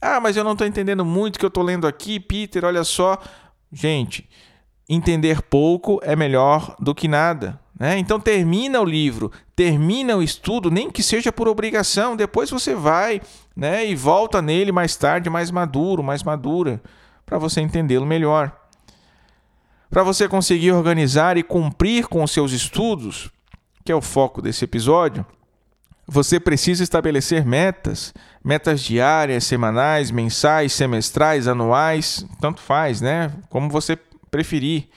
Ah, 0.00 0.20
mas 0.20 0.36
eu 0.36 0.44
não 0.44 0.52
estou 0.52 0.66
entendendo 0.66 1.06
muito 1.06 1.36
o 1.36 1.38
que 1.38 1.44
eu 1.46 1.48
estou 1.48 1.64
lendo 1.64 1.86
aqui, 1.86 2.20
Peter, 2.20 2.66
olha 2.66 2.84
só. 2.84 3.18
Gente, 3.72 4.28
entender 4.86 5.40
pouco 5.40 5.98
é 6.02 6.14
melhor 6.14 6.76
do 6.78 6.94
que 6.94 7.08
nada. 7.08 7.58
Né? 7.78 7.98
Então 7.98 8.20
termina 8.20 8.80
o 8.80 8.84
livro, 8.84 9.32
termina 9.56 10.16
o 10.16 10.22
estudo, 10.22 10.70
nem 10.70 10.90
que 10.90 11.02
seja 11.02 11.32
por 11.32 11.48
obrigação. 11.48 12.16
Depois 12.16 12.50
você 12.50 12.74
vai 12.74 13.20
né, 13.56 13.86
e 13.86 13.96
volta 13.96 14.40
nele 14.40 14.70
mais 14.70 14.96
tarde, 14.96 15.28
mais 15.28 15.50
maduro, 15.50 16.02
mais 16.02 16.22
madura, 16.22 16.80
para 17.26 17.38
você 17.38 17.60
entendê-lo 17.60 18.06
melhor. 18.06 18.54
Para 19.90 20.02
você 20.02 20.28
conseguir 20.28 20.72
organizar 20.72 21.36
e 21.36 21.42
cumprir 21.42 22.06
com 22.06 22.22
os 22.22 22.30
seus 22.30 22.52
estudos, 22.52 23.30
que 23.84 23.92
é 23.92 23.94
o 23.94 24.00
foco 24.00 24.40
desse 24.40 24.64
episódio, 24.64 25.24
você 26.06 26.38
precisa 26.38 26.82
estabelecer 26.82 27.44
metas, 27.46 28.12
metas 28.44 28.82
diárias, 28.82 29.44
semanais, 29.44 30.10
mensais, 30.10 30.72
semestrais, 30.72 31.48
anuais, 31.48 32.26
tanto 32.40 32.60
faz, 32.60 33.00
né? 33.00 33.32
Como 33.48 33.70
você 33.70 33.96
preferir. 34.30 34.88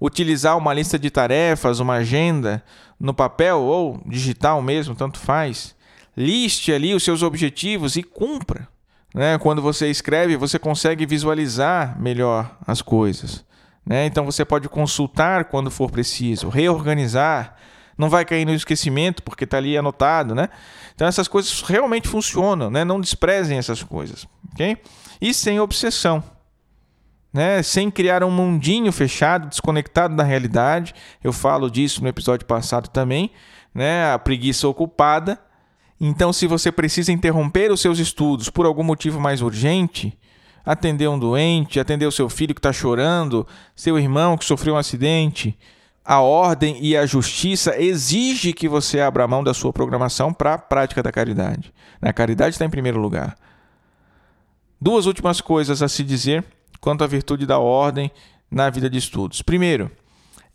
Utilizar 0.00 0.56
uma 0.56 0.74
lista 0.74 0.98
de 0.98 1.10
tarefas, 1.10 1.80
uma 1.80 1.94
agenda 1.94 2.62
no 2.98 3.14
papel 3.14 3.60
ou 3.60 4.00
digital 4.06 4.60
mesmo, 4.60 4.94
tanto 4.94 5.18
faz. 5.18 5.74
Liste 6.16 6.72
ali 6.72 6.94
os 6.94 7.02
seus 7.02 7.22
objetivos 7.22 7.96
e 7.96 8.02
cumpra. 8.02 8.68
Né? 9.14 9.38
Quando 9.38 9.62
você 9.62 9.88
escreve, 9.90 10.36
você 10.36 10.58
consegue 10.58 11.06
visualizar 11.06 12.00
melhor 12.00 12.56
as 12.66 12.82
coisas. 12.82 13.44
Né? 13.84 14.06
Então 14.06 14.24
você 14.24 14.44
pode 14.44 14.68
consultar 14.68 15.46
quando 15.46 15.70
for 15.70 15.90
preciso, 15.90 16.48
reorganizar. 16.48 17.56
Não 17.96 18.10
vai 18.10 18.26
cair 18.26 18.44
no 18.44 18.52
esquecimento 18.52 19.22
porque 19.22 19.44
está 19.44 19.56
ali 19.56 19.74
anotado, 19.74 20.34
né? 20.34 20.50
Então 20.94 21.08
essas 21.08 21.26
coisas 21.28 21.62
realmente 21.62 22.06
funcionam, 22.06 22.70
né? 22.70 22.84
Não 22.84 23.00
desprezem 23.00 23.56
essas 23.56 23.82
coisas, 23.82 24.28
ok? 24.52 24.76
E 25.18 25.32
sem 25.32 25.58
obsessão, 25.60 26.22
né? 27.36 27.62
Sem 27.62 27.90
criar 27.90 28.24
um 28.24 28.30
mundinho 28.30 28.90
fechado, 28.90 29.48
desconectado 29.48 30.16
da 30.16 30.24
realidade. 30.24 30.94
Eu 31.22 31.32
falo 31.32 31.70
disso 31.70 32.02
no 32.02 32.08
episódio 32.08 32.46
passado 32.46 32.88
também, 32.88 33.30
né? 33.74 34.10
A 34.10 34.18
preguiça 34.18 34.66
ocupada. 34.66 35.38
Então, 36.00 36.32
se 36.32 36.46
você 36.46 36.72
precisa 36.72 37.12
interromper 37.12 37.70
os 37.70 37.80
seus 37.80 37.98
estudos 37.98 38.48
por 38.48 38.64
algum 38.64 38.82
motivo 38.82 39.20
mais 39.20 39.42
urgente, 39.42 40.18
atender 40.64 41.08
um 41.08 41.18
doente, 41.18 41.78
atender 41.78 42.06
o 42.06 42.12
seu 42.12 42.28
filho 42.28 42.54
que 42.54 42.58
está 42.58 42.72
chorando, 42.72 43.46
seu 43.74 43.98
irmão 43.98 44.36
que 44.36 44.44
sofreu 44.44 44.74
um 44.74 44.78
acidente. 44.78 45.56
A 46.02 46.20
ordem 46.20 46.78
e 46.80 46.96
a 46.96 47.04
justiça 47.04 47.78
exige 47.80 48.52
que 48.52 48.68
você 48.68 49.00
abra 49.00 49.28
mão 49.28 49.44
da 49.44 49.52
sua 49.52 49.72
programação 49.72 50.32
para 50.32 50.54
a 50.54 50.58
prática 50.58 51.02
da 51.02 51.12
caridade. 51.12 51.72
A 52.00 52.12
caridade 52.12 52.54
está 52.54 52.64
em 52.64 52.70
primeiro 52.70 52.98
lugar. 52.98 53.36
Duas 54.80 55.06
últimas 55.06 55.40
coisas 55.40 55.82
a 55.82 55.88
se 55.88 56.04
dizer 56.04 56.44
quanto 56.80 57.04
à 57.04 57.06
virtude 57.06 57.46
da 57.46 57.58
ordem 57.58 58.10
na 58.50 58.70
vida 58.70 58.88
de 58.88 58.98
estudos. 58.98 59.42
Primeiro, 59.42 59.90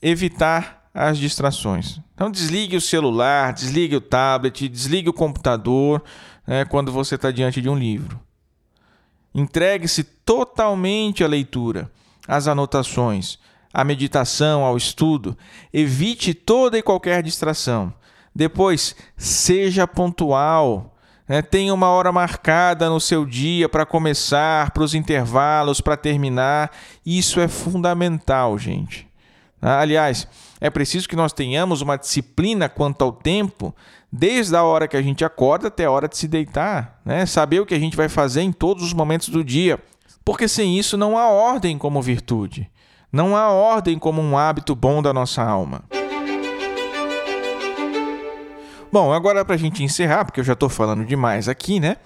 evitar 0.02 0.90
as 0.94 1.18
distrações. 1.18 2.00
Então 2.14 2.30
desligue 2.30 2.76
o 2.76 2.82
celular, 2.82 3.54
desligue 3.54 3.96
o 3.96 4.02
tablet, 4.02 4.68
desligue 4.68 5.10
o 5.10 5.14
computador 5.14 6.04
né, 6.46 6.66
quando 6.66 6.92
você 6.92 7.16
está 7.16 7.32
diante 7.32 7.62
de 7.62 7.70
um 7.70 7.76
livro. 7.76 8.20
Entregue-se 9.34 10.04
totalmente 10.04 11.24
à 11.24 11.28
leitura, 11.28 11.90
às 12.28 12.48
anotações, 12.48 13.40
à 13.74 13.84
meditação, 13.84 14.66
ao 14.66 14.76
estudo. 14.76 15.38
Evite 15.72 16.34
toda 16.34 16.78
e 16.78 16.84
qualquer 16.84 17.24
distração. 17.24 17.94
Depois, 18.36 18.96
seja 19.16 19.88
pontual. 19.88 20.91
Né? 21.32 21.42
Tenha 21.42 21.74
uma 21.74 21.88
hora 21.88 22.12
marcada 22.12 22.90
no 22.90 23.00
seu 23.00 23.26
dia 23.26 23.70
para 23.70 23.86
começar, 23.86 24.72
para 24.72 24.84
os 24.84 24.94
intervalos, 24.94 25.80
para 25.80 25.96
terminar. 25.96 26.70
Isso 27.06 27.40
é 27.40 27.48
fundamental, 27.48 28.58
gente. 28.58 29.08
Aliás, 29.62 30.28
é 30.60 30.70
preciso 30.70 31.08
que 31.08 31.16
nós 31.16 31.32
tenhamos 31.32 31.82
uma 31.82 31.96
disciplina 31.96 32.68
quanto 32.68 33.02
ao 33.02 33.14
tempo, 33.14 33.74
desde 34.12 34.58
a 34.58 34.64
hora 34.64 34.90
que 34.90 34.98
a 34.98 35.02
gente 35.02 35.24
acorda 35.24 35.70
até 35.70 35.86
a 35.86 35.92
hora 35.92 36.10
de 36.10 36.18
se 36.18 36.28
deitar, 36.28 37.00
né? 37.06 37.26
Saber 37.26 37.62
o 37.62 37.66
que 37.66 37.76
a 37.76 37.80
gente 37.80 37.96
vai 37.96 38.10
fazer 38.10 38.42
em 38.42 38.52
todos 38.52 38.84
os 38.84 38.92
momentos 38.92 39.30
do 39.30 39.42
dia, 39.42 39.82
porque 40.26 40.50
sem 40.50 40.78
isso 40.78 40.98
não 40.98 41.18
há 41.18 41.30
ordem 41.30 41.78
como 41.78 42.02
virtude, 42.02 42.70
não 43.10 43.38
há 43.38 43.50
ordem 43.50 43.98
como 43.98 44.22
um 44.22 44.38
hábito 44.38 44.76
bom 44.76 45.02
da 45.02 45.14
nossa 45.14 45.42
alma. 45.42 45.82
Bom, 48.92 49.14
agora 49.14 49.46
para 49.46 49.56
a 49.56 49.58
gente 49.58 49.84
encerrar, 49.84 50.26
porque 50.26 50.39
eu 50.39 50.44
já 50.44 50.54
estou 50.54 50.70
falando 50.70 51.06
demais 51.06 51.48
aqui, 51.48 51.80
né? 51.80 51.98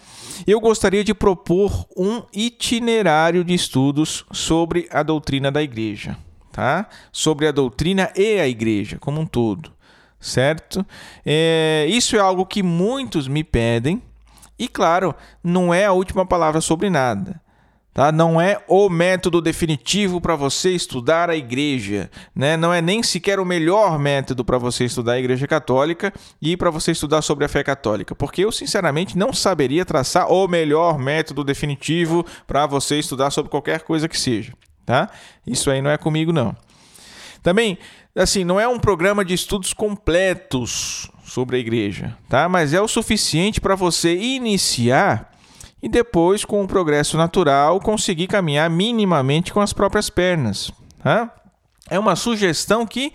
Eu 0.45 0.59
gostaria 0.59 1.03
de 1.03 1.13
propor 1.13 1.86
um 1.97 2.21
itinerário 2.33 3.43
de 3.43 3.53
estudos 3.53 4.25
sobre 4.31 4.88
a 4.91 5.01
doutrina 5.01 5.51
da 5.51 5.63
igreja 5.63 6.17
tá? 6.55 6.88
sobre 7.11 7.47
a 7.47 7.51
doutrina 7.51 8.09
e 8.15 8.39
a 8.39 8.47
igreja 8.47 8.97
como 8.97 9.19
um 9.19 9.25
todo, 9.25 9.73
certo? 10.21 10.86
É, 11.25 11.86
isso 11.89 12.15
é 12.15 12.19
algo 12.19 12.45
que 12.45 12.63
muitos 12.63 13.27
me 13.27 13.43
pedem, 13.43 14.01
e 14.57 14.69
claro, 14.69 15.13
não 15.43 15.73
é 15.73 15.83
a 15.83 15.91
última 15.91 16.25
palavra 16.25 16.61
sobre 16.61 16.89
nada. 16.89 17.41
Tá? 17.95 18.11
Não 18.11 18.39
é 18.39 18.61
o 18.67 18.89
método 18.89 19.41
definitivo 19.41 20.21
para 20.21 20.35
você 20.35 20.71
estudar 20.71 21.29
a 21.29 21.35
igreja, 21.35 22.11
né? 22.35 22.55
não 22.55 22.71
é 22.71 22.81
nem 22.81 23.01
sequer 23.01 23.39
o 23.39 23.45
melhor 23.45 23.97
método 23.97 24.45
para 24.45 24.59
você 24.59 24.83
estudar 24.83 25.13
a 25.13 25.19
igreja 25.19 25.47
católica 25.47 26.13
e 26.39 26.55
para 26.55 26.69
você 26.69 26.91
estudar 26.91 27.23
sobre 27.23 27.45
a 27.45 27.47
fé 27.47 27.63
católica, 27.63 28.13
porque 28.13 28.43
eu 28.43 28.51
sinceramente 28.51 29.17
não 29.17 29.33
saberia 29.33 29.85
traçar 29.85 30.31
o 30.31 30.47
melhor 30.47 30.99
método 30.99 31.43
definitivo 31.43 32.23
para 32.45 32.67
você 32.67 32.99
estudar 32.99 33.31
sobre 33.31 33.49
qualquer 33.49 33.81
coisa 33.81 34.07
que 34.09 34.19
seja 34.19 34.53
tá? 34.85 35.09
Isso 35.45 35.71
aí 35.71 35.81
não 35.81 35.89
é 35.89 35.97
comigo 35.97 36.31
não. 36.31 36.55
Também, 37.41 37.77
assim, 38.15 38.43
não 38.43 38.59
é 38.59 38.67
um 38.67 38.79
programa 38.79 39.25
de 39.25 39.33
estudos 39.33 39.73
completos 39.73 41.09
sobre 41.23 41.57
a 41.57 41.59
igreja, 41.59 42.15
tá? 42.29 42.47
Mas 42.47 42.73
é 42.73 42.81
o 42.81 42.87
suficiente 42.87 43.59
para 43.59 43.75
você 43.75 44.15
iniciar 44.15 45.34
e 45.86 45.88
depois, 45.88 46.43
com 46.43 46.63
o 46.63 46.67
progresso 46.67 47.15
natural, 47.15 47.79
conseguir 47.79 48.25
caminhar 48.25 48.67
minimamente 48.71 49.53
com 49.53 49.61
as 49.61 49.71
próprias 49.71 50.09
pernas, 50.09 50.71
tá? 50.97 51.31
É 51.88 51.99
uma 51.99 52.15
sugestão 52.15 52.88
que 52.88 53.13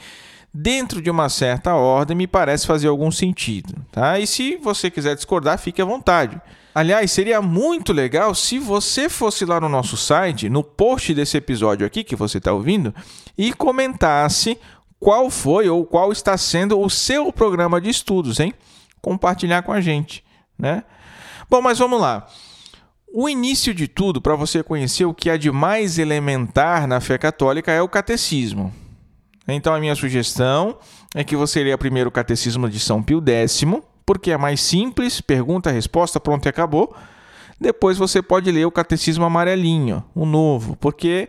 dentro 0.54 1.02
de 1.02 1.10
uma 1.10 1.28
certa 1.28 1.74
ordem 1.74 2.16
me 2.16 2.28
parece 2.28 2.68
fazer 2.68 2.86
algum 2.86 3.10
sentido, 3.10 3.74
tá? 3.90 4.20
E 4.20 4.26
se 4.26 4.54
você 4.54 4.88
quiser 4.88 5.16
discordar, 5.16 5.58
fique 5.58 5.82
à 5.82 5.84
vontade. 5.84 6.40
Aliás, 6.72 7.10
seria 7.10 7.42
muito 7.42 7.92
legal 7.92 8.36
se 8.36 8.56
você 8.56 9.08
fosse 9.08 9.44
lá 9.44 9.60
no 9.60 9.68
nosso 9.68 9.96
site, 9.96 10.48
no 10.48 10.62
post 10.62 11.12
desse 11.12 11.36
episódio 11.36 11.84
aqui 11.84 12.04
que 12.04 12.14
você 12.14 12.38
está 12.38 12.52
ouvindo, 12.52 12.94
e 13.36 13.52
comentasse 13.52 14.56
qual 15.00 15.28
foi 15.28 15.68
ou 15.68 15.84
qual 15.84 16.12
está 16.12 16.38
sendo 16.38 16.78
o 16.78 16.88
seu 16.88 17.32
programa 17.32 17.80
de 17.80 17.90
estudos, 17.90 18.38
hein? 18.38 18.54
Compartilhar 19.02 19.62
com 19.62 19.72
a 19.72 19.80
gente, 19.80 20.22
né? 20.56 20.84
Bom, 21.48 21.60
mas 21.60 21.80
vamos 21.80 22.00
lá. 22.00 22.28
O 23.12 23.28
início 23.28 23.74
de 23.74 23.88
tudo, 23.88 24.20
para 24.20 24.36
você 24.36 24.62
conhecer 24.62 25.04
o 25.04 25.12
que 25.12 25.28
há 25.28 25.36
de 25.36 25.50
mais 25.50 25.98
elementar 25.98 26.86
na 26.86 27.00
fé 27.00 27.18
católica, 27.18 27.72
é 27.72 27.82
o 27.82 27.88
catecismo. 27.88 28.72
Então, 29.48 29.74
a 29.74 29.80
minha 29.80 29.96
sugestão 29.96 30.78
é 31.12 31.24
que 31.24 31.34
você 31.34 31.64
leia 31.64 31.76
primeiro 31.76 32.08
o 32.08 32.12
Catecismo 32.12 32.68
de 32.68 32.78
São 32.78 33.02
Pio 33.02 33.20
X, 33.26 33.64
porque 34.06 34.30
é 34.30 34.36
mais 34.36 34.60
simples, 34.60 35.20
pergunta, 35.20 35.72
resposta, 35.72 36.20
pronto 36.20 36.46
e 36.46 36.48
acabou. 36.48 36.94
Depois 37.60 37.98
você 37.98 38.22
pode 38.22 38.48
ler 38.52 38.64
o 38.64 38.70
Catecismo 38.70 39.24
Amarelinho, 39.24 40.04
o 40.14 40.24
novo, 40.24 40.76
porque 40.76 41.28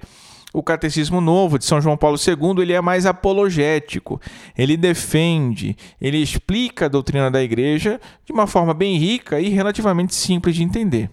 o 0.54 0.62
Catecismo 0.62 1.20
Novo 1.20 1.58
de 1.58 1.66
São 1.66 1.82
João 1.82 1.98
Paulo 1.98 2.18
II 2.18 2.62
ele 2.62 2.74
é 2.74 2.82
mais 2.82 3.08
apologético. 3.08 4.22
Ele 4.56 4.78
defende, 4.78 5.76
ele 6.00 6.18
explica 6.18 6.86
a 6.86 6.90
doutrina 6.90 7.32
da 7.32 7.42
igreja 7.42 8.00
de 8.24 8.32
uma 8.32 8.46
forma 8.46 8.74
bem 8.74 8.98
rica 8.98 9.40
e 9.42 9.50
relativamente 9.50 10.14
simples 10.14 10.56
de 10.56 10.64
entender. 10.64 11.10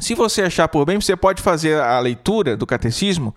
Se 0.00 0.14
você 0.14 0.42
achar 0.42 0.68
por 0.68 0.84
bem, 0.84 1.00
você 1.00 1.16
pode 1.16 1.42
fazer 1.42 1.80
a 1.80 1.98
leitura 1.98 2.56
do 2.56 2.66
catecismo 2.66 3.34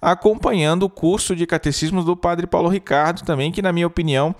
acompanhando 0.00 0.84
o 0.84 0.90
curso 0.90 1.34
de 1.34 1.46
catecismo 1.46 2.02
do 2.04 2.16
Padre 2.16 2.46
Paulo 2.46 2.68
Ricardo 2.68 3.22
também, 3.22 3.50
que 3.50 3.62
na 3.62 3.72
minha 3.72 3.86
opinião 3.86 4.34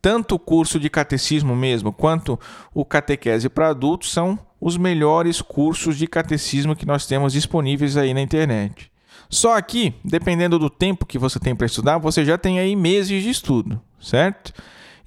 tanto 0.00 0.36
o 0.36 0.38
curso 0.38 0.78
de 0.78 0.88
catecismo 0.88 1.56
mesmo 1.56 1.92
quanto 1.92 2.38
o 2.72 2.84
catequese 2.84 3.48
para 3.48 3.68
adultos 3.68 4.12
são 4.12 4.38
os 4.60 4.76
melhores 4.76 5.42
cursos 5.42 5.96
de 5.96 6.06
catecismo 6.06 6.76
que 6.76 6.86
nós 6.86 7.06
temos 7.06 7.32
disponíveis 7.32 7.96
aí 7.96 8.14
na 8.14 8.20
internet. 8.20 8.90
Só 9.28 9.56
aqui, 9.56 9.94
dependendo 10.04 10.58
do 10.58 10.70
tempo 10.70 11.04
que 11.04 11.18
você 11.18 11.38
tem 11.38 11.54
para 11.54 11.66
estudar, 11.66 11.98
você 11.98 12.24
já 12.24 12.38
tem 12.38 12.58
aí 12.58 12.74
meses 12.74 13.22
de 13.22 13.28
estudo, 13.28 13.80
certo? 14.00 14.52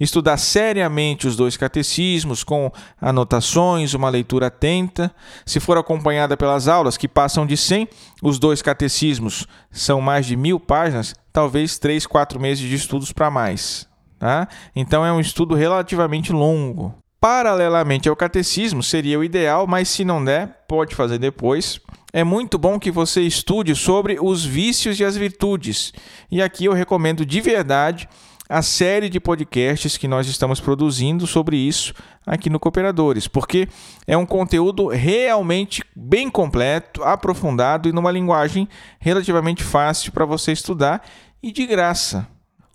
Estudar 0.01 0.37
seriamente 0.37 1.27
os 1.27 1.35
dois 1.35 1.55
catecismos, 1.55 2.43
com 2.43 2.71
anotações, 2.99 3.93
uma 3.93 4.09
leitura 4.09 4.47
atenta. 4.47 5.13
Se 5.45 5.59
for 5.59 5.77
acompanhada 5.77 6.35
pelas 6.35 6.67
aulas, 6.67 6.97
que 6.97 7.07
passam 7.07 7.45
de 7.45 7.55
100, 7.55 7.87
os 8.19 8.39
dois 8.39 8.63
catecismos 8.63 9.45
são 9.69 10.01
mais 10.01 10.25
de 10.25 10.35
mil 10.35 10.59
páginas, 10.59 11.13
talvez 11.31 11.77
3, 11.77 12.07
4 12.07 12.39
meses 12.39 12.67
de 12.67 12.73
estudos 12.73 13.11
para 13.11 13.29
mais. 13.29 13.87
Tá? 14.17 14.47
Então 14.75 15.05
é 15.05 15.13
um 15.13 15.19
estudo 15.19 15.53
relativamente 15.53 16.33
longo. 16.33 16.95
Paralelamente 17.19 18.09
ao 18.09 18.15
catecismo 18.15 18.81
seria 18.81 19.19
o 19.19 19.23
ideal, 19.23 19.67
mas 19.67 19.87
se 19.87 20.03
não 20.03 20.25
der, 20.25 20.63
pode 20.67 20.95
fazer 20.95 21.19
depois. 21.19 21.79
É 22.11 22.23
muito 22.23 22.57
bom 22.57 22.79
que 22.79 22.89
você 22.89 23.21
estude 23.21 23.75
sobre 23.75 24.17
os 24.19 24.43
vícios 24.43 24.99
e 24.99 25.05
as 25.05 25.15
virtudes. 25.15 25.93
E 26.31 26.41
aqui 26.41 26.65
eu 26.65 26.73
recomendo 26.73 27.23
de 27.23 27.39
verdade 27.39 28.09
a 28.51 28.61
série 28.61 29.07
de 29.07 29.17
podcasts 29.17 29.95
que 29.95 30.09
nós 30.09 30.27
estamos 30.27 30.59
produzindo 30.59 31.25
sobre 31.25 31.55
isso 31.55 31.93
aqui 32.27 32.49
no 32.49 32.59
Cooperadores, 32.59 33.25
porque 33.25 33.65
é 34.05 34.17
um 34.17 34.25
conteúdo 34.25 34.87
realmente 34.89 35.81
bem 35.95 36.29
completo, 36.29 37.01
aprofundado 37.01 37.87
e 37.87 37.93
numa 37.93 38.11
linguagem 38.11 38.67
relativamente 38.99 39.63
fácil 39.63 40.11
para 40.11 40.25
você 40.25 40.51
estudar 40.51 41.01
e 41.41 41.49
de 41.49 41.65
graça. 41.65 42.27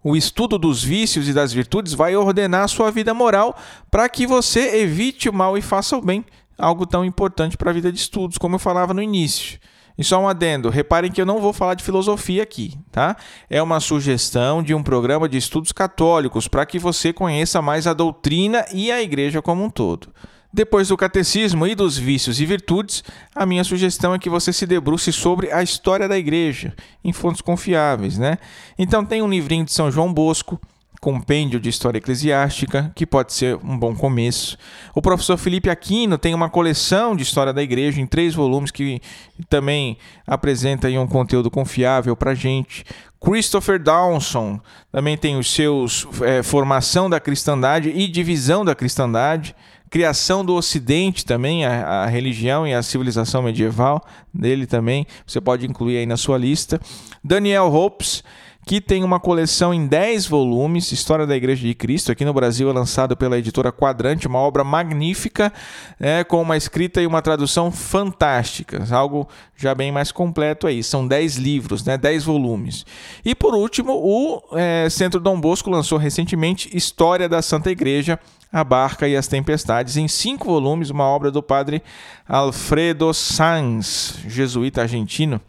O 0.03 0.17
estudo 0.17 0.59
dos 0.59 0.83
vícios 0.83 1.29
e 1.29 1.35
das 1.35 1.53
virtudes 1.53 1.93
vai 1.93 2.17
ordenar 2.17 2.71
sua 2.71 2.91
vida 2.91 3.13
moral 3.13 3.55
para 3.91 4.09
que 4.09 4.27
você 4.27 4.79
evite 4.79 5.29
o 5.29 5.33
mal 5.33 5.59
e 5.59 5.63
faça 5.63 5.95
o 5.95 6.01
bem, 6.01 6.25
algo 6.57 6.87
tão 6.87 7.05
importante 7.05 7.55
para 7.55 7.71
a 7.71 7.75
vida 7.75 7.93
de 7.93 7.99
estudos, 7.99 8.39
como 8.39 8.55
eu 8.55 8.61
falava 8.61 8.95
no 8.95 9.03
início. 9.03 9.59
E 9.99 10.05
só 10.05 10.21
um 10.21 10.29
adendo, 10.29 10.69
reparem 10.69 11.11
que 11.11 11.21
eu 11.21 11.27
não 11.27 11.41
vou 11.41 11.53
falar 11.53 11.75
de 11.75 11.83
filosofia 11.83 12.43
aqui, 12.43 12.79
tá? 12.93 13.17
É 13.49 13.63
uma 13.63 13.81
sugestão 13.81 14.63
de 14.63 14.75
um 14.75 14.83
programa 14.83 15.29
de 15.29 15.39
estudos 15.39 15.73
católicos 15.73 16.47
para 16.47 16.67
que 16.67 16.79
você 16.79 17.13
conheça 17.13 17.63
mais 17.63 17.87
a 17.87 17.95
doutrina 17.95 18.65
e 18.73 18.93
a 18.93 19.03
igreja 19.03 19.41
como 19.41 19.65
um 19.65 19.71
todo. 19.71 20.09
Depois 20.53 20.89
do 20.89 20.97
catecismo 20.97 21.67
e 21.67 21.75
dos 21.75 21.99
vícios 21.99 22.41
e 22.41 22.47
virtudes, 22.47 23.05
a 23.35 23.45
minha 23.45 23.65
sugestão 23.65 24.15
é 24.15 24.19
que 24.19 24.31
você 24.31 24.53
se 24.53 24.67
debruce 24.67 25.13
sobre 25.13 25.53
a 25.53 25.63
história 25.63 26.09
da 26.09 26.17
igreja, 26.17 26.75
em 27.05 27.13
fontes 27.13 27.43
confiáveis, 27.43 28.17
né? 28.17 28.39
Então 28.79 29.05
tem 29.05 29.21
um 29.21 29.29
livrinho 29.29 29.65
de 29.65 29.73
São 29.73 29.91
João 29.91 30.13
Bosco, 30.13 30.61
compêndio 31.07 31.61
de 31.61 31.69
história 31.69 31.99
eclesiástica, 31.99 32.91
que 32.93 33.07
pode 33.07 33.33
ser 33.33 33.57
um 33.63 33.79
bom 33.79 33.95
começo. 33.95 34.59
O 34.93 35.01
professor 35.01 35.37
Felipe 35.37 35.71
Aquino 35.71 36.19
tem 36.19 36.35
uma 36.35 36.51
coleção 36.51 37.15
de 37.15 37.23
história 37.23 37.53
da 37.53 37.63
igreja 37.63 38.01
em 38.01 38.07
três 38.09 38.35
volumes 38.35 38.73
que 38.73 39.01
também 39.49 39.99
apresenta 40.27 40.89
um 40.89 41.07
conteúdo 41.07 41.49
confiável 41.49 42.17
para 42.17 42.35
gente. 42.35 42.85
Christopher 43.21 43.81
Dawson 43.81 44.59
também 44.91 45.17
tem 45.17 45.39
os 45.39 45.49
seus 45.49 46.09
é, 46.23 46.43
Formação 46.43 47.09
da 47.09 47.21
Cristandade 47.21 47.89
e 47.91 48.09
Divisão 48.09 48.65
da 48.65 48.75
Cristandade. 48.75 49.55
Criação 49.89 50.45
do 50.45 50.57
Ocidente 50.57 51.25
também, 51.25 51.65
a, 51.65 52.03
a, 52.03 52.07
religião 52.07 52.67
e 52.67 52.75
a 52.75 52.83
civilização 52.83 53.43
medieval 53.43 54.05
dele 54.35 54.67
também, 54.67 55.07
você 55.25 55.41
pode 55.41 55.65
incluir 55.67 55.99
aí 55.99 56.07
na 56.07 56.17
sua 56.17 56.37
lista. 56.37 56.81
Daniel 57.23 57.73
Hopes, 57.73 58.25
que 58.67 58.81
tem 58.81 59.05
uma 59.05 59.21
coleção 59.21 59.73
em 59.73 59.87
10 59.87 60.27
volumes, 60.27 60.91
História 60.91 61.25
da 61.25 61.37
Igreja 61.37 61.65
de 61.65 61.73
Cristo, 61.73 62.11
aqui 62.11 62.25
no 62.25 62.35
Brasil 62.35 62.69
é 62.69 62.73
lançado 62.73 63.17
pela 63.17 63.39
editora 63.39 63.71
Quadrante, 63.71 64.27
uma 64.27 64.41
obra 64.41 64.65
magnífica, 64.65 65.53
é, 66.01 66.25
com 66.25 66.43
uma 66.43 66.57
escrita 66.57 67.01
e 67.01 67.07
uma 67.07 67.23
tradução 67.23 67.71
fantásticas, 67.71 68.91
algo 68.91 69.29
já 69.57 69.73
bem 69.73 69.93
mais 69.93 70.11
completo 70.11 70.67
aí. 70.67 70.83
São 70.83 71.07
10 71.07 71.37
livros, 71.37 71.85
né, 71.85 71.97
10 71.97 72.25
volumes. 72.25 72.85
E 73.25 73.37
por 73.37 73.55
último, 73.55 73.93
o 73.93 74.43
é, 74.59 74.91
Centro 74.91 75.21
Dom 75.21 75.41
Bosco 75.41 75.71
lançou 75.71 75.97
recentemente 75.97 76.77
História 76.77 77.29
da 77.29 77.43
Santa 77.43 77.71
Igreja, 77.71 78.19
a 78.53 78.65
Barca 78.65 79.07
e 79.07 79.17
as 79.17 79.29
Tempestades, 79.29 79.97
em 79.97 80.09
cinco 80.09 80.47
volumes, 80.47 80.91
uma 80.91 81.05
obra 81.05 81.31
do 81.31 81.41
padre 81.41 81.85
Alfredo 82.29 83.15
Sanz, 83.15 84.19
jesuíta 84.27 84.83
argentino, 84.83 85.41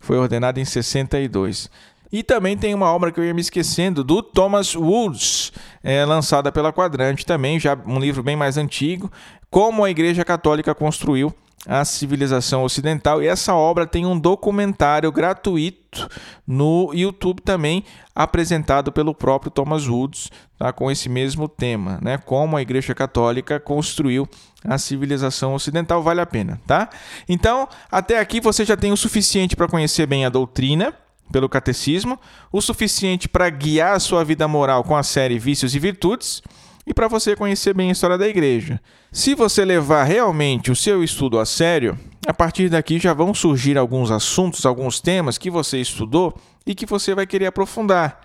foi 0.00 0.16
ordenado 0.16 0.58
em 0.58 0.64
62. 0.64 1.70
E 2.12 2.22
também 2.22 2.56
tem 2.56 2.74
uma 2.74 2.92
obra 2.92 3.10
que 3.10 3.18
eu 3.18 3.24
ia 3.24 3.32
me 3.32 3.40
esquecendo, 3.40 4.04
do 4.04 4.22
Thomas 4.22 4.74
Woods, 4.74 5.52
é, 5.82 6.04
lançada 6.04 6.52
pela 6.52 6.72
Quadrante 6.72 7.24
também, 7.24 7.58
já 7.58 7.76
um 7.86 7.98
livro 7.98 8.22
bem 8.22 8.36
mais 8.36 8.58
antigo, 8.58 9.10
Como 9.50 9.84
a 9.84 9.90
Igreja 9.90 10.24
Católica 10.24 10.74
Construiu 10.74 11.34
a 11.66 11.84
Civilização 11.84 12.64
Ocidental. 12.64 13.22
E 13.22 13.26
essa 13.26 13.54
obra 13.54 13.86
tem 13.86 14.04
um 14.04 14.18
documentário 14.18 15.10
gratuito 15.12 16.08
no 16.46 16.90
YouTube 16.92 17.40
também, 17.40 17.84
apresentado 18.14 18.90
pelo 18.90 19.14
próprio 19.14 19.50
Thomas 19.50 19.86
Woods, 19.86 20.30
tá, 20.58 20.72
com 20.72 20.90
esse 20.90 21.08
mesmo 21.08 21.48
tema, 21.48 21.98
né? 22.02 22.18
Como 22.18 22.56
a 22.56 22.62
Igreja 22.62 22.94
Católica 22.94 23.60
construiu 23.60 24.28
a 24.64 24.78
civilização 24.78 25.54
ocidental. 25.54 26.02
Vale 26.02 26.20
a 26.20 26.26
pena, 26.26 26.60
tá? 26.66 26.88
Então, 27.28 27.68
até 27.90 28.18
aqui 28.18 28.40
você 28.40 28.64
já 28.64 28.76
tem 28.76 28.92
o 28.92 28.96
suficiente 28.96 29.54
para 29.54 29.68
conhecer 29.68 30.06
bem 30.06 30.24
a 30.24 30.28
doutrina 30.28 30.94
pelo 31.32 31.48
catecismo, 31.48 32.20
o 32.52 32.60
suficiente 32.60 33.28
para 33.28 33.50
guiar 33.50 33.96
a 33.96 34.00
sua 34.00 34.24
vida 34.24 34.46
moral 34.46 34.84
com 34.84 34.96
a 34.96 35.02
série 35.02 35.38
Vícios 35.38 35.74
e 35.74 35.78
Virtudes 35.78 36.42
e 36.86 36.92
para 36.92 37.08
você 37.08 37.34
conhecer 37.34 37.74
bem 37.74 37.88
a 37.88 37.92
história 37.92 38.18
da 38.18 38.28
igreja. 38.28 38.80
Se 39.10 39.34
você 39.34 39.64
levar 39.64 40.04
realmente 40.04 40.70
o 40.70 40.76
seu 40.76 41.02
estudo 41.02 41.38
a 41.38 41.46
sério, 41.46 41.98
a 42.26 42.34
partir 42.34 42.68
daqui 42.68 42.98
já 42.98 43.12
vão 43.12 43.32
surgir 43.32 43.78
alguns 43.78 44.10
assuntos, 44.10 44.66
alguns 44.66 45.00
temas 45.00 45.38
que 45.38 45.50
você 45.50 45.80
estudou 45.80 46.34
e 46.66 46.74
que 46.74 46.86
você 46.86 47.14
vai 47.14 47.26
querer 47.26 47.46
aprofundar. 47.46 48.20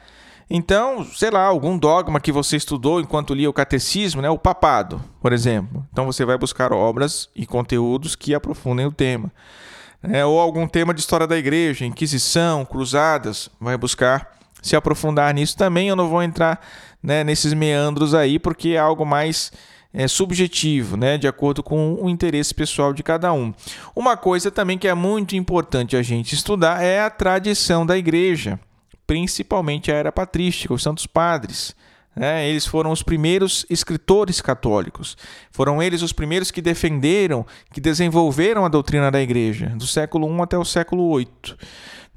Então, 0.50 1.04
sei 1.04 1.30
lá, 1.30 1.44
algum 1.44 1.78
dogma 1.78 2.22
que 2.22 2.32
você 2.32 2.56
estudou 2.56 3.02
enquanto 3.02 3.34
lia 3.34 3.50
o 3.50 3.54
catecismo, 3.54 4.22
né, 4.22 4.30
o 4.30 4.38
papado, 4.38 5.02
por 5.22 5.34
exemplo. 5.34 5.86
Então 5.92 6.06
você 6.06 6.24
vai 6.24 6.38
buscar 6.38 6.72
obras 6.72 7.30
e 7.36 7.46
conteúdos 7.46 8.16
que 8.16 8.34
aprofundem 8.34 8.86
o 8.86 8.92
tema 8.92 9.32
é, 10.04 10.26
ou 10.26 10.40
algum 10.40 10.68
tema 10.68 10.94
de 10.94 11.00
história 11.00 11.28
da 11.28 11.38
igreja, 11.38 11.86
Inquisição, 11.86 12.66
Cruzadas, 12.66 13.50
vai 13.60 13.78
buscar 13.78 14.38
se 14.62 14.76
aprofundar 14.76 15.34
nisso 15.34 15.58
também. 15.58 15.90
Eu 15.90 15.96
não 15.96 16.10
vou 16.10 16.22
entrar 16.22 16.60
né, 17.02 17.24
nesses 17.24 17.54
meandros 17.54 18.14
aí, 18.14 18.40
porque 18.40 18.70
é 18.70 18.78
algo 18.78 19.06
mais 19.06 19.52
é, 19.94 20.08
subjetivo, 20.08 20.98
né, 20.98 21.18
de 21.18 21.28
acordo 21.28 21.64
com 21.64 21.96
o 21.96 22.10
interesse 22.10 22.54
pessoal 22.54 22.94
de 22.94 23.02
cada 23.04 23.32
um. 23.34 23.54
Uma 23.96 24.16
coisa 24.16 24.52
também 24.52 24.78
que 24.78 24.88
é 24.88 24.94
muito 24.94 25.36
importante 25.36 25.96
a 25.96 26.02
gente 26.02 26.34
estudar 26.34 26.84
é 26.84 27.02
a 27.02 27.10
tradição 27.10 27.86
da 27.86 27.98
igreja, 27.98 28.60
principalmente 29.06 29.92
a 29.92 29.96
era 29.96 30.12
patrística, 30.12 30.74
os 30.74 30.84
santos 30.84 31.08
padres. 31.08 31.76
É, 32.20 32.48
eles 32.50 32.66
foram 32.66 32.92
os 32.92 33.04
primeiros 33.04 33.66
escritores 33.70 34.42
católicos. 34.42 35.18
Foram 35.52 35.82
eles 35.82 36.02
os 36.02 36.14
primeiros 36.14 36.52
que 36.52 36.62
defenderam, 36.62 37.46
que 37.72 37.82
desenvolveram 37.82 38.66
a 38.66 38.70
doutrina 38.70 39.12
da 39.12 39.22
igreja, 39.22 39.68
do 39.76 39.88
século 39.88 40.28
I 40.28 40.42
até 40.42 40.58
o 40.58 40.66
século 40.66 41.18
VIII. 41.18 41.28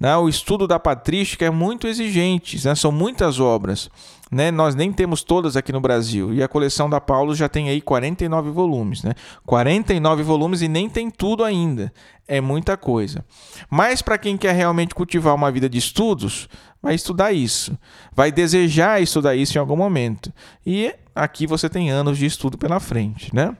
Né? 0.00 0.16
O 0.16 0.30
estudo 0.30 0.66
da 0.66 0.80
patrística 0.80 1.44
é 1.44 1.50
muito 1.50 1.86
exigente, 1.86 2.66
né? 2.66 2.74
são 2.74 2.90
muitas 2.90 3.38
obras. 3.38 3.90
Né? 4.32 4.50
Nós 4.50 4.74
nem 4.74 4.90
temos 4.90 5.22
todas 5.22 5.56
aqui 5.56 5.72
no 5.72 5.80
Brasil. 5.80 6.32
E 6.32 6.42
a 6.42 6.48
coleção 6.48 6.88
da 6.88 6.98
Paulo 6.98 7.34
já 7.34 7.50
tem 7.50 7.68
aí 7.68 7.82
49 7.82 8.50
volumes. 8.50 9.02
Né? 9.02 9.12
49 9.44 10.22
volumes 10.22 10.62
e 10.62 10.68
nem 10.68 10.88
tem 10.88 11.10
tudo 11.10 11.44
ainda. 11.44 11.92
É 12.26 12.40
muita 12.40 12.78
coisa. 12.78 13.22
Mas 13.68 14.00
para 14.00 14.16
quem 14.16 14.38
quer 14.38 14.54
realmente 14.54 14.94
cultivar 14.94 15.34
uma 15.34 15.52
vida 15.52 15.68
de 15.68 15.76
estudos, 15.76 16.48
vai 16.80 16.94
estudar 16.94 17.32
isso. 17.32 17.76
Vai 18.14 18.32
desejar 18.32 19.02
estudar 19.02 19.36
isso 19.36 19.58
em 19.58 19.60
algum 19.60 19.76
momento. 19.76 20.32
E 20.64 20.94
aqui 21.14 21.46
você 21.46 21.68
tem 21.68 21.90
anos 21.90 22.16
de 22.16 22.24
estudo 22.24 22.56
pela 22.56 22.80
frente, 22.80 23.34
né? 23.34 23.54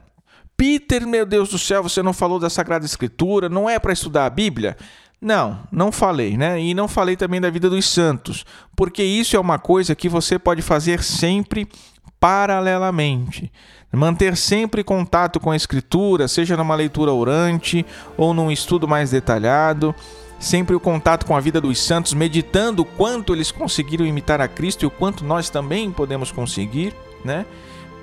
Peter, 0.57 1.07
meu 1.07 1.25
Deus 1.25 1.49
do 1.49 1.57
céu, 1.57 1.81
você 1.81 2.03
não 2.03 2.13
falou 2.13 2.39
da 2.39 2.49
Sagrada 2.49 2.85
Escritura, 2.85 3.49
não 3.49 3.67
é 3.69 3.79
para 3.79 3.93
estudar 3.93 4.25
a 4.25 4.29
Bíblia? 4.29 4.77
Não, 5.21 5.59
não 5.71 5.91
falei, 5.91 6.35
né? 6.35 6.59
E 6.59 6.73
não 6.73 6.87
falei 6.87 7.15
também 7.15 7.39
da 7.39 7.49
vida 7.51 7.69
dos 7.69 7.87
santos, 7.87 8.43
porque 8.75 9.03
isso 9.03 9.35
é 9.35 9.39
uma 9.39 9.59
coisa 9.59 9.93
que 9.93 10.09
você 10.09 10.39
pode 10.39 10.63
fazer 10.63 11.03
sempre 11.03 11.67
paralelamente. 12.19 13.51
Manter 13.93 14.35
sempre 14.35 14.83
contato 14.83 15.39
com 15.39 15.51
a 15.51 15.55
Escritura, 15.55 16.27
seja 16.27 16.57
numa 16.57 16.73
leitura 16.73 17.11
orante 17.11 17.85
ou 18.17 18.33
num 18.33 18.49
estudo 18.49 18.87
mais 18.87 19.11
detalhado, 19.11 19.93
sempre 20.39 20.75
o 20.75 20.79
contato 20.79 21.25
com 21.25 21.35
a 21.35 21.39
vida 21.39 21.61
dos 21.61 21.77
santos, 21.79 22.13
meditando 22.13 22.81
o 22.81 22.85
quanto 22.85 23.33
eles 23.33 23.51
conseguiram 23.51 24.05
imitar 24.05 24.41
a 24.41 24.47
Cristo 24.47 24.83
e 24.83 24.85
o 24.87 24.91
quanto 24.91 25.23
nós 25.23 25.51
também 25.51 25.91
podemos 25.91 26.31
conseguir, 26.31 26.95
né? 27.23 27.45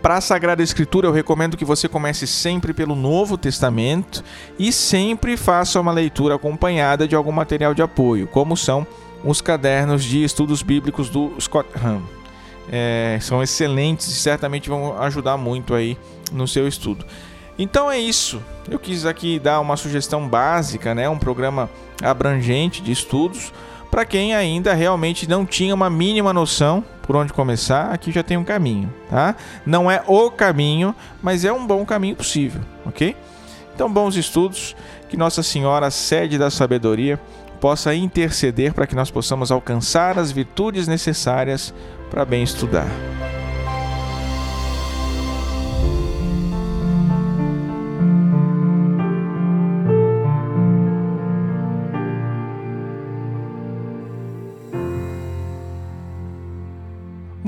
Para 0.02 0.18
a 0.18 0.20
Sagrada 0.20 0.62
Escritura, 0.62 1.08
eu 1.08 1.12
recomendo 1.12 1.56
que 1.56 1.64
você 1.64 1.88
comece 1.88 2.26
sempre 2.26 2.72
pelo 2.72 2.94
Novo 2.94 3.36
Testamento 3.36 4.22
e 4.58 4.72
sempre 4.72 5.36
faça 5.36 5.80
uma 5.80 5.90
leitura 5.90 6.36
acompanhada 6.36 7.08
de 7.08 7.16
algum 7.16 7.32
material 7.32 7.74
de 7.74 7.82
apoio, 7.82 8.28
como 8.28 8.56
são 8.56 8.86
os 9.24 9.40
cadernos 9.40 10.04
de 10.04 10.22
estudos 10.22 10.62
bíblicos 10.62 11.10
do 11.10 11.32
Scott 11.40 11.68
Hahn. 11.84 12.02
É, 12.70 13.18
são 13.20 13.42
excelentes 13.42 14.06
e 14.08 14.14
certamente 14.14 14.68
vão 14.68 14.96
ajudar 15.02 15.36
muito 15.36 15.74
aí 15.74 15.98
no 16.30 16.46
seu 16.46 16.68
estudo. 16.68 17.04
Então 17.58 17.90
é 17.90 17.98
isso. 17.98 18.40
Eu 18.70 18.78
quis 18.78 19.04
aqui 19.04 19.40
dar 19.40 19.58
uma 19.58 19.76
sugestão 19.76 20.28
básica, 20.28 20.94
né, 20.94 21.08
um 21.08 21.18
programa 21.18 21.68
abrangente 22.00 22.80
de 22.80 22.92
estudos 22.92 23.52
para 23.90 24.04
quem 24.04 24.34
ainda 24.34 24.74
realmente 24.74 25.28
não 25.28 25.44
tinha 25.46 25.74
uma 25.74 25.88
mínima 25.88 26.32
noção 26.32 26.84
por 27.08 27.16
onde 27.16 27.32
começar, 27.32 27.90
aqui 27.90 28.12
já 28.12 28.22
tem 28.22 28.36
um 28.36 28.44
caminho, 28.44 28.92
tá? 29.08 29.34
Não 29.64 29.90
é 29.90 30.02
o 30.06 30.30
caminho, 30.30 30.94
mas 31.22 31.42
é 31.42 31.50
um 31.50 31.66
bom 31.66 31.82
caminho 31.86 32.14
possível, 32.14 32.60
ok? 32.84 33.16
Então, 33.74 33.90
bons 33.90 34.14
estudos, 34.14 34.76
que 35.08 35.16
Nossa 35.16 35.42
Senhora, 35.42 35.90
sede 35.90 36.36
da 36.36 36.50
sabedoria, 36.50 37.18
possa 37.62 37.94
interceder 37.94 38.74
para 38.74 38.86
que 38.86 38.94
nós 38.94 39.10
possamos 39.10 39.50
alcançar 39.50 40.18
as 40.18 40.30
virtudes 40.30 40.86
necessárias 40.86 41.72
para 42.10 42.26
bem 42.26 42.42
estudar. 42.42 42.86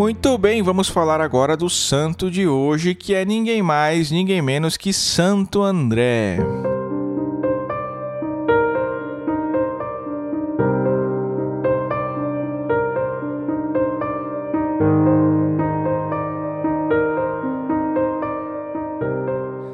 Muito 0.00 0.38
bem, 0.38 0.62
vamos 0.62 0.88
falar 0.88 1.20
agora 1.20 1.54
do 1.54 1.68
santo 1.68 2.30
de 2.30 2.48
hoje, 2.48 2.94
que 2.94 3.12
é 3.12 3.22
ninguém 3.22 3.60
mais, 3.60 4.10
ninguém 4.10 4.40
menos 4.40 4.74
que 4.78 4.94
Santo 4.94 5.62
André. 5.62 6.38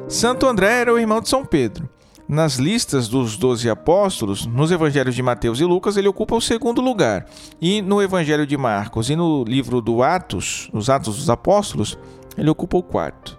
Santo 0.09 0.45
André 0.45 0.81
era 0.81 0.93
o 0.93 0.99
irmão 0.99 1.21
de 1.21 1.29
São 1.29 1.45
Pedro. 1.45 1.87
Nas 2.27 2.55
listas 2.55 3.07
dos 3.07 3.37
doze 3.37 3.69
apóstolos, 3.69 4.45
nos 4.45 4.69
evangelhos 4.69 5.15
de 5.15 5.23
Mateus 5.23 5.61
e 5.61 5.63
Lucas, 5.63 5.95
ele 5.95 6.09
ocupa 6.09 6.35
o 6.35 6.41
segundo 6.41 6.81
lugar. 6.81 7.25
E 7.61 7.81
no 7.81 8.01
evangelho 8.01 8.45
de 8.45 8.57
Marcos 8.57 9.09
e 9.09 9.15
no 9.15 9.45
livro 9.45 9.79
do 9.79 10.03
Atos, 10.03 10.69
os 10.73 10.89
Atos 10.89 11.15
dos 11.15 11.29
Apóstolos, 11.29 11.97
ele 12.37 12.49
ocupa 12.49 12.75
o 12.75 12.83
quarto. 12.83 13.37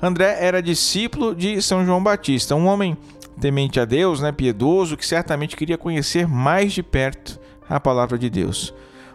André 0.00 0.38
era 0.40 0.62
discípulo 0.62 1.34
de 1.34 1.60
São 1.60 1.84
João 1.84 2.02
Batista, 2.02 2.54
um 2.54 2.66
homem 2.66 2.96
temente 3.38 3.78
a 3.78 3.84
Deus, 3.84 4.20
né, 4.20 4.32
piedoso, 4.32 4.96
que 4.96 5.06
certamente 5.06 5.54
queria 5.54 5.76
conhecer 5.76 6.26
mais 6.26 6.72
de 6.72 6.82
perto 6.82 7.38
a 7.68 7.78
palavra 7.78 8.18
de 8.18 8.30
Deus. 8.30 8.72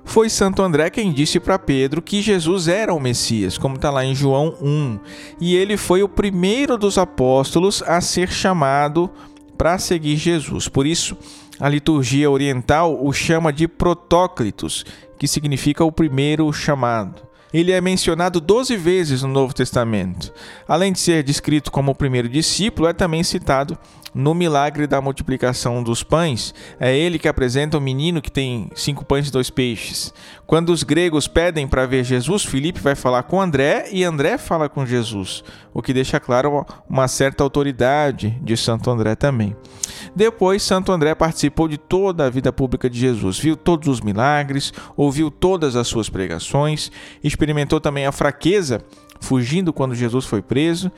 Foi 0.09 0.27
Santo 0.27 0.63
André 0.63 0.89
quem 0.89 1.13
disse 1.13 1.39
para 1.39 1.59
Pedro 1.59 2.01
que 2.01 2.19
Jesus 2.19 2.67
era 2.67 2.91
o 2.91 2.99
Messias, 2.99 3.59
como 3.59 3.75
está 3.75 3.91
lá 3.91 4.03
em 4.03 4.15
João 4.15 4.55
1. 4.59 4.99
E 5.39 5.55
ele 5.55 5.77
foi 5.77 6.01
o 6.01 6.09
primeiro 6.09 6.79
dos 6.79 6.97
apóstolos 6.97 7.83
a 7.83 8.01
ser 8.01 8.27
chamado 8.31 9.07
para 9.55 9.77
seguir 9.77 10.17
Jesus. 10.17 10.67
Por 10.67 10.87
isso, 10.87 11.15
a 11.59 11.69
liturgia 11.69 12.29
oriental 12.29 12.97
o 13.05 13.13
chama 13.13 13.53
de 13.53 13.67
Protóclitos, 13.67 14.83
que 15.19 15.27
significa 15.27 15.83
o 15.83 15.91
primeiro 15.91 16.51
chamado 16.51 17.28
ele 17.53 17.71
é 17.71 17.81
mencionado 17.81 18.39
12 18.39 18.77
vezes 18.77 19.23
no 19.23 19.29
Novo 19.29 19.53
Testamento. 19.53 20.31
Além 20.67 20.93
de 20.93 20.99
ser 20.99 21.23
descrito 21.23 21.71
como 21.71 21.91
o 21.91 21.95
primeiro 21.95 22.29
discípulo, 22.29 22.87
é 22.87 22.93
também 22.93 23.23
citado 23.23 23.77
no 24.13 24.33
milagre 24.33 24.87
da 24.87 25.01
multiplicação 25.01 25.83
dos 25.83 26.03
pães. 26.03 26.53
É 26.79 26.95
ele 26.95 27.19
que 27.19 27.27
apresenta 27.27 27.77
o 27.77 27.81
menino 27.81 28.21
que 28.21 28.31
tem 28.31 28.69
cinco 28.75 29.05
pães 29.05 29.27
e 29.27 29.31
dois 29.31 29.49
peixes. 29.49 30.13
Quando 30.49 30.69
os 30.69 30.81
gregos 30.81 31.27
pedem 31.27 31.67
para 31.67 31.85
ver 31.85 32.03
Jesus, 32.03 32.43
Filipe 32.43 32.79
vai 32.79 32.95
falar 32.95 33.21
com 33.21 33.39
André 33.39 33.87
e 33.91 34.03
André 34.03 34.35
fala 34.39 34.67
com 34.67 34.83
Jesus, 34.83 35.43
o 35.71 35.79
que 35.79 35.93
deixa 35.93 36.19
claro 36.19 36.65
uma 36.89 37.07
certa 37.07 37.43
autoridade 37.43 38.35
de 38.41 38.57
Santo 38.57 38.89
André 38.89 39.13
também. 39.13 39.55
Depois, 40.15 40.63
Santo 40.63 40.91
André 40.91 41.13
participou 41.13 41.67
de 41.67 41.77
toda 41.77 42.25
a 42.25 42.31
vida 42.31 42.51
pública 42.51 42.89
de 42.89 42.97
Jesus, 42.97 43.37
viu 43.37 43.55
todos 43.55 43.87
os 43.87 44.01
milagres, 44.01 44.73
ouviu 44.97 45.29
todas 45.29 45.75
as 45.75 45.87
suas 45.87 46.09
pregações, 46.09 46.91
experimentou 47.23 47.79
também 47.79 48.07
a 48.07 48.11
fraqueza, 48.11 48.81
fugindo 49.21 49.71
quando 49.71 49.93
Jesus 49.93 50.25
foi 50.25 50.41
preso, 50.41 50.91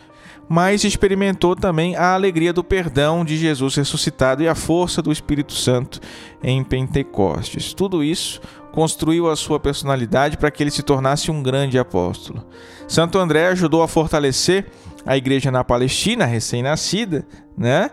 mas 0.47 0.83
experimentou 0.83 1.55
também 1.55 1.95
a 1.95 2.13
alegria 2.13 2.51
do 2.51 2.63
perdão 2.63 3.23
de 3.23 3.37
Jesus 3.37 3.75
ressuscitado 3.75 4.43
e 4.43 4.47
a 4.47 4.55
força 4.55 5.01
do 5.01 5.11
Espírito 5.11 5.53
Santo 5.53 5.99
em 6.43 6.63
Pentecostes. 6.63 7.73
Tudo 7.73 8.03
isso 8.03 8.41
construiu 8.71 9.29
a 9.29 9.35
sua 9.35 9.59
personalidade 9.59 10.37
para 10.37 10.49
que 10.49 10.63
ele 10.63 10.71
se 10.71 10.83
tornasse 10.83 11.29
um 11.29 11.43
grande 11.43 11.77
apóstolo. 11.77 12.45
Santo 12.87 13.17
André 13.17 13.47
ajudou 13.47 13.83
a 13.83 13.87
fortalecer 13.87 14.65
a 15.05 15.17
igreja 15.17 15.51
na 15.51 15.63
Palestina, 15.63 16.25
recém-nascida, 16.25 17.25
né? 17.57 17.89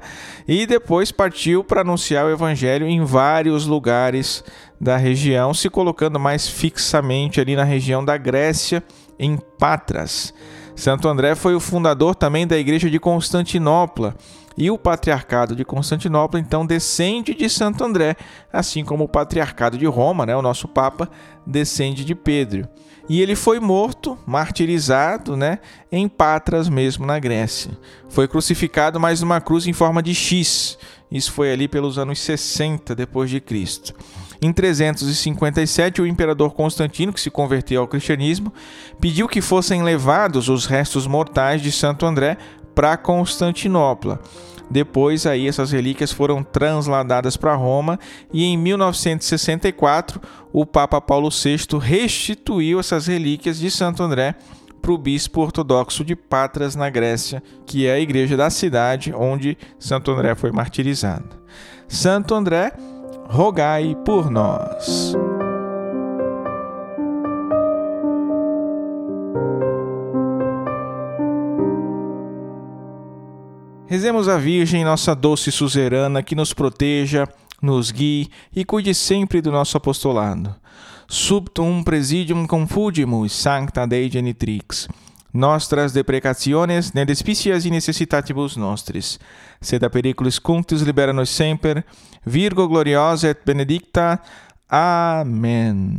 E 0.46 0.66
depois 0.66 1.10
partiu 1.10 1.64
para 1.64 1.80
anunciar 1.80 2.26
o 2.26 2.30
evangelho 2.30 2.86
em 2.86 3.02
vários 3.04 3.66
lugares 3.66 4.44
da 4.80 4.96
região, 4.96 5.52
se 5.52 5.68
colocando 5.68 6.18
mais 6.18 6.48
fixamente 6.48 7.40
ali 7.40 7.56
na 7.56 7.64
região 7.64 8.04
da 8.04 8.16
Grécia, 8.16 8.82
em 9.18 9.36
Patras. 9.58 10.32
Santo 10.76 11.08
André 11.08 11.34
foi 11.34 11.54
o 11.54 11.60
fundador 11.60 12.14
também 12.14 12.46
da 12.46 12.56
igreja 12.56 12.88
de 12.88 13.00
Constantinopla. 13.00 14.14
E 14.60 14.72
o 14.72 14.76
patriarcado 14.76 15.54
de 15.54 15.64
Constantinopla 15.64 16.40
então 16.40 16.66
descende 16.66 17.32
de 17.32 17.48
Santo 17.48 17.84
André, 17.84 18.16
assim 18.52 18.84
como 18.84 19.04
o 19.04 19.08
patriarcado 19.08 19.78
de 19.78 19.86
Roma, 19.86 20.26
né, 20.26 20.34
o 20.34 20.42
nosso 20.42 20.66
papa, 20.66 21.08
descende 21.46 22.04
de 22.04 22.12
Pedro. 22.12 22.68
E 23.08 23.22
ele 23.22 23.36
foi 23.36 23.60
morto, 23.60 24.18
martirizado, 24.26 25.36
né, 25.36 25.60
em 25.92 26.08
Patras 26.08 26.68
mesmo 26.68 27.06
na 27.06 27.20
Grécia. 27.20 27.70
Foi 28.08 28.26
crucificado 28.26 28.98
mais 28.98 29.20
numa 29.20 29.40
cruz 29.40 29.64
em 29.64 29.72
forma 29.72 30.02
de 30.02 30.12
X. 30.12 30.76
Isso 31.08 31.30
foi 31.30 31.52
ali 31.52 31.68
pelos 31.68 31.96
anos 31.96 32.18
60 32.18 32.96
depois 32.96 33.30
de 33.30 33.40
Cristo. 33.40 33.94
Em 34.40 34.52
357, 34.52 36.00
o 36.00 36.06
imperador 36.06 36.52
Constantino, 36.54 37.12
que 37.12 37.20
se 37.20 37.30
converteu 37.30 37.80
ao 37.80 37.88
cristianismo, 37.88 38.52
pediu 39.00 39.26
que 39.26 39.40
fossem 39.40 39.82
levados 39.82 40.48
os 40.48 40.64
restos 40.64 41.08
mortais 41.08 41.60
de 41.60 41.72
Santo 41.72 42.06
André 42.06 42.38
para 42.78 42.96
Constantinopla. 42.96 44.20
Depois 44.70 45.26
aí 45.26 45.48
essas 45.48 45.72
relíquias 45.72 46.12
foram 46.12 46.44
transladadas 46.44 47.36
para 47.36 47.56
Roma 47.56 47.98
e 48.32 48.44
em 48.44 48.56
1964 48.56 50.20
o 50.52 50.64
Papa 50.64 51.00
Paulo 51.00 51.28
VI 51.28 51.76
restituiu 51.80 52.78
essas 52.78 53.08
relíquias 53.08 53.58
de 53.58 53.68
Santo 53.68 54.00
André 54.00 54.36
para 54.80 54.92
o 54.92 54.98
bispo 54.98 55.40
ortodoxo 55.40 56.04
de 56.04 56.14
Patras 56.14 56.76
na 56.76 56.88
Grécia, 56.88 57.42
que 57.66 57.84
é 57.84 57.94
a 57.94 57.98
igreja 57.98 58.36
da 58.36 58.48
cidade 58.48 59.12
onde 59.12 59.58
Santo 59.76 60.12
André 60.12 60.36
foi 60.36 60.52
martirizado. 60.52 61.36
Santo 61.88 62.32
André 62.32 62.72
rogai 63.28 63.96
por 64.04 64.30
nós. 64.30 65.16
Rezemos 73.88 74.28
a 74.28 74.36
Virgem, 74.36 74.84
nossa 74.84 75.14
doce 75.14 75.50
suzerana, 75.50 76.22
que 76.22 76.34
nos 76.34 76.52
proteja, 76.52 77.26
nos 77.60 77.90
guie 77.90 78.28
e 78.54 78.64
cuide 78.64 78.94
sempre 78.94 79.40
do 79.40 79.50
nosso 79.50 79.76
apostolado. 79.76 80.54
Subtum 81.08 81.82
presidium 81.82 82.46
confugimus, 82.46 83.32
sancta 83.32 83.86
Dei 83.86 84.10
genitrix 84.10 84.88
nostras 85.32 85.92
deprecationes 85.92 86.92
ne 86.92 87.04
despicias 87.04 87.64
e 87.64 87.70
necessitatibus 87.70 88.56
nostris. 88.56 89.18
Sed 89.60 89.84
a 89.84 89.90
periculis 89.90 90.38
cunctis 90.38 90.82
libera 90.82 91.12
nos 91.12 91.30
semper, 91.30 91.84
Virgo 92.24 92.66
gloriosa 92.68 93.28
et 93.28 93.40
benedicta. 93.44 94.20
Amém. 94.68 95.96